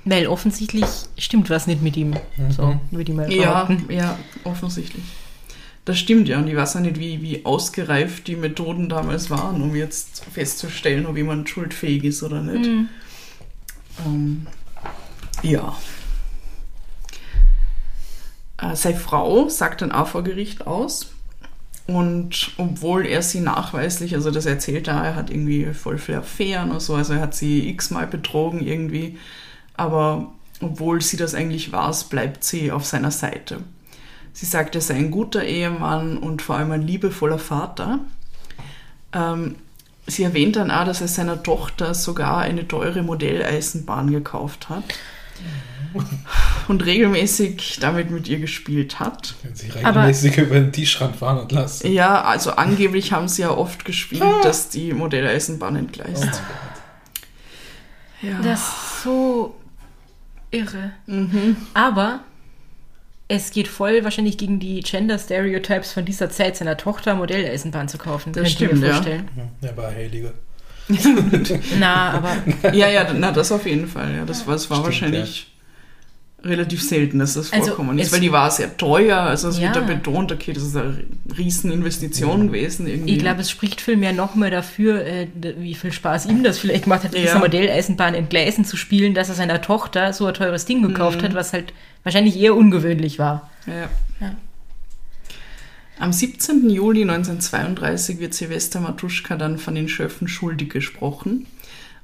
Weil 0.05 0.29
offensichtlich 0.29 0.87
stimmt 1.19 1.51
was 1.51 1.67
nicht 1.67 1.83
mit 1.83 1.97
ihm. 1.97 2.15
So, 2.51 2.79
würde 2.91 3.11
ich 3.11 3.17
mal 3.17 3.31
Ja, 3.33 3.65
behaupten. 3.65 3.93
ja, 3.93 4.19
offensichtlich. 4.45 5.03
Das 5.85 5.99
stimmt 5.99 6.29
ja. 6.29 6.39
Und 6.39 6.49
ich 6.49 6.57
weiß 6.57 6.77
auch 6.77 6.81
nicht, 6.81 6.99
wie, 6.99 7.23
wie 7.23 7.45
ausgereift 7.45 8.27
die 8.27 8.37
Methoden 8.37 8.89
damals 8.89 9.31
waren, 9.31 9.63
um 9.63 9.75
jetzt 9.75 10.25
festzustellen, 10.25 11.07
ob 11.07 11.17
jemand 11.17 11.49
schuldfähig 11.49 12.05
ist 12.05 12.23
oder 12.23 12.43
nicht. 12.43 12.69
Ähm, 14.07 14.47
ja. 15.43 15.77
Äh, 18.59 18.77
seine 18.77 18.99
Frau 18.99 19.49
sagt 19.49 19.83
dann 19.83 19.93
auch 19.93 20.09
vor 20.09 20.23
Gericht 20.23 20.67
aus. 20.67 21.13
Und 21.87 22.53
obwohl 22.57 23.05
er 23.05 23.21
sie 23.21 23.41
nachweislich, 23.41 24.15
also 24.15 24.31
das 24.31 24.47
erzählt 24.47 24.87
er, 24.87 25.03
er 25.03 25.15
hat 25.17 25.29
irgendwie 25.29 25.75
voll 25.75 25.99
viele 25.99 26.19
Affären 26.19 26.71
und 26.71 26.81
so, 26.81 26.95
also 26.95 27.15
er 27.15 27.21
hat 27.21 27.35
sie 27.35 27.69
x-mal 27.71 28.07
betrogen 28.07 28.65
irgendwie, 28.65 29.19
aber 29.77 30.33
obwohl 30.61 31.01
sie 31.01 31.17
das 31.17 31.35
eigentlich 31.35 31.73
weiß, 31.73 32.05
bleibt 32.05 32.45
sie 32.45 32.71
auf 32.71 32.87
seiner 32.87 33.11
Seite. 33.11 33.65
Sie 34.41 34.47
sagt, 34.47 34.75
er 34.75 34.81
sei 34.81 34.95
ein 34.95 35.11
guter 35.11 35.45
Ehemann 35.45 36.17
und 36.17 36.41
vor 36.41 36.57
allem 36.57 36.71
ein 36.71 36.81
liebevoller 36.81 37.39
Vater. 37.39 37.99
Ähm, 39.13 39.57
sie 40.07 40.23
erwähnt 40.23 40.57
dann 40.57 40.71
auch, 40.71 40.87
dass 40.87 41.03
er 41.03 41.09
seiner 41.09 41.43
Tochter 41.43 41.93
sogar 41.93 42.39
eine 42.39 42.67
teure 42.67 43.03
Modelleisenbahn 43.03 44.11
gekauft 44.11 44.71
hat 44.71 44.85
und 46.69 46.87
regelmäßig 46.87 47.81
damit 47.83 48.11
mit 48.11 48.29
ihr 48.29 48.39
gespielt 48.39 48.99
hat. 48.99 49.35
Wenn 49.43 49.85
Aber- 49.85 50.01
regelmäßig 50.05 50.39
über 50.39 50.55
den 50.55 50.73
Tischrand 50.73 51.17
fahren 51.17 51.47
lassen. 51.51 51.93
Ja, 51.93 52.23
also 52.23 52.53
angeblich 52.53 53.13
haben 53.13 53.29
sie 53.29 53.43
ja 53.43 53.51
oft 53.51 53.85
gespielt, 53.85 54.23
dass 54.43 54.71
die 54.71 54.95
Modelleisenbahn 54.95 55.77
entgleist. 55.77 56.41
Ja. 58.23 58.41
Das 58.43 58.61
ist 58.61 59.03
so 59.03 59.55
irre. 60.51 60.93
Mhm. 61.05 61.59
Aber 61.75 62.21
es 63.31 63.53
geht 63.53 63.69
voll 63.69 64.03
wahrscheinlich 64.03 64.37
gegen 64.39 64.59
die 64.59 64.81
Gender 64.81 65.17
Stereotypes 65.17 65.93
von 65.93 66.05
dieser 66.05 66.31
Zeit, 66.31 66.57
seiner 66.57 66.77
Tochter 66.77 67.15
Modelleisenbahn 67.15 67.89
zu 67.89 67.97
kaufen. 67.97 68.33
Das 68.33 68.51
stimmt, 68.51 68.81
mir 68.81 68.89
ja. 68.89 68.95
vorstellen. 68.95 69.29
Er 69.63 69.77
war 69.77 69.89
ein 69.89 69.95
Heiliger. 69.95 70.33
Na, 71.79 72.11
aber 72.11 72.37
ja, 72.75 72.89
ja, 72.89 73.13
na, 73.13 73.31
das 73.31 73.53
auf 73.53 73.67
jeden 73.67 73.87
Fall. 73.87 74.17
Ja, 74.17 74.25
das 74.25 74.49
war, 74.49 74.55
das 74.55 74.69
war 74.69 74.79
Stimmt, 74.79 74.87
wahrscheinlich 74.87 75.47
relativ 76.43 76.83
selten, 76.83 77.19
dass 77.19 77.35
das 77.35 77.53
Also, 77.53 77.69
vorkommen 77.69 77.99
ist, 77.99 78.07
es- 78.09 78.13
weil 78.13 78.21
die 78.21 78.33
war 78.33 78.51
sehr 78.51 78.77
teuer. 78.77 79.19
Also 79.19 79.49
es 79.49 79.61
wird 79.61 79.75
Ja. 79.75 79.81
da 79.83 79.87
betont, 79.87 80.33
okay, 80.33 80.53
das 80.53 80.63
ist 80.63 80.77
eine 80.77 81.05
Rieseninvestition 81.37 82.47
gewesen. 82.49 82.87
Irgendwie. 82.87 83.13
ich 83.15 83.19
glaube, 83.19 83.41
es 83.43 83.51
spricht 83.51 83.81
viel 83.81 83.97
mehr 83.97 84.13
noch 84.13 84.35
mehr 84.35 84.51
dafür, 84.51 85.05
äh, 85.05 85.27
wie 85.59 85.75
viel 85.75 85.93
Spaß 85.93 86.27
ihm 86.27 86.43
das 86.43 86.59
vielleicht 86.59 86.85
gemacht 86.85 87.05
hat, 87.05 87.15
Ja. 87.15 87.21
dieser 87.21 87.39
Modelleisenbahn 87.39 88.15
entgleisen 88.15 88.65
zu 88.65 88.77
spielen, 88.77 89.15
dass 89.15 89.29
er 89.29 89.35
seiner 89.35 89.61
Tochter 89.61 90.13
so 90.13 90.27
ein 90.27 90.35
teures 90.35 90.65
Ding 90.65 90.83
gekauft 90.83 91.23
hat, 91.23 91.35
was 91.35 91.53
halt 91.53 91.73
wahrscheinlich 92.05 92.39
eher 92.39 92.57
ungewöhnlich 92.57 93.19
war. 93.19 93.51
Ja. 93.67 93.89
Ja. 94.21 94.35
Am 95.99 96.13
17. 96.15 96.71
Juli 96.71 97.05
1932 97.05 98.19
wird 98.21 98.33
Silvester 98.33 98.81
Matuschka 98.81 99.37
dann 99.37 99.59
von 99.59 99.75
den 99.75 99.89
Schöffen 99.89 100.29
schuldig 100.29 100.71
gesprochen 100.71 101.47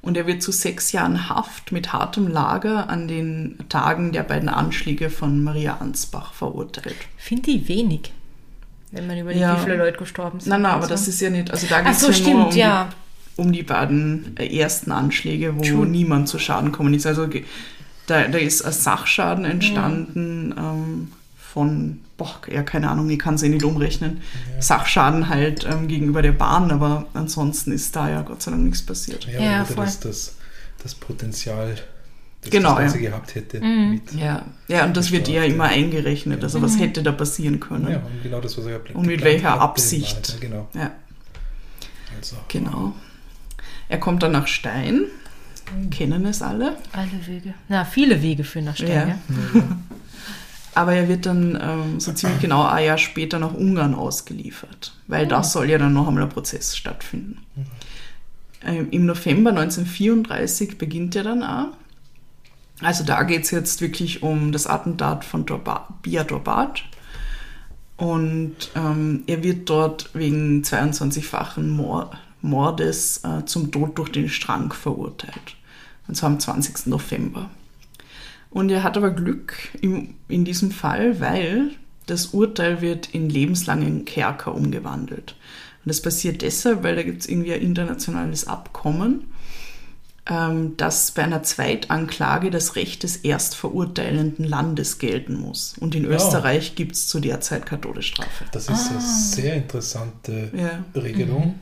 und 0.07 0.15
er 0.15 0.25
wird 0.25 0.41
zu 0.41 0.53
sechs 0.53 0.93
Jahren 0.93 1.27
Haft 1.27 1.73
mit 1.73 1.91
hartem 1.91 2.29
Lager 2.29 2.89
an 2.89 3.09
den 3.09 3.57
Tagen 3.67 4.13
der 4.13 4.23
beiden 4.23 4.47
Anschläge 4.47 5.09
von 5.09 5.43
Maria 5.43 5.79
Ansbach 5.81 6.31
verurteilt. 6.31 6.95
Finde 7.17 7.51
ich 7.51 7.67
wenig, 7.67 8.13
wenn 8.91 9.05
man 9.05 9.17
überlegt, 9.17 9.41
Ja. 9.41 9.57
wie 9.57 9.65
viele 9.65 9.75
Leute 9.75 9.97
gestorben 9.97 10.39
sind. 10.39 10.49
Nein, 10.49 10.61
nein, 10.61 10.75
und 10.75 10.77
aber 10.77 10.87
das 10.87 11.09
ist 11.09 11.19
ja 11.19 11.29
nicht, 11.29 11.51
also 11.51 11.67
da 11.67 11.81
geht 11.81 11.91
es 11.91 11.99
so, 11.99 12.07
ja 12.07 12.13
stimmt, 12.13 12.37
nur 12.37 12.47
um, 12.47 12.55
ja. 12.55 12.87
die, 13.37 13.41
um 13.41 13.51
die 13.51 13.63
beiden 13.63 14.37
äh, 14.37 14.57
ersten 14.57 14.93
Anschläge, 14.93 15.57
wo 15.57 15.61
True. 15.61 15.85
niemand 15.85 16.29
zu 16.29 16.39
Schaden 16.39 16.71
gekommen 16.71 16.93
ist. 16.93 17.05
Also 17.05 17.27
da, 17.27 18.27
da 18.29 18.37
ist 18.37 18.61
ein 18.61 18.71
Sachschaden 18.71 19.43
entstanden 19.43 20.55
ähm, 20.57 21.11
von, 21.37 21.99
boah, 22.17 22.35
ja, 22.51 22.63
keine 22.63 22.89
Ahnung, 22.89 23.09
ich 23.09 23.19
kann 23.19 23.35
es 23.35 23.43
eh 23.43 23.49
nicht 23.49 23.63
umrechnen. 23.63 24.21
Sachschaden 24.59 25.29
halt 25.29 25.65
ähm, 25.69 25.87
gegenüber 25.87 26.21
der 26.21 26.31
Bahn, 26.33 26.71
aber 26.71 27.05
ansonsten 27.13 27.71
ist 27.71 27.95
da 27.95 28.09
ja 28.09 28.21
Gott 28.23 28.41
sei 28.41 28.51
Dank 28.51 28.63
nichts 28.63 28.83
passiert. 28.85 29.25
Ja, 29.25 29.39
Ja, 29.39 29.51
ja 29.51 29.65
voll. 29.65 29.85
das, 29.85 29.99
das, 29.99 30.35
das 30.81 30.95
Potenzial, 30.95 31.75
das 32.41 32.51
Genau, 32.51 32.69
das 32.71 32.79
Ganze 32.93 32.99
ja. 33.01 33.09
gehabt 33.09 33.35
hätte. 33.35 33.59
Mhm. 33.61 33.89
Mit, 33.91 34.13
Ja, 34.13 34.45
ja 34.67 34.85
und 34.85 34.95
das 34.97 35.11
wird 35.11 35.27
ja 35.27 35.43
immer 35.43 35.65
ja. 35.65 35.71
eingerechnet. 35.71 36.43
Also 36.43 36.61
was 36.61 36.79
hätte 36.79 37.03
da 37.03 37.11
passieren 37.11 37.59
können? 37.59 37.89
ja, 37.89 37.97
und 37.97 38.23
genau 38.23 38.39
das, 38.41 38.57
was 38.57 38.65
er 38.65 38.73
geplant 38.73 38.95
Und 38.97 39.05
mit 39.07 39.23
welcher 39.23 39.59
Absicht? 39.61 40.33
war, 40.33 40.35
ja, 40.35 40.47
Genau. 40.49 40.67
Ja, 40.73 40.91
Also, 42.17 42.35
genau. 42.47 42.93
Er 43.89 43.99
kommt 43.99 44.21
dann 44.23 44.33
nach 44.33 44.47
Stein, 44.47 45.03
kennen 45.91 46.25
es 46.25 46.41
alle. 46.41 46.77
Alle 46.93 47.09
Wege. 47.27 47.53
Na, 47.69 47.85
viele 47.85 48.21
Wege 48.21 48.43
führen 48.43 48.65
nach 48.65 48.75
Stein, 48.75 48.89
Ja. 48.89 49.07
ja. 49.07 49.17
Aber 50.77 50.93
er 50.93 51.09
wird 51.09 51.25
dann 51.25 51.57
ähm, 51.59 51.99
so 51.99 52.13
ziemlich 52.13 52.39
genau 52.39 52.63
ein 52.63 52.85
Jahr 52.85 52.99
später 52.99 53.39
nach 53.39 53.55
Ungarn 53.55 53.95
ausgeliefert, 53.95 54.93
weil 55.07 55.25
da 55.25 55.41
soll 55.41 55.71
ja 55.71 55.79
dann 55.79 55.93
noch 55.93 56.07
einmal 56.07 56.21
ein 56.21 56.29
Prozess 56.29 56.77
stattfinden. 56.77 57.39
Ähm, 58.63 58.89
Im 58.91 59.07
November 59.07 59.49
1934 59.49 60.77
beginnt 60.77 61.15
er 61.15 61.23
dann 61.23 61.41
auch. 61.41 61.69
Also 62.79 63.03
da 63.03 63.23
geht 63.23 63.45
es 63.45 63.49
jetzt 63.49 63.81
wirklich 63.81 64.21
um 64.21 64.51
das 64.51 64.67
Attentat 64.67 65.25
von 65.25 65.47
Dorba 65.47 65.87
Bia 66.03 66.23
Dorbat. 66.23 66.83
Und 67.95 68.55
ähm, 68.75 69.23
er 69.25 69.41
wird 69.41 69.71
dort 69.71 70.11
wegen 70.13 70.61
22-fachen 70.61 71.71
Mor 71.71 72.11
Mordes 72.43 73.23
äh, 73.23 73.45
zum 73.45 73.71
Tod 73.71 73.97
durch 73.97 74.11
den 74.11 74.29
Strang 74.29 74.71
verurteilt. 74.71 75.55
Und 76.07 76.13
zwar 76.13 76.29
am 76.29 76.39
20. 76.39 76.85
November. 76.85 77.49
Und 78.49 78.69
er 78.71 78.83
hat 78.83 78.97
aber 78.97 79.11
Glück 79.11 79.55
im, 79.81 80.15
in 80.27 80.45
diesem 80.45 80.71
Fall, 80.71 81.19
weil 81.19 81.71
das 82.05 82.27
Urteil 82.27 82.81
wird 82.81 83.09
in 83.13 83.29
lebenslangen 83.29 84.05
Kerker 84.05 84.55
umgewandelt. 84.55 85.35
Und 85.83 85.89
das 85.89 86.01
passiert 86.01 86.41
deshalb, 86.41 86.83
weil 86.83 86.95
da 86.95 87.03
gibt 87.03 87.21
es 87.21 87.27
irgendwie 87.29 87.53
ein 87.53 87.61
internationales 87.61 88.47
Abkommen, 88.47 89.25
ähm, 90.29 90.75
dass 90.77 91.11
bei 91.11 91.23
einer 91.23 91.43
Zweitanklage 91.43 92.49
das 92.49 92.75
Recht 92.75 93.03
des 93.03 93.17
erstverurteilenden 93.17 94.45
Landes 94.45 94.99
gelten 94.99 95.35
muss. 95.35 95.75
Und 95.79 95.95
in 95.95 96.03
Ja. 96.03 96.11
Österreich 96.11 96.75
gibt 96.75 96.95
es 96.95 97.07
zu 97.07 97.19
der 97.19 97.41
Zeit 97.41 97.65
keine 97.65 97.81
Todesstrafe. 97.81 98.45
das 98.51 98.69
ist 98.69 98.89
eine 98.91 99.01
sehr 99.01 99.55
interessante 99.55 100.51
Ah. 100.53 100.57
Ja. 100.95 101.01
Regelung, 101.01 101.55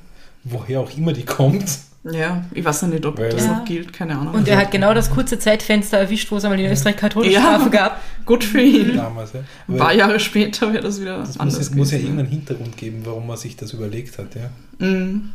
woher 0.43 0.79
auch 0.81 0.95
immer 0.95 1.13
die 1.13 1.25
kommt. 1.25 1.65
Ja, 2.11 2.43
ich 2.53 2.63
weiß 2.63 2.83
noch 2.83 2.89
nicht, 2.89 3.03
ob 3.05 3.17
Weil- 3.17 3.29
das 3.31 3.45
Ja. 3.45 3.55
noch 3.57 3.65
gilt, 3.65 3.91
keine 3.91 4.15
Ahnung. 4.17 4.35
Und 4.35 4.47
er 4.47 4.57
hat 4.57 4.69
genau 4.69 4.93
das 4.93 5.09
kurze 5.09 5.39
Zeitfenster 5.39 5.97
erwischt, 5.97 6.29
wo 6.31 6.37
es 6.37 6.43
einmal 6.45 6.59
in 6.59 6.71
Österreich 6.71 6.97
keine 6.97 7.09
Todesstrafe 7.13 7.63
Ja. 7.63 7.69
gab. 7.69 8.01
Gut 8.27 8.43
für 8.43 8.61
ihn. 8.61 8.95
Damals. 8.95 9.33
Ja. 9.33 9.39
Ein 9.67 9.77
paar 9.77 9.91
Jahre 9.93 10.19
später 10.19 10.71
wäre 10.71 10.83
das 10.83 11.01
wieder 11.01 11.17
das 11.17 11.29
muss, 11.29 11.39
anders 11.39 11.69
ja- 11.69 11.75
muss 11.75 11.91
ja 11.91 11.97
gewesen. 11.97 12.11
irgendeinen 12.17 12.29
Hintergrund 12.29 12.77
geben, 12.77 13.01
warum 13.05 13.25
man 13.25 13.37
sich 13.37 13.55
das 13.55 13.73
überlegt 13.73 14.19
hat. 14.19 14.35
Ja. 14.35 14.49
Mhm. 14.85 15.31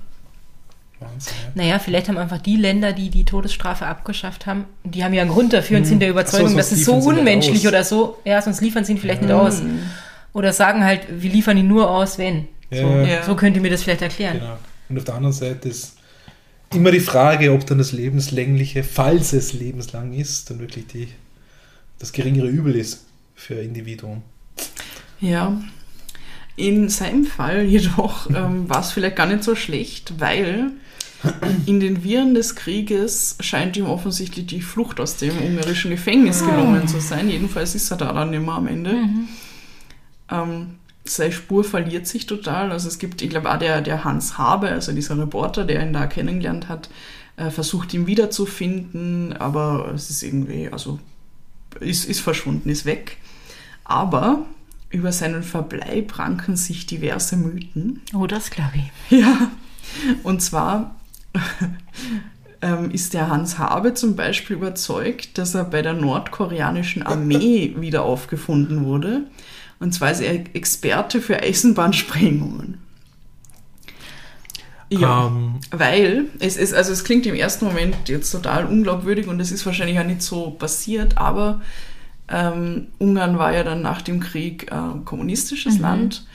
Wahnsinn. 1.00 1.32
Ja. 1.56 1.62
Naja, 1.62 1.78
vielleicht 1.78 2.08
haben 2.08 2.18
einfach 2.18 2.38
die 2.38 2.56
Länder, 2.56 2.92
die 2.92 3.10
die 3.10 3.24
Todesstrafe 3.24 3.86
abgeschafft 3.86 4.46
haben, 4.46 4.66
die 4.84 5.02
haben 5.02 5.14
ja 5.14 5.22
einen 5.22 5.30
Grund 5.32 5.52
dafür 5.52 5.78
und 5.78 5.86
sind 5.86 6.00
der 6.00 6.10
Überzeugung, 6.10 6.50
so, 6.50 6.56
dass 6.56 6.68
sonst 6.70 6.80
es 6.80 6.86
so 6.86 6.94
unmenschlich 6.94 7.66
oder 7.66 7.82
so, 7.84 8.18
ja, 8.24 8.40
sonst 8.42 8.60
liefern 8.60 8.84
sie 8.84 8.92
ihn 8.92 8.98
vielleicht 8.98 9.22
nicht 9.22 9.32
aus. 9.32 9.62
Oder 10.34 10.52
sagen 10.52 10.84
halt, 10.84 11.00
wir 11.10 11.30
liefern 11.32 11.56
ihn 11.56 11.66
nur 11.68 11.90
aus, 11.90 12.16
wenn. 12.18 12.46
So, 12.70 12.76
Ja. 12.76 13.02
Ja. 13.02 13.22
so 13.24 13.34
könnt 13.34 13.56
ihr 13.56 13.62
mir 13.62 13.70
das 13.70 13.82
vielleicht 13.82 14.02
erklären. 14.02 14.38
Genau. 14.38 14.58
Und 14.90 14.98
auf 14.98 15.04
der 15.04 15.14
anderen 15.14 15.32
Seite 15.32 15.68
ist 15.70 15.96
immer 16.74 16.90
die 16.90 17.00
Frage, 17.00 17.52
ob 17.52 17.66
dann 17.66 17.78
das 17.78 17.92
Lebenslängliche, 17.92 18.84
falls 18.84 19.32
es 19.32 19.52
lebenslang 19.52 20.12
ist, 20.12 20.50
dann 20.50 20.60
wirklich 20.60 20.86
die, 20.86 21.08
das 21.98 22.12
geringere 22.12 22.48
Übel 22.48 22.76
ist 22.76 23.06
für 23.34 23.54
ein 23.54 23.66
Individuum. 23.66 24.22
Ja. 25.20 25.60
In 26.56 26.88
seinem 26.88 27.24
Fall 27.24 27.62
jedoch 27.66 28.28
ähm, 28.30 28.68
war 28.68 28.80
es 28.80 28.92
vielleicht 28.92 29.16
gar 29.16 29.26
nicht 29.26 29.44
so 29.44 29.54
schlecht, 29.54 30.14
weil 30.18 30.72
in 31.66 31.80
den 31.80 32.02
Viren 32.02 32.34
des 32.34 32.54
Krieges 32.56 33.36
scheint 33.40 33.76
ihm 33.76 33.86
offensichtlich 33.86 34.46
die 34.46 34.62
Flucht 34.62 35.00
aus 35.00 35.16
dem 35.16 35.36
ungarischen 35.38 35.90
Gefängnis 35.90 36.40
gelungen 36.40 36.88
zu 36.88 36.98
sein. 37.00 37.28
Jedenfalls 37.28 37.74
ist 37.74 37.90
er 37.90 37.98
da 37.98 38.12
dann 38.12 38.32
immer 38.32 38.54
am 38.54 38.66
Ende. 38.66 38.96
Ähm, 40.30 40.76
seine 41.16 41.32
Spur 41.32 41.64
verliert 41.64 42.06
sich 42.06 42.26
total. 42.26 42.72
Also 42.72 42.88
es 42.88 42.98
gibt, 42.98 43.22
ich 43.22 43.30
glaube 43.30 43.50
auch 43.52 43.58
der, 43.58 43.80
der 43.80 44.04
Hans 44.04 44.38
Habe, 44.38 44.68
also 44.68 44.92
dieser 44.92 45.18
Reporter, 45.18 45.64
der 45.64 45.82
ihn 45.82 45.92
da 45.92 46.06
kennengelernt 46.06 46.68
hat, 46.68 46.90
äh, 47.36 47.50
versucht 47.50 47.94
ihn 47.94 48.06
wiederzufinden, 48.06 49.34
aber 49.34 49.92
es 49.94 50.10
ist 50.10 50.22
irgendwie, 50.22 50.68
also 50.70 50.98
ist, 51.80 52.04
ist 52.04 52.20
verschwunden, 52.20 52.68
ist 52.68 52.84
weg. 52.84 53.16
Aber 53.84 54.46
über 54.90 55.12
seinen 55.12 55.42
Verbleib 55.42 56.18
ranken 56.18 56.56
sich 56.56 56.86
diverse 56.86 57.36
Mythen. 57.36 58.02
Oh, 58.14 58.26
das 58.26 58.50
glaube 58.50 58.72
ich. 58.74 58.90
Ja, 59.20 59.50
und 60.22 60.40
zwar 60.40 60.94
ähm, 62.62 62.90
ist 62.90 63.14
der 63.14 63.28
Hans 63.28 63.58
Habe 63.58 63.94
zum 63.94 64.14
Beispiel 64.14 64.56
überzeugt, 64.56 65.38
dass 65.38 65.54
er 65.54 65.64
bei 65.64 65.82
der 65.82 65.94
nordkoreanischen 65.94 67.02
Armee 67.02 67.74
wieder 67.78 68.02
aufgefunden 68.02 68.84
wurde. 68.84 69.22
Und 69.80 69.92
zwar 69.92 70.12
ist 70.12 70.20
er 70.20 70.34
Experte 70.54 71.20
für 71.20 71.42
Eisenbahnsprengungen. 71.42 72.78
Ja, 74.92 75.28
Ähm. 75.28 75.54
weil 75.70 76.26
es 76.40 76.56
ist, 76.56 76.74
also 76.74 76.92
es 76.92 77.04
klingt 77.04 77.24
im 77.26 77.34
ersten 77.34 77.64
Moment 77.64 78.08
jetzt 78.08 78.30
total 78.30 78.66
unglaubwürdig 78.66 79.26
und 79.28 79.40
es 79.40 79.52
ist 79.52 79.64
wahrscheinlich 79.64 79.98
auch 79.98 80.04
nicht 80.04 80.22
so 80.22 80.50
passiert, 80.50 81.16
aber 81.16 81.60
ähm, 82.28 82.88
Ungarn 82.98 83.38
war 83.38 83.52
ja 83.54 83.62
dann 83.62 83.82
nach 83.82 84.02
dem 84.02 84.20
Krieg 84.20 84.70
äh, 84.70 84.98
kommunistisches 85.04 85.78
Land 85.78 86.26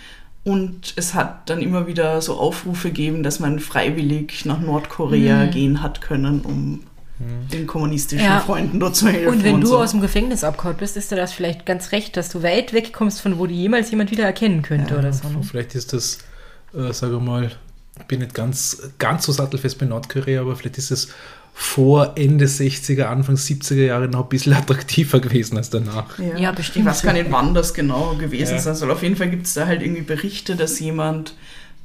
und 0.45 0.93
es 0.95 1.13
hat 1.13 1.49
dann 1.49 1.61
immer 1.61 1.85
wieder 1.87 2.21
so 2.21 2.37
Aufrufe 2.37 2.89
gegeben, 2.89 3.23
dass 3.23 3.39
man 3.39 3.59
freiwillig 3.59 4.45
nach 4.45 4.59
Nordkorea 4.61 5.45
gehen 5.47 5.81
hat 5.81 6.01
können, 6.01 6.41
um 6.41 6.81
den 7.19 7.65
kommunistischen 7.65 8.25
Ja. 8.25 8.39
Freunden 8.41 8.79
dort 8.79 8.95
zu 8.95 9.07
helfen. 9.07 9.27
Und 9.35 9.43
wenn 9.43 9.61
du 9.61 9.67
so. 9.67 9.77
aus 9.77 9.91
dem 9.91 10.01
Gefängnis 10.01 10.43
abgehauen 10.43 10.75
bist, 10.77 10.97
ist 10.97 11.11
dir 11.11 11.15
das 11.15 11.31
vielleicht 11.31 11.65
ganz 11.65 11.91
recht, 11.93 12.17
dass 12.17 12.29
du 12.29 12.43
weit 12.43 12.73
wegkommst, 12.73 13.21
von 13.21 13.39
wo 13.39 13.47
dir 13.47 13.55
jemals 13.55 13.89
jemand 13.91 14.11
wieder 14.11 14.25
erkennen 14.25 14.61
könnte 14.61 14.97
oder 14.97 15.13
so. 15.13 15.29
Ne? 15.29 15.41
Vielleicht 15.43 15.75
ist 15.75 15.93
das, 15.93 16.17
äh, 16.73 16.91
sage 16.91 17.19
mal, 17.19 17.51
ich 17.97 18.05
bin 18.07 18.19
nicht 18.19 18.33
ganz, 18.33 18.89
ganz 18.99 19.25
so 19.25 19.31
sattelfest 19.31 19.77
bei 19.79 19.85
Nordkorea, 19.85 20.41
aber 20.41 20.57
vielleicht 20.57 20.77
ist 20.77 20.91
es 20.91 21.07
vor 21.53 22.13
Ende 22.17 22.47
60er, 22.47 23.03
Anfang 23.03 23.35
70er 23.35 23.85
Jahre 23.85 24.09
noch 24.09 24.23
ein 24.23 24.29
bisschen 24.29 24.51
attraktiver 24.53 25.21
gewesen 25.21 25.55
als 25.57 25.69
danach. 25.69 26.19
Ja, 26.37 26.51
bestimmt. 26.51 26.85
Ich 26.85 26.91
weiß 26.91 27.01
gar 27.03 27.13
nicht, 27.13 27.31
wann 27.31 27.53
das 27.53 27.73
genau 27.73 28.15
gewesen 28.15 28.55
Ja. 28.55 28.59
sein 28.61 28.75
soll. 28.75 28.91
Auf 28.91 29.03
jeden 29.03 29.15
Fall 29.15 29.29
gibt 29.29 29.45
es 29.47 29.53
da 29.53 29.65
halt 29.65 29.81
irgendwie 29.81 30.01
Berichte, 30.01 30.57
dass 30.57 30.79
jemand 30.81 31.33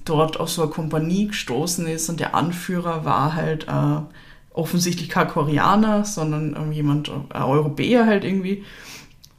dort 0.05 0.41
auf 0.41 0.51
so 0.51 0.63
eine 0.63 0.73
Kompanie 0.73 1.29
gestoßen 1.29 1.87
ist 1.87 2.09
und 2.09 2.19
der 2.19 2.35
Anführer 2.35 3.05
war 3.05 3.35
halt 3.37 3.69
äh, 3.69 4.01
offensichtlich 4.53 5.09
kein 5.09 5.29
Koreaner, 5.29 6.05
sondern 6.05 6.73
jemand, 6.73 7.11
ein 7.11 7.43
Europäer 7.43 8.07
halt 8.07 8.25
irgendwie. 8.25 8.65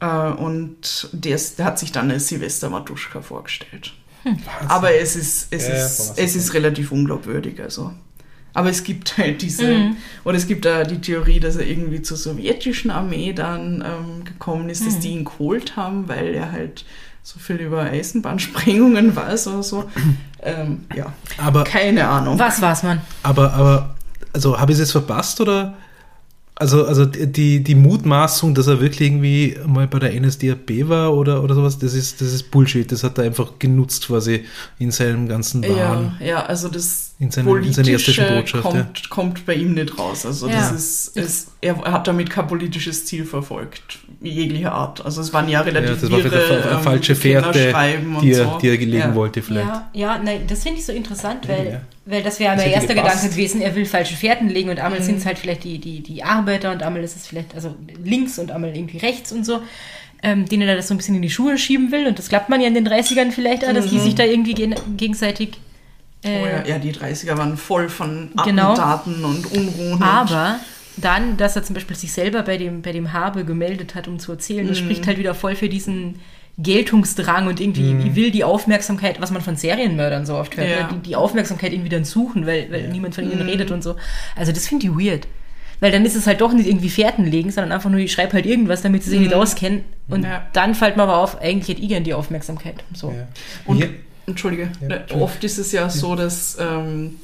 Äh, 0.00 0.30
und 0.32 1.08
der, 1.12 1.36
ist, 1.36 1.58
der 1.58 1.66
hat 1.66 1.78
sich 1.78 1.92
dann 1.92 2.10
als 2.10 2.28
Silvester 2.28 2.70
Matuschka 2.70 3.22
vorgestellt. 3.22 3.92
Aber 4.68 4.94
es 4.94 5.16
ist, 5.16 5.48
es, 5.50 5.68
Ja, 5.68 5.74
ist, 5.74 6.12
es 6.16 6.36
ist 6.36 6.54
relativ 6.54 6.92
unglaubwürdig. 6.92 7.60
Also. 7.60 7.92
Aber 8.54 8.68
es 8.68 8.84
gibt 8.84 9.16
halt 9.18 9.42
diese, 9.42 9.92
oder 10.24 10.36
es 10.36 10.46
gibt 10.46 10.64
da 10.64 10.84
die 10.84 11.00
Theorie, 11.00 11.40
dass 11.40 11.56
er 11.56 11.66
irgendwie 11.66 12.02
zur 12.02 12.16
sowjetischen 12.16 12.90
Armee 12.90 13.32
dann 13.32 13.82
ähm, 13.84 14.24
gekommen 14.24 14.68
ist, 14.68 14.86
dass 14.86 14.98
die 14.98 15.10
ihn 15.10 15.24
geholt 15.24 15.76
haben, 15.76 16.08
weil 16.08 16.34
er 16.34 16.52
halt 16.52 16.84
so 17.22 17.38
viel 17.38 17.56
über 17.56 17.82
Eisenbahnsprengungen 17.82 19.16
weiß 19.16 19.48
oder 19.48 19.62
so. 19.62 19.90
ähm, 20.42 20.84
ja, 20.94 21.12
Aber, 21.38 21.64
keine 21.64 22.06
Ahnung. 22.06 22.38
Was 22.38 22.60
war's, 22.60 22.82
Mann? 22.82 23.00
aber, 23.22 23.52
aber, 23.54 23.91
also 24.32 24.58
habe 24.58 24.72
ich 24.72 24.76
es 24.76 24.80
jetzt 24.80 24.92
verpasst 24.92 25.40
oder? 25.40 25.74
Also, 26.54 26.84
also 26.84 27.06
die, 27.06 27.64
die 27.64 27.74
Mutmaßung, 27.74 28.54
dass 28.54 28.66
er 28.66 28.80
wirklich 28.80 29.08
irgendwie 29.08 29.56
mal 29.66 29.88
bei 29.88 29.98
der 29.98 30.20
NSDAP 30.20 30.88
war 30.88 31.14
oder, 31.14 31.42
oder 31.42 31.54
sowas, 31.54 31.78
das 31.78 31.94
ist, 31.94 32.20
das 32.20 32.32
ist 32.32 32.50
Bullshit. 32.50 32.92
Das 32.92 33.02
hat 33.02 33.18
er 33.18 33.24
einfach 33.24 33.58
genutzt 33.58 34.06
quasi 34.06 34.44
in 34.78 34.90
seinem 34.90 35.28
ganzen 35.28 35.62
Wahn. 35.62 36.16
Ja, 36.20 36.26
ja, 36.26 36.46
also 36.46 36.68
das 36.68 37.11
In 37.22 37.30
seine- 37.30 37.56
in 37.58 37.72
seiner 37.72 37.88
ersten 37.90 38.26
Botschaft, 38.34 38.62
kommt, 38.64 39.10
kommt 39.10 39.46
bei 39.46 39.54
ihm 39.54 39.74
nicht 39.74 39.96
raus. 39.96 40.26
Also 40.26 40.48
Ja. 40.48 40.56
das 40.56 40.72
ist, 40.72 41.16
ist 41.16 41.48
er 41.60 41.76
hat 41.82 42.08
damit 42.08 42.30
kein 42.30 42.48
politisches 42.48 43.06
Ziel 43.06 43.24
verfolgt, 43.24 44.00
jeglicher 44.20 44.72
Art. 44.72 45.04
Also 45.04 45.20
es 45.20 45.32
waren 45.32 45.48
ja 45.48 45.60
Ja, 45.60 45.60
relativ 45.60 46.00
das 46.00 46.10
war 46.10 46.18
vielleicht 46.18 46.34
wirre, 46.34 46.62
eine, 46.64 46.72
ähm, 46.78 46.82
falsche 46.82 47.14
Fährte, 47.14 47.74
die 48.20 48.32
er, 48.32 48.44
so. 48.44 48.58
die 48.60 48.68
er 48.70 48.76
gelegen 48.76 48.98
ja. 49.10 49.14
wollte 49.14 49.40
vielleicht. 49.40 49.68
Ja, 49.68 49.88
ja, 49.92 50.18
nein, 50.18 50.40
das 50.48 50.64
finde 50.64 50.80
ich 50.80 50.84
so 50.86 50.92
interessant, 50.92 51.46
weil, 51.48 51.66
Ja. 51.74 51.80
weil 52.06 52.24
das 52.24 52.40
wäre 52.40 52.56
mein 52.56 52.68
erster. 52.72 52.94
Gedanke 52.94 53.28
gewesen, 53.28 53.60
er 53.60 53.72
will 53.76 53.86
falsche 53.86 54.16
Fährten 54.16 54.48
legen 54.48 54.70
und 54.70 54.78
Mhm. 54.78 54.82
einmal 54.84 55.02
sind 55.02 55.18
es 55.18 55.24
halt 55.24 55.38
vielleicht 55.38 55.62
die, 55.62 55.78
die, 55.78 56.00
die 56.00 56.24
Arbeiter 56.24 56.72
und 56.72 56.82
einmal 56.82 57.04
ist 57.04 57.14
es 57.14 57.28
vielleicht, 57.28 57.54
also 57.54 57.76
links 58.04 58.40
und 58.40 58.50
einmal 58.50 58.74
irgendwie 58.74 58.98
rechts 58.98 59.30
und 59.30 59.46
so, 59.46 59.60
ähm, 60.24 60.46
denen 60.48 60.66
er 60.68 60.74
das 60.74 60.88
so 60.88 60.94
ein 60.94 60.96
bisschen 60.96 61.14
in 61.14 61.22
die 61.22 61.30
Schuhe 61.30 61.56
schieben 61.56 61.92
will 61.92 62.08
und 62.08 62.18
das 62.18 62.28
klappt 62.28 62.48
man 62.48 62.60
ja 62.60 62.66
in 62.66 62.74
den 62.74 62.84
30ern 62.88 63.30
vielleicht 63.30 63.64
auch, 63.64 63.72
dass 63.72 63.86
die 63.86 64.00
sich 64.00 64.16
da 64.16 64.24
irgendwie 64.24 64.54
gen 64.54 64.74
gegenseitig 66.22 66.24
Oh 66.24 66.46
äh, 66.46 66.68
ja, 66.68 66.76
ja, 66.76 66.78
die 66.78 66.92
30er 66.92 67.36
waren 67.36 67.56
voll 67.56 67.88
von 67.88 68.30
Genau. 68.44 68.72
Attentaten 68.72 69.24
und 69.24 69.46
Unruhen. 69.52 70.02
Aber 70.02 70.60
dann, 70.96 71.36
dass 71.36 71.56
er 71.56 71.62
zum 71.64 71.74
Beispiel 71.74 71.96
sich 71.96 72.12
selber 72.12 72.42
bei 72.42 72.56
dem, 72.58 72.82
bei 72.82 72.92
dem 72.92 73.12
Habe 73.12 73.44
gemeldet 73.44 73.94
hat, 73.94 74.08
um 74.08 74.18
zu 74.18 74.32
erzählen, 74.32 74.66
das 74.68 74.78
spricht 74.78 75.06
halt 75.06 75.18
wieder 75.18 75.34
voll 75.34 75.54
für 75.56 75.68
diesen 75.68 76.20
Geltungsdrang 76.58 77.46
und 77.46 77.60
irgendwie 77.60 77.96
ich 78.08 78.14
will 78.14 78.30
die 78.30 78.44
Aufmerksamkeit, 78.44 79.20
was 79.20 79.30
man 79.30 79.40
von 79.42 79.56
Serienmördern 79.56 80.26
so 80.26 80.36
oft 80.36 80.56
hört, 80.56 80.68
Ja. 80.68 80.82
ne? 80.82 80.88
die, 80.92 81.08
die 81.10 81.16
Aufmerksamkeit 81.16 81.72
irgendwie 81.72 81.88
dann 81.88 82.04
suchen, 82.04 82.46
weil, 82.46 82.70
weil 82.70 82.88
niemand 82.88 83.14
von 83.14 83.24
ihnen 83.30 83.40
redet 83.42 83.70
und 83.70 83.82
so. 83.82 83.96
Also 84.36 84.52
das 84.52 84.68
finde 84.68 84.86
ich 84.86 84.92
weird. 84.92 85.26
Weil 85.80 85.90
dann 85.90 86.04
ist 86.04 86.14
es 86.14 86.26
halt 86.28 86.40
doch 86.40 86.52
nicht 86.52 86.68
irgendwie 86.68 86.90
Fährten 86.90 87.24
legen, 87.24 87.50
sondern 87.50 87.72
einfach 87.72 87.90
nur, 87.90 87.98
ich 87.98 88.12
schreibe 88.12 88.34
halt 88.34 88.46
irgendwas, 88.46 88.82
damit 88.82 89.02
sie 89.02 89.10
sich 89.10 89.20
nicht 89.20 89.34
auskennen. 89.34 89.82
Und 90.08 90.22
Ja. 90.24 90.46
dann 90.52 90.74
fällt 90.76 90.96
mir 90.96 91.02
aber 91.04 91.16
auf, 91.16 91.40
eigentlich 91.40 91.68
hätte 91.68 91.82
ich 91.82 91.88
gern 91.88 92.04
die 92.04 92.14
Aufmerksamkeit. 92.14 92.84
So. 92.94 93.10
Ja. 93.10 93.26
Und, 93.64 93.82
Entschuldige, 94.26 94.64
Ja, 94.64 94.68
Entschuldigung. 94.88 95.22
oft 95.22 95.42
ist 95.44 95.58
es 95.58 95.72
ja 95.72 95.88
so, 95.90 96.14
dass, 96.16 96.56
ähm, 96.60 97.16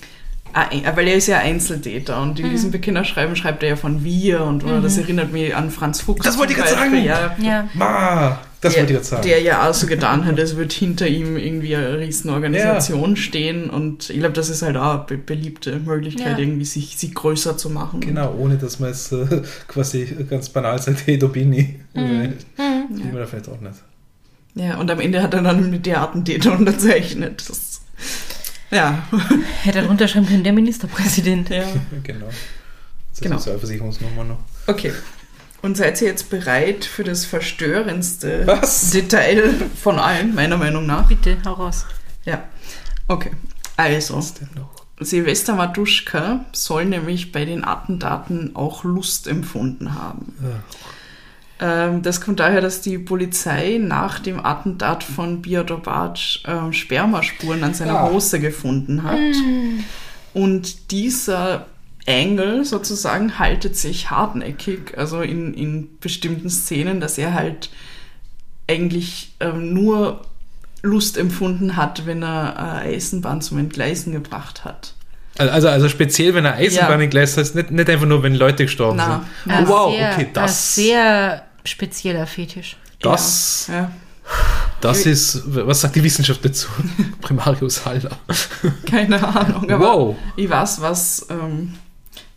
ein- 0.53 0.83
weil 0.97 1.07
er 1.09 1.15
ist 1.17 1.27
ja 1.29 1.39
Einzeltäter 1.39 2.21
und 2.23 2.41
in 2.41 2.47
Mhm. 2.47 2.51
diesem 2.51 2.71
Bekennerschreiben 2.71 3.37
schreibt 3.37 3.63
er 3.63 3.69
ja 3.71 3.77
von 3.77 4.03
wir 4.03 4.43
und 4.45 4.65
oder 4.65 4.81
das 4.81 4.97
erinnert 4.99 5.33
mich 5.33 5.55
an 5.55 5.71
Franz 5.71 6.01
Fuchs. 6.01 6.25
Das 6.25 6.39
wollte 6.39 6.53
ich 6.55 6.59
gerade 6.59 6.71
sagen. 6.73 7.05
Ja, 7.05 7.37
Ja. 7.39 7.69
Ma, 7.75 8.41
das 8.63 8.73
der, 8.73 8.83
wollte 8.83 8.93
ich 8.95 8.99
jetzt 8.99 9.11
sagen. 9.11 9.23
Der 9.23 9.41
ja 9.43 9.69
auch 9.69 9.75
so 9.75 9.87
getan 9.87 10.25
hat, 10.25 10.41
als 10.41 10.57
würde 10.57 10.75
hinter 10.75 11.07
ihm 11.07 11.37
irgendwie 11.37 11.77
eine 11.77 11.99
riesen 11.99 12.31
Organisation 12.31 13.15
stehen 13.17 13.69
und 13.71 14.09
ich 14.11 14.19
glaube, 14.19 14.33
das 14.35 14.49
ist 14.49 14.63
halt 14.63 14.77
auch 14.79 14.95
eine 14.95 15.05
be 15.07 15.19
beliebte 15.19 15.79
Möglichkeit, 15.79 16.33
Ja. 16.33 16.39
irgendwie 16.39 16.65
sich, 16.65 16.97
sich 16.97 17.15
größer 17.15 17.57
zu 17.59 17.69
machen. 17.71 18.01
Genau, 18.01 18.35
ohne 18.39 18.57
dass 18.57 18.81
man 18.81 18.91
es 18.91 19.13
äh, 19.13 19.27
quasi 19.69 20.17
ganz 20.29 20.49
banal 20.49 20.81
sagt, 20.81 21.07
hey, 21.07 21.19
da 21.19 21.27
bin 21.27 21.53
ich. 21.53 21.69
Mhm. 21.95 22.03
Mhm. 22.03 22.35
Will 22.91 23.05
man 23.13 23.17
da 23.17 23.27
vielleicht 23.27 23.49
auch 23.51 23.61
nicht. 23.61 23.75
Ja, 24.59 24.77
und 24.79 24.91
am 24.91 24.99
Ende 25.01 25.23
hat 25.23 25.35
er 25.35 25.43
dann 25.43 25.71
mit 25.71 25.87
der 25.87 26.03
Attentäter 26.03 26.53
unterzeichnet. 26.53 27.45
Das, 27.49 27.81
ja. 28.71 29.03
Hätte 29.63 29.79
er 29.79 29.85
drunter 29.87 30.09
schreiben 30.09 30.27
können, 30.27 30.45
der 30.45 30.53
Ministerpräsident. 30.53 31.49
ja. 31.51 31.65
Genau. 32.03 32.27
Das 33.11 33.21
Genau. 33.21 33.37
ist 33.37 33.49
eine 33.49 33.59
Versicherungsnummer 33.59 34.25
noch. 34.25 34.39
Okay. 34.67 34.93
Und 35.63 35.77
seid 35.77 36.01
ihr 36.03 36.09
jetzt 36.09 36.31
bereit 36.31 36.85
für 36.85 37.03
das 37.05 37.25
verstörendste 37.25 38.47
Was? 38.47 38.91
Detail 38.91 39.55
von 39.81 39.99
allen, 39.99 40.35
meiner 40.35 40.57
Meinung 40.57 40.87
nach? 40.87 41.09
Bitte, 41.09 41.37
hau 41.45 41.55
raus. 41.55 41.85
Ja. 42.25 42.45
Okay. 43.09 43.33
Also, 43.77 44.17
Was 44.17 44.35
denn 44.35 44.49
noch? 44.55 44.71
Silvester 45.01 45.55
Matuschka 45.55 46.45
soll 46.53 46.85
nämlich 46.85 47.31
bei 47.33 47.45
den 47.45 47.65
Attentaten 47.65 48.55
auch 48.57 48.83
Lust 48.85 49.27
empfunden 49.29 49.95
haben. 49.95 50.35
Ähm, 50.43 50.53
das 51.59 52.21
kommt 52.21 52.39
daher, 52.41 52.61
dass 52.61 52.81
die 52.83 52.99
Polizei 52.99 53.79
nach 53.83 54.21
dem 54.21 54.45
Attentat 54.45 55.03
von 55.03 55.43
Biadobac 55.43 56.19
ähm, 56.47 56.73
Spermaspuren 56.73 57.65
an 57.65 57.75
seiner 57.75 57.99
Ah. 58.01 58.11
Hose 58.11 58.39
gefunden 58.39 59.03
hat. 59.03 59.19
Und 60.35 60.93
dieser 60.93 61.67
Engel 62.07 62.65
sozusagen 62.65 63.39
haltet 63.39 63.77
sich 63.77 64.11
hartnäckig, 64.11 64.97
also 64.97 65.21
in, 65.21 65.53
in 65.55 65.99
bestimmten 66.01 66.49
Szenen, 66.49 67.01
dass 67.01 67.19
er 67.19 67.35
halt 67.35 67.71
eigentlich 68.69 69.35
ähm, 69.41 69.75
nur 69.75 70.23
Lust 70.83 71.19
empfunden 71.19 71.77
hat, 71.77 72.07
wenn 72.07 72.23
er 72.23 72.83
äh, 72.85 72.95
Eisenbahn 72.95 73.41
zum 73.43 73.59
Entgleisen 73.59 74.13
gebracht 74.13 74.65
hat. 74.65 74.95
Also, 75.39 75.69
also 75.69 75.89
speziell, 75.89 76.35
wenn 76.35 76.45
er 76.45 76.55
Eisenbahn 76.55 76.99
Ja. 76.99 77.05
entgleist 77.05 77.37
heißt, 77.37 77.55
nicht, 77.55 77.71
nicht 77.71 77.89
einfach 77.91 78.07
nur, 78.07 78.23
wenn 78.23 78.35
Leute 78.35 78.65
gestorben 78.65 78.97
Na, 78.97 79.25
sind. 79.45 79.55
Oh, 79.67 79.69
wow, 79.69 79.93
sehr, 79.95 80.13
okay, 80.13 80.25
Ein 80.27 80.33
das, 80.33 80.75
sehr 80.75 81.43
spezieller 81.69 82.27
Fetisch. 82.27 82.77
das, 83.01 83.66
Ja, 83.73 83.91
das 84.81 85.07
ist, 85.07 85.43
was 85.47 85.81
sagt 85.81 85.97
die 85.97 86.03
Wissenschaft 86.05 86.45
dazu? 86.45 86.69
Primarius 87.21 87.85
Haller. 87.87 88.19
Keine 88.87 89.23
Ahnung, 89.27 89.71
aber 89.71 89.85
Wow. 89.97 90.16
ich 90.37 90.49
weiß, 90.51 90.81
was 90.81 91.27
ähm, 91.31 91.75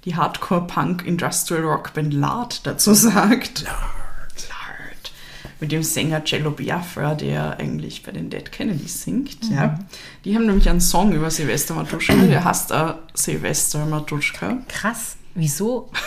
die 0.05 0.15
Hardcore-Punk-Industrial-Rock-Band 0.15 2.13
Lard 2.13 2.65
dazu 2.65 2.93
sagt. 2.95 3.63
Lard. 3.63 5.11
Mit 5.59 5.71
dem 5.71 5.84
Sänger 5.84 6.21
Jello 6.25 6.49
Biafra, 6.51 7.13
der 7.13 7.57
eigentlich 7.59 8.01
bei 8.01 8.11
den 8.11 8.29
Dead 8.32 8.51
Kennedys 8.51 9.03
singt. 9.03 9.43
Mhm. 9.49 9.55
Ja. 9.55 9.79
Die 10.25 10.34
haben 10.36 10.47
nämlich 10.47 10.67
einen 10.69 10.82
Song 10.82 11.11
über 11.13 11.29
Silvester 11.29 11.75
Matuschka, 11.75 12.15
der 12.15 12.43
heißt 12.43 12.73
auch 12.73 12.95
Silvester 13.13 13.86
Matuschka. 13.86 14.57
Krass. 14.67 15.17
Wieso? 15.36 15.91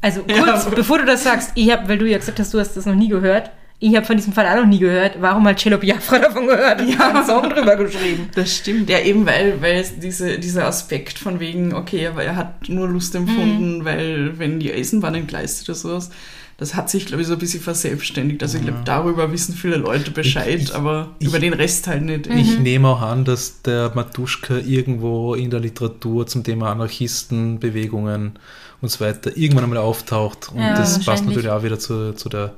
Also 0.00 0.22
Ja. 0.28 0.42
kurz, 0.42 0.64
bevor 0.74 0.98
du 0.98 1.04
das 1.06 1.24
sagst, 1.24 1.52
ich 1.54 1.70
habe, 1.70 1.88
weil 1.88 1.98
du 1.98 2.06
ja 2.08 2.18
gesagt 2.18 2.38
hast, 2.38 2.52
du 2.54 2.58
hast 2.58 2.74
das 2.76 2.86
noch 2.86 2.94
nie 2.94 3.08
gehört, 3.08 3.50
ich 3.82 3.96
habe 3.96 4.04
von 4.04 4.16
diesem 4.16 4.32
Fall 4.34 4.46
auch 4.46 4.56
noch 4.62 4.66
nie 4.68 4.78
gehört. 4.78 5.16
Warum 5.20 5.46
hat 5.46 5.58
Cello 5.58 5.78
Biafra 5.78 6.18
davon 6.18 6.46
gehört 6.46 6.82
und 6.82 6.88
Ja. 6.90 7.10
einen 7.10 7.24
Song 7.26 7.48
drüber 7.48 7.76
geschrieben? 7.76 8.28
Das 8.34 8.54
stimmt, 8.54 8.90
ja 8.90 8.98
eben, 9.00 9.24
weil, 9.26 9.60
weil 9.62 9.76
es 9.76 9.98
diese, 9.98 10.38
dieser 10.38 10.66
Aspekt 10.66 11.18
von 11.18 11.40
wegen, 11.40 11.72
okay, 11.74 12.06
aber 12.06 12.22
er 12.22 12.36
hat 12.36 12.68
nur 12.68 12.88
Lust 12.88 13.14
empfunden, 13.14 13.84
weil 13.84 14.38
wenn 14.38 14.60
die 14.60 14.72
Eisenbahn 14.72 15.14
entgleist 15.14 15.66
oder 15.68 15.74
sowas, 15.76 16.10
das 16.58 16.74
hat 16.74 16.90
sich, 16.90 17.06
glaube 17.06 17.22
ich, 17.22 17.26
so 17.26 17.32
ein 17.32 17.38
bisschen 17.38 17.62
verselbstständigt. 17.62 18.42
Also 18.42 18.58
ich 18.58 18.64
glaube, 18.64 18.80
darüber 18.84 19.32
wissen 19.32 19.54
viele 19.54 19.76
Leute 19.76 20.10
Bescheid, 20.10 20.60
Ich- 20.60 20.74
aber 20.74 21.12
ich- 21.18 21.28
über 21.28 21.38
den 21.38 21.54
Rest 21.54 21.86
halt 21.86 22.02
nicht. 22.02 22.26
Ich 22.26 22.58
nehme 22.58 22.86
auch 22.88 23.00
an, 23.00 23.24
dass 23.24 23.62
der 23.62 23.92
Matuschka 23.94 24.58
irgendwo 24.58 25.34
in 25.34 25.48
der 25.48 25.60
Literatur 25.60 26.26
zum 26.26 26.44
Thema 26.44 26.70
Anarchisten, 26.70 27.60
Bewegungen 27.60 28.32
und 28.80 28.88
so 28.90 29.04
weiter 29.04 29.36
irgendwann 29.36 29.64
einmal 29.64 29.78
auftaucht. 29.78 30.50
Und 30.52 30.60
Ja, 30.60 30.74
das 30.76 31.04
passt 31.04 31.24
natürlich 31.24 31.48
auch 31.48 31.62
wieder 31.62 31.78
zu, 31.78 32.12
zu 32.14 32.28
der, 32.28 32.54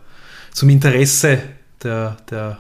zum 0.53 0.69
Interesse 0.69 1.39
der, 1.83 2.17
der 2.31 2.59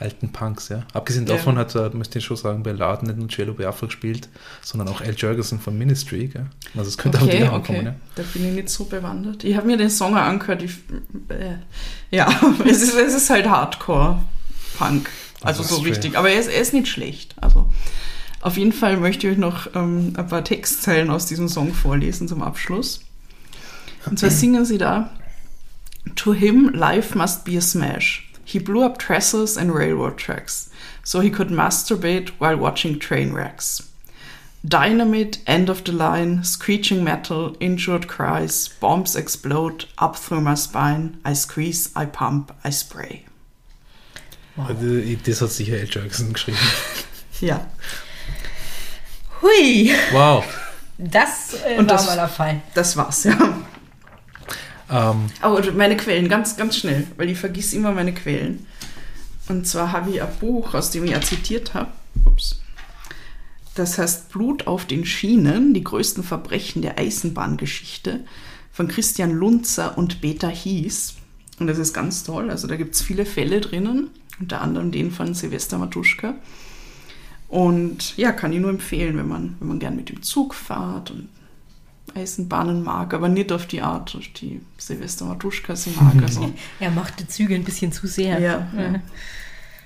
alten 0.00 0.32
Punks. 0.32 0.68
Ja. 0.70 0.82
Abgesehen 0.92 1.26
Ja. 1.26 1.34
davon 1.34 1.56
hat, 1.56 1.74
er, 1.76 1.94
möchte 1.94 2.18
ich 2.18 2.24
schon 2.24 2.36
sagen, 2.36 2.62
bei 2.64 2.72
Laden 2.72 3.06
nicht 3.06 3.16
nur 3.18 3.28
Cello 3.28 3.54
Biafra 3.54 3.86
gespielt, 3.86 4.28
sondern 4.60 4.88
auch 4.88 5.00
Al 5.00 5.14
Jurgensen 5.14 5.60
von 5.60 5.78
Ministry. 5.78 6.26
Gell? 6.26 6.46
Also 6.76 6.88
es 6.88 6.98
könnte 6.98 7.18
auch 7.18 7.22
Okay, 7.22 7.36
wieder 7.36 7.46
okay. 7.46 7.54
ankommen. 7.54 7.86
Ja. 7.86 7.94
Da 8.16 8.22
bin 8.32 8.48
ich 8.48 8.54
nicht 8.54 8.68
so 8.70 8.84
bewandert. 8.86 9.44
Ich 9.44 9.56
habe 9.56 9.66
mir 9.68 9.76
den 9.76 9.90
Song 9.90 10.16
auch 10.16 10.22
angehört. 10.22 10.62
Ich, 10.62 10.72
äh, 11.28 11.56
ja, 12.10 12.28
es 12.66 12.82
ist, 12.82 12.94
es 12.96 13.14
ist 13.14 13.30
halt 13.30 13.46
Hardcore-Punk. 13.48 15.08
Also 15.42 15.62
Also 15.62 15.76
so 15.76 15.82
richtig. 15.82 16.16
Aber 16.18 16.30
er 16.30 16.40
ist, 16.40 16.48
er 16.48 16.60
ist 16.60 16.72
nicht 16.72 16.88
schlecht. 16.88 17.34
Also 17.40 17.68
auf 18.44 18.58
jeden 18.58 18.72
Fall 18.72 18.98
möchte 18.98 19.26
ich 19.26 19.32
euch 19.32 19.38
noch 19.38 19.74
ähm, 19.74 20.12
ein 20.16 20.28
paar 20.28 20.44
Textzeilen 20.44 21.10
aus 21.10 21.24
diesem 21.26 21.48
Song 21.48 21.72
vorlesen 21.72 22.28
zum 22.28 22.42
Abschluss. 22.42 23.00
Und 24.04 24.18
zwar 24.18 24.30
singen 24.30 24.66
sie 24.66 24.76
da: 24.76 25.10
To 26.14 26.34
him, 26.34 26.68
life 26.74 27.16
must 27.16 27.44
be 27.44 27.56
a 27.56 27.62
smash. 27.62 28.30
He 28.44 28.58
blew 28.58 28.84
up 28.84 28.98
trestles 28.98 29.56
and 29.56 29.74
railroad 29.74 30.18
tracks, 30.18 30.70
so 31.02 31.22
he 31.22 31.30
could 31.30 31.50
masturbate 31.50 32.32
while 32.38 32.60
watching 32.60 33.00
train 33.00 33.32
wrecks. 33.32 33.90
Dynamite, 34.62 35.40
end 35.46 35.70
of 35.70 35.82
the 35.86 35.92
line, 35.92 36.44
screeching 36.44 37.02
metal, 37.02 37.56
injured 37.60 38.08
cries, 38.08 38.68
bombs 38.80 39.16
explode 39.16 39.86
up 39.96 40.16
through 40.16 40.42
my 40.42 40.54
spine. 40.54 41.18
I 41.24 41.34
squeeze, 41.34 41.90
I 41.96 42.04
pump, 42.04 42.52
I 42.62 42.70
spray. 42.70 43.24
Also, 44.58 45.00
Das 45.24 45.40
hat 45.40 45.50
sicher 45.50 45.76
Al 45.76 45.86
Jurgensen 45.86 46.34
geschrieben. 46.34 46.58
Ja. 47.40 47.66
Hui, 49.42 49.90
Wow. 50.12 50.44
das 50.98 51.54
äh, 51.66 51.78
Und 51.78 51.88
war 51.90 51.96
das- 51.96 52.06
mal 52.06 52.16
der 52.16 52.28
Fall. 52.28 52.62
Das 52.74 52.96
war's, 52.96 53.24
ja. 53.24 53.36
Ähm, 54.90 55.26
Aber 55.40 55.72
meine 55.72 55.96
Quellen, 55.96 56.28
ganz, 56.28 56.56
ganz 56.56 56.76
schnell, 56.76 57.06
weil 57.16 57.30
ich 57.30 57.38
vergiss 57.38 57.72
immer 57.72 57.92
meine 57.92 58.12
Quellen. 58.12 58.66
Und 59.48 59.66
zwar 59.66 59.92
habe 59.92 60.10
ich 60.10 60.22
ein 60.22 60.28
Buch, 60.40 60.74
aus 60.74 60.90
dem 60.90 61.04
ich 61.04 61.10
ja 61.12 61.20
zitiert 61.20 61.74
habe. 61.74 61.90
Ups. 62.24 62.60
Das 63.74 63.98
heißt 63.98 64.30
Blut 64.30 64.66
auf 64.66 64.84
den 64.86 65.04
Schienen, 65.04 65.74
die 65.74 65.82
größten 65.82 66.22
Verbrechen 66.22 66.80
der 66.82 66.98
Eisenbahngeschichte 66.98 68.20
von 68.72 68.88
Christian 68.88 69.32
Lunzer 69.32 69.98
und 69.98 70.20
Beta 70.20 70.48
Hies. 70.48 71.14
Und 71.58 71.66
das 71.66 71.78
ist 71.78 71.92
ganz 71.92 72.22
toll. 72.24 72.50
Also 72.50 72.66
da 72.68 72.76
gibt 72.76 72.94
es 72.94 73.02
viele 73.02 73.26
Fälle 73.26 73.60
drinnen, 73.60 74.10
unter 74.40 74.60
anderem 74.60 74.92
den 74.92 75.10
von 75.10 75.34
Silvester 75.34 75.78
Matuschka. 75.78 76.34
Und 77.48 78.16
ja, 78.16 78.32
kann 78.32 78.52
ich 78.52 78.60
nur 78.60 78.70
empfehlen, 78.70 79.16
wenn 79.16 79.28
man, 79.28 79.56
wenn 79.60 79.68
man 79.68 79.78
gern 79.78 79.96
mit 79.96 80.08
dem 80.08 80.22
Zug 80.22 80.54
fährt 80.54 81.10
und 81.10 81.28
Eisenbahnen 82.14 82.82
mag, 82.82 83.12
aber 83.14 83.28
nicht 83.28 83.50
auf 83.52 83.66
die 83.66 83.80
Art, 83.82 84.14
auf 84.16 84.26
die 84.40 84.60
Silvester 84.78 85.24
Matuschka 85.24 85.74
sie 85.76 85.90
mag. 85.90 86.20
Also, 86.22 86.52
Er 86.80 86.90
macht 86.90 87.20
die 87.20 87.28
Züge 87.28 87.54
ein 87.54 87.64
bisschen 87.64 87.92
zu 87.92 88.06
sehr. 88.06 88.38
ja, 88.40 88.68
ja. 88.76 89.00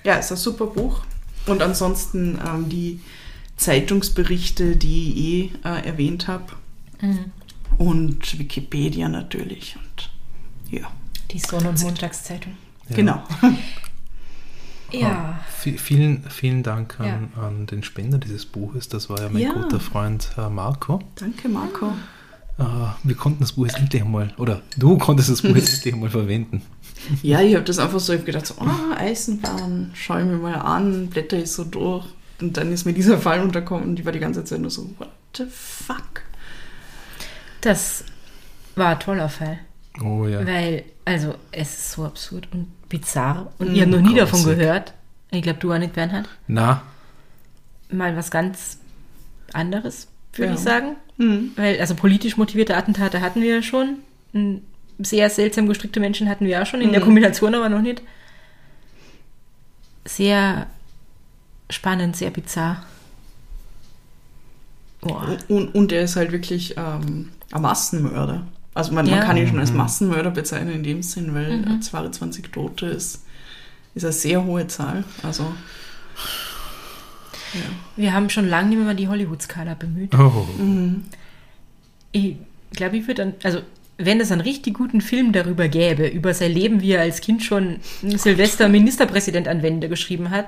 ja, 0.05 0.15
ist 0.17 0.31
ein 0.31 0.37
super 0.39 0.67
Buch. 0.67 1.03
Und 1.47 1.63
ansonsten 1.63 2.39
ähm, 2.47 2.69
die 2.69 3.01
Zeitungsberichte, 3.57 4.77
die 4.77 5.51
ich 5.51 5.65
eh 5.65 5.69
äh, 5.69 5.87
erwähnt 5.87 6.29
habe. 6.29 6.45
Mhm. 7.01 7.33
Und 7.79 8.39
Wikipedia 8.39 9.09
natürlich. 9.09 9.77
Und 9.77 10.11
ja, 10.71 10.91
Die 11.31 11.39
Sonn- 11.39 11.67
und 11.67 11.81
Montagszeitung. 11.83 12.57
ja. 12.89 12.97
genau. 12.97 13.23
Ja. 14.91 15.39
Vi- 15.62 15.78
Vielen, 15.78 16.22
vielen 16.30 16.62
Dank 16.62 16.99
an, 17.01 17.30
Ja. 17.36 17.43
an 17.43 17.66
den 17.66 17.82
Spender 17.82 18.18
dieses 18.18 18.47
Buches. 18.47 18.89
Das 18.89 19.11
war 19.11 19.20
ja 19.20 19.28
mein 19.28 19.43
Ja. 19.43 19.53
guter 19.53 19.80
Freund 19.80 20.30
äh, 20.39 20.49
Marco. 20.49 21.01
Danke, 21.16 21.49
Marco. 21.49 21.93
Äh, 22.59 22.64
wir 23.05 23.14
konnten 23.14 23.41
das 23.41 23.53
Buch 23.53 23.66
jetzt 23.66 23.78
endlich 23.78 24.03
einmal, 24.03 24.32
oder 24.39 24.62
du 24.76 24.99
konntest 24.99 25.28
das 25.30 25.43
Buch 25.43 25.55
jetzt 25.55 25.72
endlich 25.74 25.95
einmal 25.95 26.11
verwenden. 26.11 26.62
Ja, 27.22 27.41
ich 27.41 27.55
habe 27.55 27.64
das 27.64 27.78
einfach 27.78 28.01
so 28.01 28.12
ich 28.12 28.24
gedacht, 28.24 28.45
so, 28.47 28.55
oh, 28.61 28.95
Eisenbahn, 28.97 29.93
schau 29.95 30.18
ich 30.18 30.24
mir 30.24 30.36
mal 30.36 30.55
an, 30.57 31.07
blätter 31.07 31.39
ich 31.39 31.53
so 31.53 31.62
durch. 31.62 32.05
Und 32.41 32.57
dann 32.57 32.72
ist 32.72 32.84
mir 32.86 32.93
dieser 32.93 33.18
Fall 33.18 33.41
unterkommen 33.41 33.84
und 33.91 33.97
die 33.97 34.05
war 34.05 34.11
die 34.12 34.18
ganze 34.18 34.43
Zeit 34.45 34.61
nur 34.61 34.70
so, 34.70 34.91
what 34.99 35.09
the 35.36 35.45
fuck? 35.49 36.22
Das 37.61 38.05
war 38.74 38.89
ein 38.91 39.01
toller 39.01 39.28
Fall. 39.28 39.59
Oh 40.03 40.26
ja. 40.26 40.45
Weil, 40.45 40.84
also, 41.09 41.35
es 41.53 41.71
ist 41.75 41.93
so 41.93 42.05
absurd 42.05 42.49
und 42.53 42.69
bizarr. 42.89 43.53
Und 43.59 43.69
Mhm. 43.71 43.75
ich 43.75 43.81
habe 43.83 43.91
noch 43.91 43.99
nie 44.01 44.15
Grausig. 44.15 44.19
davon 44.45 44.45
gehört. 44.45 44.95
Ich 45.31 45.43
glaube, 45.43 45.59
du 45.59 45.73
auch 45.73 45.79
nicht, 45.79 45.93
Bernhard. 45.95 46.29
Na, 46.47 46.83
Mal 47.91 48.17
was 48.17 48.31
ganz 48.31 48.79
anderes, 49.55 50.09
würde 50.35 50.51
Ja. 50.51 50.55
ich 50.57 50.61
sagen. 50.63 50.97
Hm. 51.17 51.53
Weil, 51.57 51.81
also 51.81 51.95
politisch 51.95 52.37
motivierte 52.37 52.77
Attentate 52.77 53.21
hatten 53.23 53.41
wir 53.41 53.57
ja 53.57 53.63
schon. 53.63 53.99
Sehr 54.99 55.31
seltsam 55.31 55.67
gestrickte 55.69 55.99
Menschen 56.01 56.29
hatten 56.29 56.45
wir 56.45 56.61
auch 56.63 56.67
schon. 56.67 56.81
In 56.83 56.91
der 56.93 57.01
Mhm. 57.01 57.05
Kombination 57.07 57.55
aber 57.55 57.69
noch 57.71 57.81
nicht. 57.81 58.03
Sehr 60.05 60.67
spannend, 61.71 62.17
sehr 62.17 62.31
bizarr. 62.31 62.85
Boah. 65.01 65.37
Und, 65.49 65.75
und 65.75 65.93
er 65.93 66.03
ist 66.03 66.17
halt 66.17 66.33
wirklich 66.33 66.75
ähm, 66.77 67.31
ein 67.53 67.63
Massenmörder. 67.63 68.47
Also 68.79 68.93
man, 68.93 69.07
Ja. 69.07 69.16
man 69.16 69.26
kann 69.26 69.37
ihn 69.37 69.49
schon 69.49 69.59
als 69.59 69.72
Mhm. 69.72 69.76
Massenmörder 69.79 70.31
bezeichnen 70.31 70.72
in 70.74 70.83
dem 70.85 71.03
Sinn, 71.03 71.35
weil 71.35 71.59
Mhm. 71.59 71.76
äh, 71.79 71.81
22 71.81 72.51
Tote 72.53 72.87
ist, 72.87 73.24
ist 73.95 74.05
eine 74.05 74.12
sehr 74.12 74.45
hohe 74.45 74.66
Zahl. 74.68 75.05
Also 75.22 75.43
ja. 77.55 77.61
Wir 77.97 78.12
haben 78.12 78.29
schon 78.31 78.49
lange 78.49 78.68
nicht 78.70 78.79
mehr 78.85 78.95
die 78.95 79.09
Hollywood-Skala 79.09 79.74
bemüht. 79.74 80.14
oh. 80.14 80.47
Mhm. 80.59 81.05
Ich 82.12 82.37
glaube, 82.72 82.97
ich 82.99 83.07
würde 83.07 83.24
dann, 83.24 83.35
also 83.43 83.61
wenn 83.97 84.20
es 84.20 84.31
einen 84.31 84.41
richtig 84.43 84.74
guten 84.74 85.01
Film 85.01 85.33
darüber 85.33 85.66
gäbe, 85.68 86.07
über 86.07 86.33
sein 86.35 86.53
Leben, 86.53 86.81
wie 86.83 86.93
er 86.93 87.01
als 87.03 87.20
Kind 87.20 87.43
schon 87.43 87.76
Silvester 88.03 88.68
Ministerpräsident 88.79 89.49
an 89.49 89.62
Wände 89.62 89.89
geschrieben 89.89 90.31
hat 90.31 90.47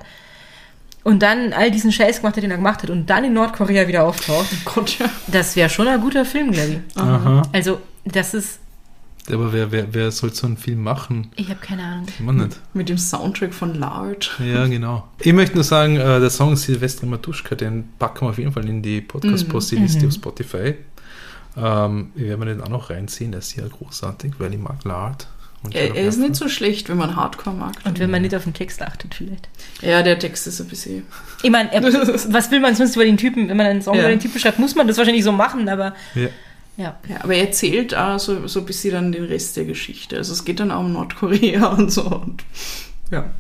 und 1.03 1.23
dann 1.23 1.53
all 1.53 1.71
diesen 1.71 1.91
Scheiß 1.91 2.19
gemacht 2.19 2.37
hat, 2.37 2.43
den 2.45 2.51
er 2.51 2.59
gemacht 2.59 2.83
hat 2.83 2.91
und 2.91 3.09
dann 3.11 3.25
in 3.25 3.33
Nordkorea 3.33 3.89
wieder 3.89 4.05
auftaucht, 4.05 4.49
Gott, 4.67 4.99
ja. 4.99 5.07
das 5.27 5.57
wäre 5.57 5.69
schon 5.69 5.89
ein 5.89 6.01
guter 6.01 6.25
Film, 6.25 6.53
glaube 6.53 6.81
ich. 6.95 6.97
Aha. 7.01 7.43
Also 7.53 7.81
das 8.13 8.35
ist, 8.35 8.59
Aber 9.31 9.53
wer, 9.53 9.71
wer, 9.71 9.93
wer 9.95 10.11
soll 10.11 10.33
so 10.33 10.47
einen 10.47 10.57
Film 10.57 10.83
machen? 10.83 11.31
ich 11.37 11.49
habe 11.51 11.61
keine 11.61 11.83
Ahnung. 11.85 12.07
Man 12.21 12.37
nicht. 12.39 12.59
Mit 12.75 12.89
dem 12.89 12.99
Soundtrack 12.99 13.53
von 13.55 13.75
Lard. 13.75 14.31
Ja, 14.45 14.67
genau. 14.67 15.07
Ich 15.21 15.33
möchte 15.33 15.55
nur 15.57 15.65
sagen, 15.65 15.97
äh, 15.97 16.21
der 16.21 16.31
Song 16.31 16.57
Silvester 16.57 17.07
Matuschka, 17.07 17.55
den 17.55 17.89
packen 17.99 18.23
wir 18.27 18.31
auf 18.31 18.39
jeden 18.39 18.53
Fall 18.53 18.69
in 18.69 18.83
die 18.83 19.01
Podcast-Posti-Liste 19.01 20.01
Mhm. 20.03 20.09
auf 20.09 20.15
Spotify. 20.15 20.75
Ähm, 21.57 22.13
ich 22.15 22.23
werde 22.23 22.37
mir 22.39 22.47
den 22.47 22.61
auch 22.63 22.69
noch 22.69 22.91
reinziehen, 22.91 23.33
der 23.33 23.41
ist 23.41 23.51
sehr 23.51 23.69
großartig, 23.69 24.35
weil 24.39 24.53
ich 24.55 24.61
mag 24.61 24.85
Lard. 24.85 25.27
und 25.63 25.75
Er, 25.75 25.95
er 25.95 26.07
ist 26.09 26.17
nicht 26.19 26.37
so 26.37 26.49
schlecht, 26.49 26.89
wenn 26.89 26.97
man 26.97 27.17
Hardcore 27.17 27.55
mag. 27.55 27.75
Und 27.85 27.99
wenn 27.99 28.11
man 28.11 28.23
nicht 28.23 28.35
auf 28.35 28.45
den 28.45 28.55
Text 28.55 28.81
achtet 28.83 29.15
vielleicht. 29.15 29.49
Ja, 29.83 30.03
der 30.03 30.19
Text 30.19 30.47
ist 30.47 30.61
ein 30.61 30.69
bisschen. 30.69 31.03
Ich 31.43 31.51
meine, 31.51 31.71
was 32.29 32.51
will 32.51 32.61
man 32.61 32.75
sonst 32.77 32.95
über 32.97 33.05
den 33.05 33.17
Typen, 33.17 33.49
wenn 33.49 33.57
man 33.57 33.67
einen 33.67 33.83
Song 33.83 33.95
Ja. 33.97 34.01
über 34.03 34.11
den 34.11 34.21
Typen 34.21 34.39
schreibt, 34.41 34.59
muss 34.59 34.75
man 34.75 34.87
das 34.87 34.97
wahrscheinlich 34.97 35.25
so 35.25 35.33
machen, 35.33 35.69
aber 35.69 35.95
Ja. 36.15 36.29
Ja. 36.81 36.99
Ja, 37.09 37.23
aber 37.25 37.35
er 37.35 37.47
erzählt 37.47 37.95
auch 37.95 38.19
so, 38.19 38.47
so 38.49 38.61
ein 38.61 38.67
bisschen 38.67 38.93
dann 38.93 39.13
den 39.13 39.25
Rest 39.25 39.57
der 39.57 39.65
Geschichte. 39.65 40.17
Also 40.17 40.33
es 40.33 40.45
geht 40.45 40.61
dann 40.61 40.71
auch 40.71 40.81
um 40.81 40.93
Nordkorea 40.93 41.67
und 41.79 41.91
so. 41.93 42.05
Und 42.05 42.45
ja, 43.11 43.31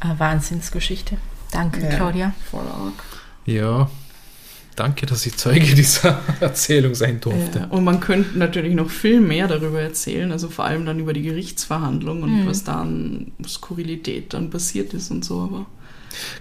Eine 0.00 0.18
Wahnsinnsgeschichte. 0.18 1.16
Danke, 1.50 1.80
Ja. 1.82 1.88
Claudia. 1.96 2.32
voll 2.50 2.60
arg. 2.66 2.94
ja, 3.44 3.90
danke, 4.76 5.04
dass 5.06 5.26
ich 5.26 5.36
Zeuge 5.36 5.74
dieser 5.74 6.20
Erzählung 6.40 6.94
sein 6.94 7.20
durfte. 7.20 7.58
Ja, 7.60 7.66
und 7.66 7.84
man 7.84 8.00
könnte 8.00 8.38
natürlich 8.38 8.74
noch 8.74 8.88
viel 8.88 9.20
mehr 9.20 9.48
darüber 9.48 9.80
erzählen, 9.82 10.32
also 10.32 10.48
vor 10.48 10.64
allem 10.64 10.86
dann 10.86 10.98
über 10.98 11.12
die 11.12 11.22
Gerichtsverhandlung 11.22 12.22
und 12.22 12.42
Mhm. 12.42 12.46
was 12.46 12.64
da 12.64 12.80
an 12.80 13.32
Skurrilität 13.46 14.32
dann 14.32 14.48
passiert 14.48 14.94
ist 14.94 15.10
und 15.10 15.24
so, 15.24 15.40
aber 15.42 15.66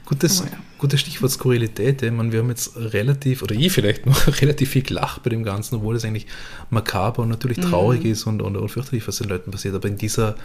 Gutes, 0.06 0.42
Oh 0.42 0.46
ja. 0.46 0.58
gutes 0.78 1.00
Stichwort 1.02 1.32
Skurrilität. 1.32 2.02
Ich 2.02 2.12
meine, 2.12 2.32
wir 2.32 2.40
haben 2.40 2.50
jetzt 2.50 2.76
relativ, 2.76 3.42
oder 3.44 3.56
ich 3.56 3.72
vielleicht 3.72 4.06
noch, 4.06 4.28
relativ 4.42 4.70
viel 4.70 4.84
gelacht 4.84 5.24
bei 5.24 5.30
dem 5.30 5.44
Ganzen, 5.44 5.76
obwohl 5.76 5.96
es 5.96 6.06
eigentlich 6.06 6.28
makaber 6.70 7.24
und 7.24 7.30
natürlich 7.30 7.58
Mhm. 7.58 7.62
traurig 7.64 8.06
ist 8.06 8.26
und, 8.26 8.42
und, 8.42 8.56
und 8.58 8.70
fürchterlich, 8.70 9.08
was 9.08 9.18
den 9.18 9.30
Leuten 9.30 9.52
passiert. 9.52 9.76
Aber 9.76 9.88
in 9.88 9.98
dieser, 9.98 10.36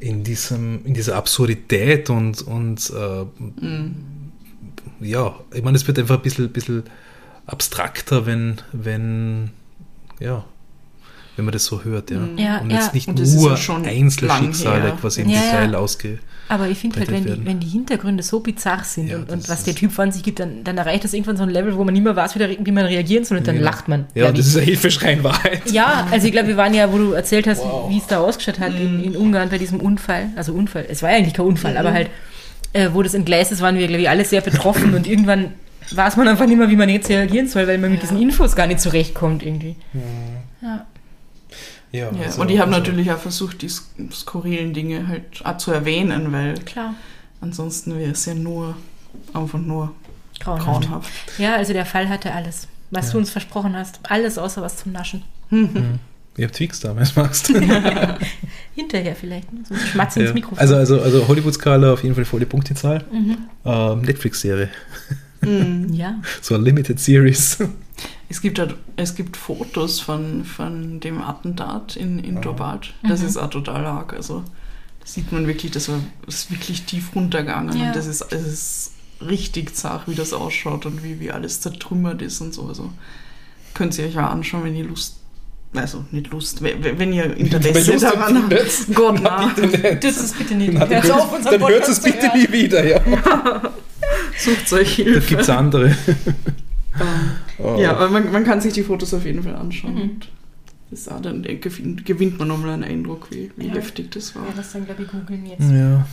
in 0.00 0.24
diesem, 0.24 0.84
in 0.84 0.94
dieser 0.94 1.16
Absurdität 1.16 2.10
und, 2.10 2.42
und 2.42 2.90
äh, 2.90 3.24
Mhm. 3.64 3.94
ja, 5.00 5.34
ich 5.52 5.62
meine, 5.62 5.76
es 5.76 5.86
wird 5.86 5.98
einfach 5.98 6.16
ein 6.16 6.22
bisschen, 6.22 6.50
bisschen 6.50 6.84
abstrakter, 7.46 8.24
wenn, 8.26 8.60
wenn, 8.72 9.50
ja, 10.20 10.44
wenn 11.36 11.44
man 11.46 11.52
das 11.52 11.64
so 11.64 11.82
hört, 11.84 12.10
ja. 12.10 12.18
Ja, 12.36 12.58
und 12.58 12.70
ja. 12.70 12.78
jetzt 12.80 12.92
nicht 12.94 13.08
Und 13.08 13.18
nur 13.18 13.50
ja 13.50 13.56
schon 13.56 13.84
Einzelschicksale 13.86 14.92
quasi 15.00 15.22
im 15.22 15.28
Ja, 15.30 15.36
ja. 15.36 15.42
Detail 15.60 15.74
ausge. 15.76 16.18
Aber 16.48 16.68
ich 16.68 16.76
finde 16.78 16.98
halt, 17.00 17.10
wenn 17.10 17.24
die, 17.24 17.46
wenn 17.46 17.60
die 17.60 17.68
Hintergründe 17.68 18.22
so 18.22 18.40
bizarr 18.40 18.84
sind 18.84 19.08
Ja, 19.08 19.16
und, 19.16 19.30
und 19.30 19.48
was 19.48 19.64
der 19.64 19.74
Typ 19.74 19.90
von 19.92 20.12
sich 20.12 20.22
gibt, 20.22 20.38
dann, 20.40 20.64
dann 20.64 20.76
erreicht 20.76 21.04
das 21.04 21.14
irgendwann 21.14 21.38
so 21.38 21.44
ein 21.44 21.48
Level, 21.48 21.76
wo 21.78 21.84
man 21.84 21.94
nicht 21.94 22.02
mehr 22.02 22.14
weiß, 22.14 22.34
wie, 22.36 22.70
man 22.72 22.84
reagieren 22.84 23.24
soll 23.24 23.38
und 23.38 23.46
dann 23.46 23.56
Ja. 23.56 23.62
lacht 23.62 23.88
man. 23.88 24.04
Ja, 24.14 24.28
und 24.28 24.36
das 24.36 24.46
ist 24.48 24.56
ein 24.58 24.64
Hilfeschrei 24.64 25.14
in 25.14 25.24
Wahrheit. 25.24 25.62
Ja, 25.70 26.06
also 26.10 26.26
ich 26.26 26.32
glaube, 26.32 26.48
wir 26.48 26.56
waren 26.58 26.74
ja, 26.74 26.92
wo 26.92 26.98
du 26.98 27.12
erzählt 27.12 27.46
hast, 27.46 27.62
wie 27.88 27.96
es 27.96 28.06
da 28.06 28.18
ausgeschaut 28.20 28.58
hat 28.60 28.78
in, 28.78 29.02
in 29.02 29.16
Ungarn 29.16 29.48
bei 29.48 29.56
diesem 29.56 29.80
Unfall. 29.80 30.26
Also 30.36 30.52
Unfall, 30.52 30.84
es 30.90 31.02
war 31.02 31.10
ja 31.10 31.16
eigentlich 31.16 31.34
kein 31.34 31.46
Unfall, 31.46 31.78
aber 31.78 31.92
halt, 31.94 32.10
äh, 32.74 32.90
wo 32.92 33.02
das 33.02 33.14
entgleist 33.14 33.50
ist, 33.52 33.62
waren 33.62 33.76
wir, 33.78 33.86
glaube 33.86 34.02
ich, 34.02 34.08
alle 34.10 34.24
sehr 34.26 34.42
betroffen 34.42 34.92
und 34.94 35.06
irgendwann 35.06 35.52
weiß 35.90 36.16
man 36.16 36.28
einfach 36.28 36.46
nicht 36.46 36.58
mehr, 36.58 36.68
wie 36.68 36.76
man 36.76 36.88
jetzt 36.90 37.08
reagieren 37.08 37.48
soll, 37.48 37.66
weil 37.66 37.78
man 37.78 37.90
mit 37.92 38.02
diesen 38.02 38.20
Infos 38.20 38.54
gar 38.56 38.66
nicht 38.66 38.80
zurechtkommt 38.80 39.42
irgendwie. 39.42 39.76
Ja. 40.60 40.86
Ja, 41.92 42.10
Ja, 42.10 42.22
also- 42.26 42.40
und 42.40 42.50
ich 42.50 42.58
habe 42.58 42.72
also- 42.74 42.80
natürlich 42.80 43.10
auch 43.12 43.18
versucht, 43.18 43.62
die 43.62 43.68
sk- 43.68 43.82
skurrilen 44.12 44.72
Dinge 44.74 45.06
halt 45.08 45.44
auch 45.44 45.58
zu 45.58 45.70
erwähnen, 45.72 46.32
weil 46.32 46.54
Klar. 46.64 46.94
ansonsten 47.40 47.96
wäre 47.98 48.12
es 48.12 48.24
ja 48.24 48.34
nur 48.34 48.76
einfach 49.34 49.58
nur 49.58 49.92
Grauenhaft. 50.40 50.64
grauenhaft. 50.82 51.12
Ja, 51.38 51.54
also 51.56 51.72
der 51.74 51.84
Fall 51.86 52.08
hatte 52.08 52.32
alles, 52.32 52.66
was 52.90 53.06
Ja. 53.06 53.12
du 53.12 53.18
uns 53.18 53.30
versprochen 53.30 53.76
hast. 53.76 54.00
Alles 54.04 54.38
außer 54.38 54.62
was 54.62 54.78
zum 54.78 54.92
Naschen. 54.92 55.22
Ihr 56.38 56.46
habt 56.46 56.54
Twix 56.56 56.80
damals 56.80 57.14
machst. 57.16 57.48
Hinterher 58.74 59.14
vielleicht, 59.14 59.52
ne? 59.52 59.60
so 59.68 59.74
ein 59.74 59.80
Schmatz 59.80 60.16
ins 60.16 60.28
ja. 60.28 60.34
Mikrofon. 60.34 60.58
Also, 60.58 60.76
also, 60.76 61.00
also 61.02 61.28
Hollywood-Skala 61.28 61.92
auf 61.92 62.02
jeden 62.02 62.14
Fall 62.14 62.24
volle 62.24 62.46
Punktezahl. 62.46 63.04
Mhm. 63.12 63.36
Ähm, 63.66 64.00
Netflix-Serie. 64.00 64.70
ja. 65.92 66.14
So 66.40 66.54
eine 66.54 66.64
Limited 66.64 66.98
Series. 66.98 67.58
Es 68.32 68.40
gibt, 68.40 68.58
halt, 68.58 68.74
es 68.96 69.14
gibt 69.14 69.36
Fotos 69.36 70.00
von, 70.00 70.44
von 70.46 71.00
dem 71.00 71.20
Attentat 71.20 71.96
in, 71.96 72.18
in 72.18 72.40
Dorpat. 72.40 72.94
Das 73.06 73.20
Mhm. 73.20 73.26
ist 73.26 73.36
auch 73.36 73.50
total 73.50 73.84
arg. 73.84 74.14
Also 74.14 74.38
da 75.00 75.06
sieht 75.06 75.30
man 75.32 75.46
wirklich, 75.46 75.70
das 75.72 75.88
war 75.90 75.98
das 76.24 76.36
ist 76.36 76.50
wirklich 76.50 76.82
tief 76.84 77.14
runtergegangen. 77.14 77.76
Ja. 77.78 77.88
Und 77.88 77.96
das 77.96 78.06
ist, 78.06 78.22
es 78.32 78.46
ist 78.46 78.92
richtig 79.20 79.76
zart, 79.76 80.08
wie 80.08 80.14
das 80.14 80.32
ausschaut 80.32 80.86
und 80.86 81.04
wie, 81.04 81.20
wie 81.20 81.30
alles 81.30 81.60
zertrümmert 81.60 82.22
ist 82.22 82.40
und 82.40 82.54
so. 82.54 82.66
Also 82.68 82.90
könnt 83.74 83.98
ihr 83.98 84.06
euch 84.06 84.16
auch 84.18 84.30
anschauen, 84.30 84.64
wenn 84.64 84.76
ihr 84.76 84.84
Lust 84.84 85.16
also 85.74 86.04
nicht 86.10 86.30
Lust, 86.30 86.62
wenn 86.62 87.12
ihr 87.12 87.34
Interesse 87.36 87.92
Lust 87.92 88.04
daran 88.04 88.44
habt. 88.44 88.94
Gott, 88.94 89.20
na, 89.22 89.50
Das 90.00 90.16
ist 90.18 90.38
bitte 90.38 90.54
nicht. 90.54 90.72
Na, 90.74 90.84
dann 90.86 91.02
Hört 91.02 91.88
es- 91.88 92.00
bitte 92.00 92.30
nie 92.34 92.50
wieder, 92.52 92.84
ja. 92.86 93.00
sucht 94.38 94.72
euch 94.72 94.96
Da 94.96 95.02
Hilfe. 95.04 95.28
gibt 95.28 95.42
es 95.42 95.50
andere. 95.50 95.94
Oh. 97.58 97.76
Ja, 97.78 97.92
aber 97.96 98.08
man, 98.10 98.30
man 98.32 98.44
kann 98.44 98.60
sich 98.60 98.72
die 98.74 98.82
Fotos 98.82 99.14
auf 99.14 99.24
jeden 99.24 99.42
Fall 99.42 99.54
anschauen. 99.56 99.94
Mhm. 99.94 100.00
Und 100.02 100.28
das 100.90 101.08
auch, 101.08 101.20
dann 101.22 101.42
gewinnt, 101.42 102.38
man 102.38 102.48
nochmal 102.48 102.70
einen 102.70 102.84
Eindruck, 102.84 103.28
wie, 103.30 103.50
wie 103.56 103.68
Ja. 103.68 103.74
heftig 103.74 104.10
das 104.10 104.34
war. 104.36 104.42
Ja, 104.44 104.52
das 104.56 104.72
dann, 104.72 104.84
glaube 104.84 105.02
ich, 105.04 105.08
googeln 105.10 105.46
jetzt. 105.46 105.70
Ja. 105.70 106.06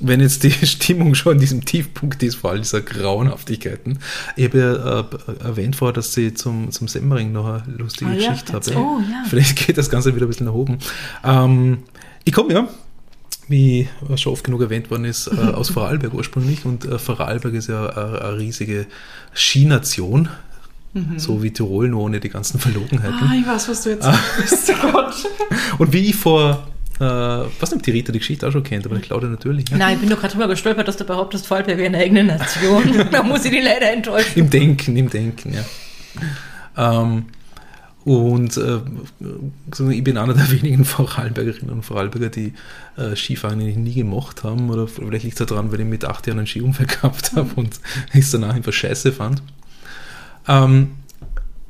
Wenn 0.00 0.20
jetzt 0.20 0.42
die 0.42 0.50
Stimmung 0.66 1.14
schon 1.14 1.34
in 1.34 1.40
diesem 1.40 1.64
Tiefpunkt 1.64 2.22
ist, 2.22 2.36
vor 2.36 2.50
all 2.50 2.58
dieser 2.58 2.80
Grauenhaftigkeiten. 2.80 3.98
Ich 4.34 4.46
habe 4.46 4.58
ja 4.58 5.00
äh, 5.00 5.44
erwähnt 5.44 5.76
vorher, 5.76 5.92
dass 5.92 6.14
sie 6.14 6.32
zum, 6.34 6.70
zum 6.72 6.88
Semmering 6.88 7.32
noch 7.32 7.46
eine 7.46 7.76
lustige 7.76 8.10
Ah 8.10 8.14
ja, 8.14 8.30
Geschichte 8.30 8.52
erzähl. 8.54 8.74
habe. 8.76 8.84
Oh, 8.86 8.98
ja. 9.00 9.24
Vielleicht 9.28 9.66
geht 9.66 9.78
das 9.78 9.90
Ganze 9.90 10.14
wieder 10.16 10.26
ein 10.26 10.30
bisschen 10.30 10.46
nach 10.46 10.54
oben. 10.54 10.78
Ähm, 11.22 11.78
ich 12.24 12.32
komme 12.32 12.52
ja, 12.52 12.68
wie 13.50 13.88
schon 14.16 14.32
oft 14.32 14.44
genug 14.44 14.62
erwähnt 14.62 14.90
worden 14.90 15.04
ist, 15.04 15.26
äh, 15.26 15.40
aus 15.40 15.70
Vorarlberg 15.70 16.14
ursprünglich. 16.14 16.64
Und 16.64 16.84
äh, 16.84 16.98
Vorarlberg 16.98 17.54
ist 17.54 17.68
ja 17.68 17.88
eine, 17.88 18.22
eine 18.22 18.38
riesige 18.38 18.86
Skination. 19.34 20.28
So 21.18 21.40
wie 21.40 21.52
Tirol, 21.52 21.88
nur 21.88 22.02
ohne 22.02 22.18
die 22.18 22.30
ganzen 22.30 22.58
Verlogenheiten. 22.58 23.14
Ah, 23.22 23.32
ich 23.38 23.46
weiß, 23.46 23.68
was 23.68 23.84
du 23.84 23.90
jetzt 23.90 24.02
sagst. 24.48 24.72
Oh 24.82 24.90
Gott. 24.90 25.14
Und 25.78 25.92
wie 25.92 26.10
ich 26.10 26.16
vor, 26.16 26.66
äh, 26.98 27.04
was 27.04 27.70
nicht, 27.70 27.74
ob 27.74 27.82
die 27.84 27.92
Rita 27.92 28.10
die 28.10 28.18
Geschichte 28.18 28.48
auch 28.48 28.50
schon 28.50 28.64
kennt, 28.64 28.86
aber 28.86 28.96
die 28.96 29.02
Claudia 29.02 29.28
natürlich. 29.28 29.68
Ja. 29.68 29.76
Nein, 29.76 29.94
ich 29.94 30.00
bin 30.00 30.08
nur 30.08 30.18
gerade 30.18 30.32
drüber 30.32 30.48
gestolpert, 30.48 30.88
dass 30.88 30.96
du 30.96 31.04
behauptest, 31.04 31.46
Vorarlberg 31.46 31.78
wäre 31.78 31.86
eine 31.86 31.98
eigene 31.98 32.24
Nation. 32.24 33.06
da 33.12 33.22
muss 33.22 33.44
ich 33.44 33.52
die 33.52 33.60
leider 33.60 33.92
enttäuschen. 33.92 34.36
Im 34.36 34.50
Denken, 34.50 34.96
im 34.96 35.08
Denken, 35.10 35.54
ja. 35.54 35.64
Ähm, 36.76 37.26
und 38.04 38.56
äh, 38.56 38.80
ich 39.90 40.04
bin 40.04 40.16
einer 40.16 40.34
der 40.34 40.50
wenigen 40.62 40.84
Vorarlbergerinnen 40.84 41.70
und 41.70 41.82
Vorarlberger, 41.82 42.30
die 42.30 42.54
äh, 42.96 43.14
Skifahren 43.14 43.60
eigentlich 43.60 43.76
nie 43.76 43.94
gemocht 43.94 44.42
haben. 44.42 44.70
Oder 44.70 44.88
vielleicht 44.88 45.24
liegt 45.24 45.40
es 45.40 45.46
daran, 45.46 45.70
weil 45.70 45.80
ich 45.80 45.86
mit 45.86 46.04
acht 46.04 46.26
Jahren 46.26 46.38
einen 46.38 46.46
Skiunfall 46.46 46.86
gehabt 46.86 47.32
habe 47.34 47.50
und 47.56 47.80
ich 48.12 48.20
es 48.20 48.30
danach 48.30 48.54
einfach 48.54 48.72
scheiße 48.72 49.12
fand. 49.12 49.42
Ähm, 50.48 50.92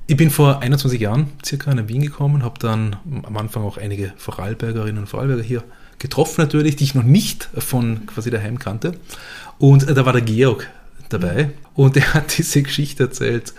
ich 0.06 0.16
bin 0.16 0.30
vor 0.30 0.60
21 0.60 1.00
Jahren 1.00 1.28
circa 1.44 1.74
nach 1.74 1.88
Wien 1.88 2.02
gekommen, 2.02 2.42
habe 2.42 2.58
dann 2.58 2.96
am 3.22 3.36
Anfang 3.36 3.62
auch 3.62 3.76
einige 3.76 4.12
Vorarlbergerinnen 4.16 4.98
und 4.98 5.06
Vorarlberger 5.08 5.42
hier 5.42 5.64
getroffen 5.98 6.40
natürlich, 6.40 6.76
die 6.76 6.84
ich 6.84 6.94
noch 6.94 7.04
nicht 7.04 7.48
von 7.58 8.06
quasi 8.06 8.30
daheim 8.30 8.58
kannte. 8.58 8.94
Und 9.58 9.88
äh, 9.88 9.94
da 9.94 10.06
war 10.06 10.12
der 10.12 10.22
Georg 10.22 10.68
dabei 11.08 11.50
und 11.74 11.96
er 11.96 12.14
hat 12.14 12.38
diese 12.38 12.62
Geschichte 12.62 13.04
erzählt, 13.04 13.52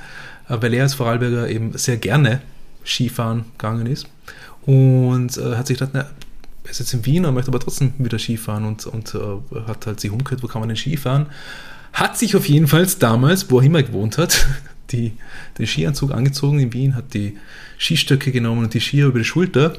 äh, 0.48 0.58
weil 0.62 0.74
er 0.74 0.84
als 0.84 0.94
Vorarlberger 0.94 1.50
eben 1.50 1.78
sehr 1.78 1.98
gerne 1.98 2.42
Skifahren 2.86 3.46
gegangen 3.58 3.88
ist 3.88 4.08
und 4.66 5.38
äh, 5.38 5.56
hat 5.56 5.68
sich 5.68 5.78
gedacht, 5.78 5.92
na, 5.94 6.08
er 6.64 6.70
ist 6.70 6.80
jetzt 6.80 6.94
in 6.94 7.06
Wien, 7.06 7.24
er 7.24 7.32
möchte 7.32 7.50
aber 7.50 7.60
trotzdem 7.60 7.94
wieder 7.98 8.20
Skifahren 8.20 8.66
und, 8.66 8.86
und 8.86 9.16
äh, 9.16 9.60
hat 9.68 9.88
halt 9.88 10.00
sich 10.00 10.12
umgehört, 10.12 10.44
wo 10.44 10.48
kann 10.48 10.62
man 10.62 10.70
denn 10.70 10.78
Skifahren? 10.78 11.28
Hat 11.94 12.18
sich 12.18 12.36
auf 12.36 12.48
jeden 12.48 12.68
Fall 12.68 12.88
damals, 13.00 13.50
wo 13.52 13.60
er 13.60 13.66
immer 13.66 13.84
gewohnt 13.84 14.18
hat, 14.18 14.48
die, 14.92 15.14
den 15.58 15.68
Skianzug 15.68 16.12
angezogen 16.12 16.60
in 16.60 16.74
Wien, 16.74 16.96
hat 16.96 17.14
die 17.14 17.38
Skistöcke 17.78 18.32
genommen 18.32 18.64
und 18.64 18.74
die 18.74 18.80
Skier 18.80 19.08
über 19.08 19.20
die 19.20 19.26
Schulter, 19.26 19.74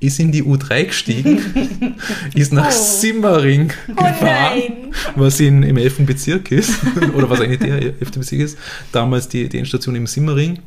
ist 0.00 0.18
in 0.18 0.32
die 0.32 0.42
U3 0.42 0.84
gestiegen, 0.84 1.94
ist 2.34 2.52
nach 2.52 2.70
Simmering 2.70 3.68
gefahren, 3.86 4.16
nein. 4.22 4.72
was 5.14 5.40
in, 5.40 5.62
im 5.62 5.76
11. 5.76 6.06
Bezirk 6.06 6.50
ist, 6.50 6.80
oder 7.14 7.28
was 7.28 7.40
eigentlich 7.40 7.60
der 7.60 7.82
11. 8.00 8.10
Bezirk 8.12 8.40
ist, 8.40 8.58
damals 8.92 9.28
die, 9.28 9.48
die 9.48 9.58
Endstation 9.58 9.94
im 9.94 10.06
Simmering. 10.06 10.58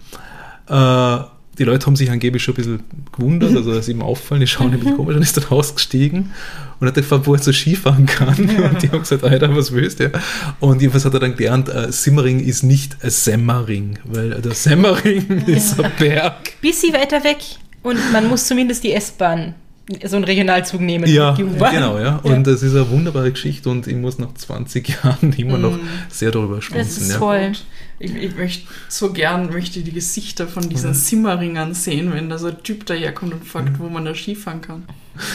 Äh, 0.70 1.18
die 1.60 1.64
Leute 1.66 1.86
haben 1.86 1.96
sich 1.96 2.10
angeblich 2.10 2.42
schon 2.44 2.54
ein 2.54 2.58
bisschen 2.58 2.80
gewundert, 3.16 3.56
also 3.56 3.72
es 3.74 3.80
ist 3.80 3.88
ihm 3.90 4.02
auffallen, 4.02 4.42
die 4.42 4.48
schauen 4.48 4.72
ein 4.74 4.80
bisschen 4.80 4.98
komisch 4.98 5.16
und 5.16 5.22
ist 5.22 5.38
dann 5.38 5.46
ausgestiegen 5.50 6.32
und 6.80 6.88
hat 6.88 6.96
gefragt, 6.96 7.28
wo 7.28 7.34
er 7.36 7.40
so 7.42 7.52
Skifahren 7.54 8.06
kann. 8.08 8.30
Und 8.40 8.82
die 8.82 8.90
haben 8.90 9.00
gesagt, 9.00 9.24
Alter, 9.24 9.56
was 9.56 9.72
willst 9.72 10.00
du? 10.00 10.12
Und 10.60 10.82
jedenfalls 10.82 11.06
hat 11.06 11.14
er 11.14 11.20
dann 11.20 11.36
gelernt, 11.36 11.70
äh, 11.70 11.92
Simmering 11.92 12.40
ist 12.40 12.64
nicht 12.64 12.98
ein 13.04 13.10
Semmering, 13.10 14.00
weil 14.06 14.30
der 14.42 14.54
Semmering 14.54 15.44
ist 15.46 15.80
ein 15.80 15.92
Berg. 16.00 16.60
Bisschen 16.62 16.94
weiter 16.94 17.24
weg 17.24 17.38
und 17.84 17.98
man 18.12 18.28
muss 18.28 18.48
zumindest 18.48 18.84
die 18.84 18.94
S-Bahn, 18.94 19.54
so 20.06 20.16
einen 20.16 20.24
Regionalzug 20.26 20.80
nehmen. 20.82 21.08
Ja, 21.10 21.34
Die 21.34 21.44
U-Bahn. 21.44 21.76
genau, 21.76 22.00
ja. 22.00 22.16
Und 22.24 22.48
das 22.48 22.64
ist 22.64 22.74
eine 22.74 22.90
wunderbare 22.90 23.32
Geschichte 23.32 23.70
und 23.70 23.86
ich 23.86 23.96
muss 23.96 24.18
nach 24.18 24.34
20 24.34 24.88
Jahren 25.04 25.34
immer 25.34 25.58
noch 25.58 25.78
sehr 26.10 26.32
darüber 26.32 26.56
Das 26.56 26.64
schmunzeln. 26.66 27.04
ist 27.04 27.12
ja. 27.12 27.18
toll. 27.18 27.52
Ich, 28.00 28.14
ich 28.16 28.36
möchte 28.36 28.68
so 28.90 29.14
gern 29.14 29.50
möchte 29.50 29.82
die 29.82 29.92
Gesichter 29.94 30.48
von 30.48 30.68
diesen 30.68 30.94
Simmeringern 30.94 31.74
sehen, 31.74 32.12
wenn 32.14 32.28
da 32.30 32.38
so 32.38 32.48
ein 32.48 32.62
Typ 32.64 32.86
daherkommt 32.86 33.34
und 33.34 33.46
fragt, 33.46 33.80
wo 33.80 33.88
man 33.88 34.04
da 34.06 34.14
Skifahren 34.16 34.62
kann. 34.62 34.84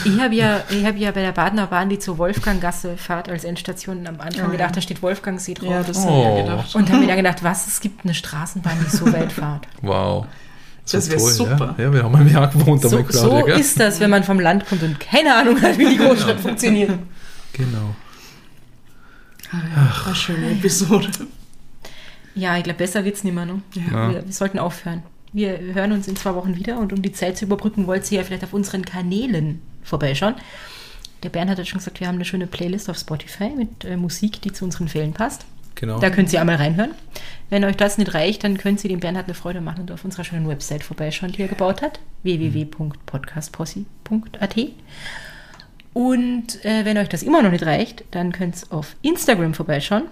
Ich 0.03 0.19
habe 0.19 0.35
ja, 0.35 0.61
ich 0.69 0.83
hab 0.85 0.97
ja 0.97 1.11
bei 1.11 1.21
der 1.21 1.31
Badener 1.31 1.67
Bahn, 1.67 1.89
die 1.89 1.97
zur 1.99 2.17
Wolfganggasse 2.17 2.97
fahrt 2.97 3.29
als 3.29 3.45
Endstation, 3.45 4.05
am 4.05 4.19
Anfang 4.19 4.41
Oh, 4.41 4.45
ja. 4.47 4.51
gedacht, 4.51 4.75
da 4.75 4.81
steht 4.81 5.01
Wolfgangsee 5.01 5.53
drauf. 5.53 5.69
Ja, 5.69 5.83
das 5.83 5.97
Oh. 6.05 6.25
habe 6.25 6.39
ich 6.39 6.45
gedacht. 6.45 6.75
und 6.75 6.89
habe 6.89 6.99
mir 6.99 7.07
dann 7.07 7.17
gedacht, 7.17 7.43
was, 7.43 7.65
es 7.65 7.79
gibt 7.79 8.03
eine 8.03 8.13
Straßenbahn, 8.13 8.77
die 8.85 8.95
so 8.95 9.11
weit 9.11 9.31
fährt. 9.31 9.67
Wow. 9.81 10.25
Das 10.91 11.09
wär 11.09 11.19
super. 11.19 11.75
Ja. 11.77 11.85
ja, 11.85 11.93
wir 11.93 12.03
haben 12.03 12.15
ein 12.15 12.27
Jahr 12.27 12.47
gewohnt 12.49 12.81
So, 12.81 12.89
Claudia, 13.03 13.11
so 13.39 13.45
gell? 13.45 13.59
ist 13.59 13.79
das, 13.79 13.99
wenn 13.99 14.09
man 14.09 14.23
vom 14.23 14.39
Land 14.39 14.65
kommt 14.67 14.81
und 14.83 14.99
keine 14.99 15.35
Ahnung 15.35 15.61
hat, 15.61 15.77
wie 15.77 15.87
die 15.87 15.97
Großstadt 15.97 16.39
funktioniert. 16.39 16.91
Genau. 17.53 17.95
Ah, 19.51 19.57
ja, 19.75 20.03
eine 20.07 20.15
schöne 20.15 20.51
Episode. 20.51 21.07
Ja, 22.35 22.57
ich 22.57 22.63
glaube, 22.63 22.79
besser 22.79 23.05
wird's 23.05 23.23
nicht 23.23 23.33
mehr. 23.33 23.45
Ne? 23.45 23.61
Ja. 23.73 24.11
Wir, 24.11 24.25
wir 24.25 24.33
sollten 24.33 24.59
aufhören. 24.59 25.03
Wir 25.31 25.59
hören 25.73 25.91
uns 25.91 26.07
in 26.07 26.15
zwei 26.15 26.33
Wochen 26.35 26.55
wieder 26.55 26.79
und 26.79 26.91
um 26.91 27.01
die 27.01 27.11
Zeit 27.11 27.37
zu 27.37 27.45
überbrücken, 27.45 27.85
wollt 27.87 28.11
ihr 28.11 28.19
ja 28.19 28.23
vielleicht 28.23 28.43
auf 28.43 28.53
unseren 28.53 28.83
Kanälen 28.83 29.61
vorbeischauen. 29.83 30.35
Der 31.21 31.29
Bernd 31.29 31.51
hat 31.51 31.57
ja 31.59 31.65
schon 31.65 31.79
gesagt, 31.79 31.99
wir 31.99 32.07
haben 32.07 32.15
eine 32.15 32.25
schöne 32.25 32.47
Playlist 32.47 32.89
auf 32.89 32.97
Spotify 32.97 33.49
mit 33.49 33.83
äh, 33.85 33.95
Musik, 33.97 34.41
die 34.41 34.51
zu 34.53 34.65
unseren 34.65 34.87
Fällen 34.87 35.13
passt. 35.13 35.45
genau. 35.75 35.99
Da 35.99 36.09
könnt 36.09 36.31
ihr 36.33 36.39
einmal 36.41 36.55
reinhören. 36.55 36.91
Wenn 37.49 37.63
euch 37.65 37.75
das 37.77 37.97
nicht 37.97 38.13
reicht, 38.13 38.43
dann 38.43 38.57
könnt 38.57 38.83
ihr 38.83 38.89
dem 38.89 38.99
Bernhard 39.01 39.25
eine 39.25 39.33
Freude 39.33 39.59
machen 39.61 39.81
und 39.81 39.91
auf 39.91 40.05
unserer 40.05 40.23
schönen 40.23 40.47
Website 40.47 40.83
vorbeischauen, 40.83 41.31
die 41.31 41.41
er 41.41 41.47
gebaut 41.47 41.81
hat. 41.81 41.99
www.podcastpossi.at 42.23 44.55
Und 45.93 46.63
äh, 46.65 46.85
wenn 46.85 46.97
euch 46.97 47.09
das 47.09 47.23
immer 47.23 47.41
noch 47.43 47.51
nicht 47.51 47.65
reicht, 47.65 48.03
dann 48.11 48.31
könnt 48.31 48.55
ihr 48.55 48.71
auf 48.73 48.95
Instagram 49.01 49.53
vorbeischauen. 49.53 50.03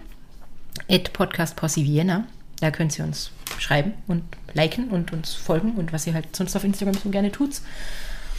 At 0.89 1.13
podcastpossi 1.13 1.85
Vienna. 1.85 2.25
Da 2.59 2.71
könnt 2.71 2.97
ihr 2.97 3.05
uns 3.05 3.31
schreiben 3.59 3.93
und 4.07 4.23
liken 4.53 4.89
und 4.89 5.13
uns 5.13 5.33
folgen 5.33 5.73
und 5.73 5.93
was 5.93 6.07
ihr 6.07 6.13
halt 6.13 6.35
sonst 6.35 6.55
auf 6.55 6.63
Instagram 6.63 6.95
so 6.95 7.09
gerne 7.09 7.31
tut. 7.31 7.51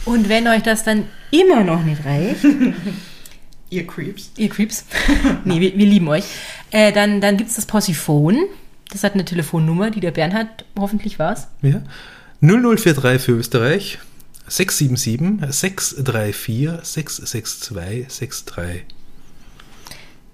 Und 0.05 0.29
wenn 0.29 0.47
euch 0.47 0.63
das 0.63 0.83
dann 0.83 1.05
immer 1.31 1.63
noch 1.63 1.83
nicht 1.83 2.05
reicht, 2.05 2.45
Ihr 3.71 3.85
Creeps. 3.85 4.31
Ihr 4.37 4.49
Creeps. 4.49 4.85
nee, 5.45 5.59
wir, 5.59 5.77
wir 5.77 5.85
lieben 5.85 6.07
euch. 6.07 6.23
Äh, 6.71 6.91
dann 6.91 7.21
dann 7.21 7.37
gibt 7.37 7.49
es 7.49 7.55
das 7.55 7.65
Possiphone. 7.65 8.45
Das 8.91 9.03
hat 9.03 9.13
eine 9.13 9.25
Telefonnummer, 9.25 9.91
die 9.91 9.99
der 9.99 10.11
Bernhard 10.11 10.65
hoffentlich 10.77 11.19
war's. 11.19 11.47
Ja. 11.61 11.81
0043 12.41 13.21
für 13.21 13.33
Österreich 13.33 13.99
677 14.47 15.53
634 15.53 16.69
662 16.83 18.45
63. 18.45 18.98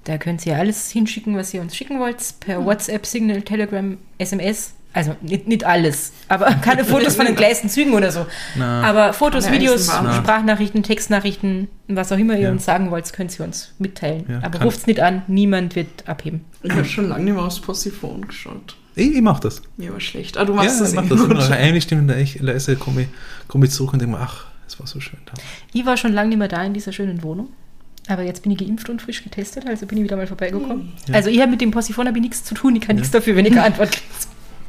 Da 0.05 0.17
könnt 0.17 0.45
ihr 0.45 0.55
alles 0.57 0.89
hinschicken, 0.91 1.35
was 1.35 1.53
ihr 1.53 1.61
uns 1.61 1.75
schicken 1.75 1.99
wollt, 1.99 2.17
per 2.39 2.63
WhatsApp, 2.63 3.05
Signal, 3.05 3.41
Telegram, 3.41 3.97
SMS. 4.17 4.73
Also 4.93 5.13
nicht, 5.21 5.45
nicht 5.45 5.65
alles, 5.65 6.13
aber 6.29 6.45
keine 6.63 6.85
Fotos 6.85 7.17
von 7.17 7.25
den 7.25 7.35
gleichen 7.35 7.69
Zügen 7.69 7.93
oder 7.93 8.11
so. 8.13 8.25
Na. 8.55 8.81
Aber 8.83 9.11
Fotos, 9.11 9.51
Videos. 9.51 9.87
Sprachnachrichten, 9.87 10.83
Textnachrichten, 10.83 11.67
was 11.89 12.13
auch 12.13 12.17
immer 12.17 12.35
ihr 12.35 12.43
Ja. 12.43 12.51
uns 12.51 12.63
sagen 12.63 12.91
wollt, 12.91 13.11
könnt 13.11 13.37
ihr 13.37 13.43
uns 13.43 13.73
mitteilen. 13.77 14.23
Ja, 14.29 14.39
aber 14.43 14.61
ruft's 14.61 14.87
nicht 14.87 15.01
an, 15.01 15.23
niemand 15.27 15.75
wird 15.75 16.07
abheben. 16.07 16.45
Ich 16.63 16.71
habe 16.71 16.85
schon 16.85 17.09
lange 17.09 17.25
nicht 17.25 17.33
mehr 17.33 17.43
aufs 17.43 17.59
Possiphon 17.59 18.25
geschaut. 18.25 18.77
Ich, 18.95 19.13
ich 19.15 19.21
mach 19.21 19.41
das. 19.41 19.61
Mir 19.75 19.91
war 19.91 19.99
schlecht. 19.99 20.37
Ah, 20.37 20.45
du 20.45 20.53
Ja, 20.53 20.63
machst 20.63 20.79
das 20.79 20.89
ich 20.91 20.95
mach 20.95 21.03
eh 21.03 21.09
das. 21.09 21.19
Und 21.19 21.33
nach 21.33 21.49
einer 21.51 21.75
ich 21.75 22.39
leise 22.39 22.77
komme 22.77 23.01
ich, 23.01 23.07
komme 23.49 23.65
ich 23.65 23.71
zurück 23.73 23.91
und 23.91 24.01
denke 24.01 24.15
mir, 24.15 24.21
ach, 24.21 24.45
es 24.65 24.79
war 24.79 24.87
so 24.87 25.01
schön 25.01 25.19
da. 25.25 25.33
Ich 25.73 25.85
war 25.85 25.97
schon 25.97 26.13
lange 26.13 26.29
nicht 26.29 26.37
mehr 26.37 26.47
da 26.47 26.63
in 26.63 26.73
dieser 26.73 26.93
schönen 26.93 27.21
Wohnung. 27.21 27.49
Aber 28.07 28.21
jetzt 28.21 28.43
bin 28.43 28.51
ich 28.51 28.59
geimpft 28.59 28.89
und 28.89 29.01
frisch 29.01 29.23
getestet, 29.23 29.65
also 29.67 29.85
bin 29.87 29.97
ich 29.97 30.03
wieder 30.03 30.15
mal 30.15 30.27
vorbeigekommen. 30.27 30.93
Also 31.11 31.29
ich 31.29 31.39
habe 31.41 31.51
mit 31.51 31.61
dem 31.61 31.71
Possiphon 31.71 32.07
habe 32.07 32.17
ich 32.17 32.23
nichts 32.23 32.43
zu 32.43 32.53
tun, 32.53 32.75
ich 32.75 32.81
kann 32.81 32.95
nichts 32.97 33.11
dafür, 33.11 33.35
wenn 33.35 33.45
ich 33.45 33.53
keine 33.53 33.65
Antwort 33.67 33.91
kriege. 33.91 34.05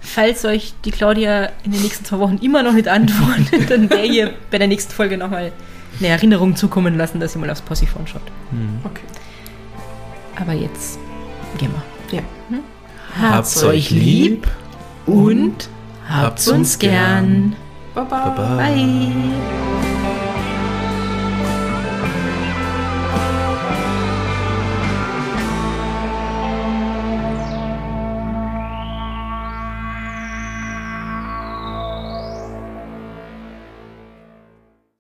Falls 0.01 0.45
euch 0.45 0.73
die 0.85 0.91
Claudia 0.91 1.51
in 1.65 1.73
den 1.73 1.83
nächsten 1.83 2.05
zwei 2.05 2.19
Wochen 2.19 2.39
immer 2.39 2.63
noch 2.63 2.73
nicht 2.73 2.89
antwortet, 2.89 3.71
dann 3.71 3.91
werde 3.91 4.07
ihr 4.07 4.35
bei 4.51 4.59
der 4.59 4.69
nächsten 4.69 4.93
Folge 4.93 5.19
nochmal 5.19 5.53
eine 5.99 6.09
Erinnerung 6.09 6.57
zukommen 6.57 6.97
lassen, 6.97 7.21
dass 7.21 7.35
ihr 7.37 7.41
mal 7.41 7.51
aufs 7.51 7.61
Possiphon 7.63 8.07
schaut. 8.07 8.23
Okay. 8.85 9.03
Aber 10.41 10.53
jetzt 10.53 10.99
gehen 11.59 11.71
wir. 12.11 12.19
Ja. 12.19 12.23
Habt's 13.21 13.63
euch 13.65 13.91
lieb 13.91 14.47
und 15.07 15.69
habt's 16.09 16.49
uns 16.49 16.79
gern. 16.79 17.57
Baba. 17.95 18.29
Baba. 18.31 18.57
Bye. 18.57 19.96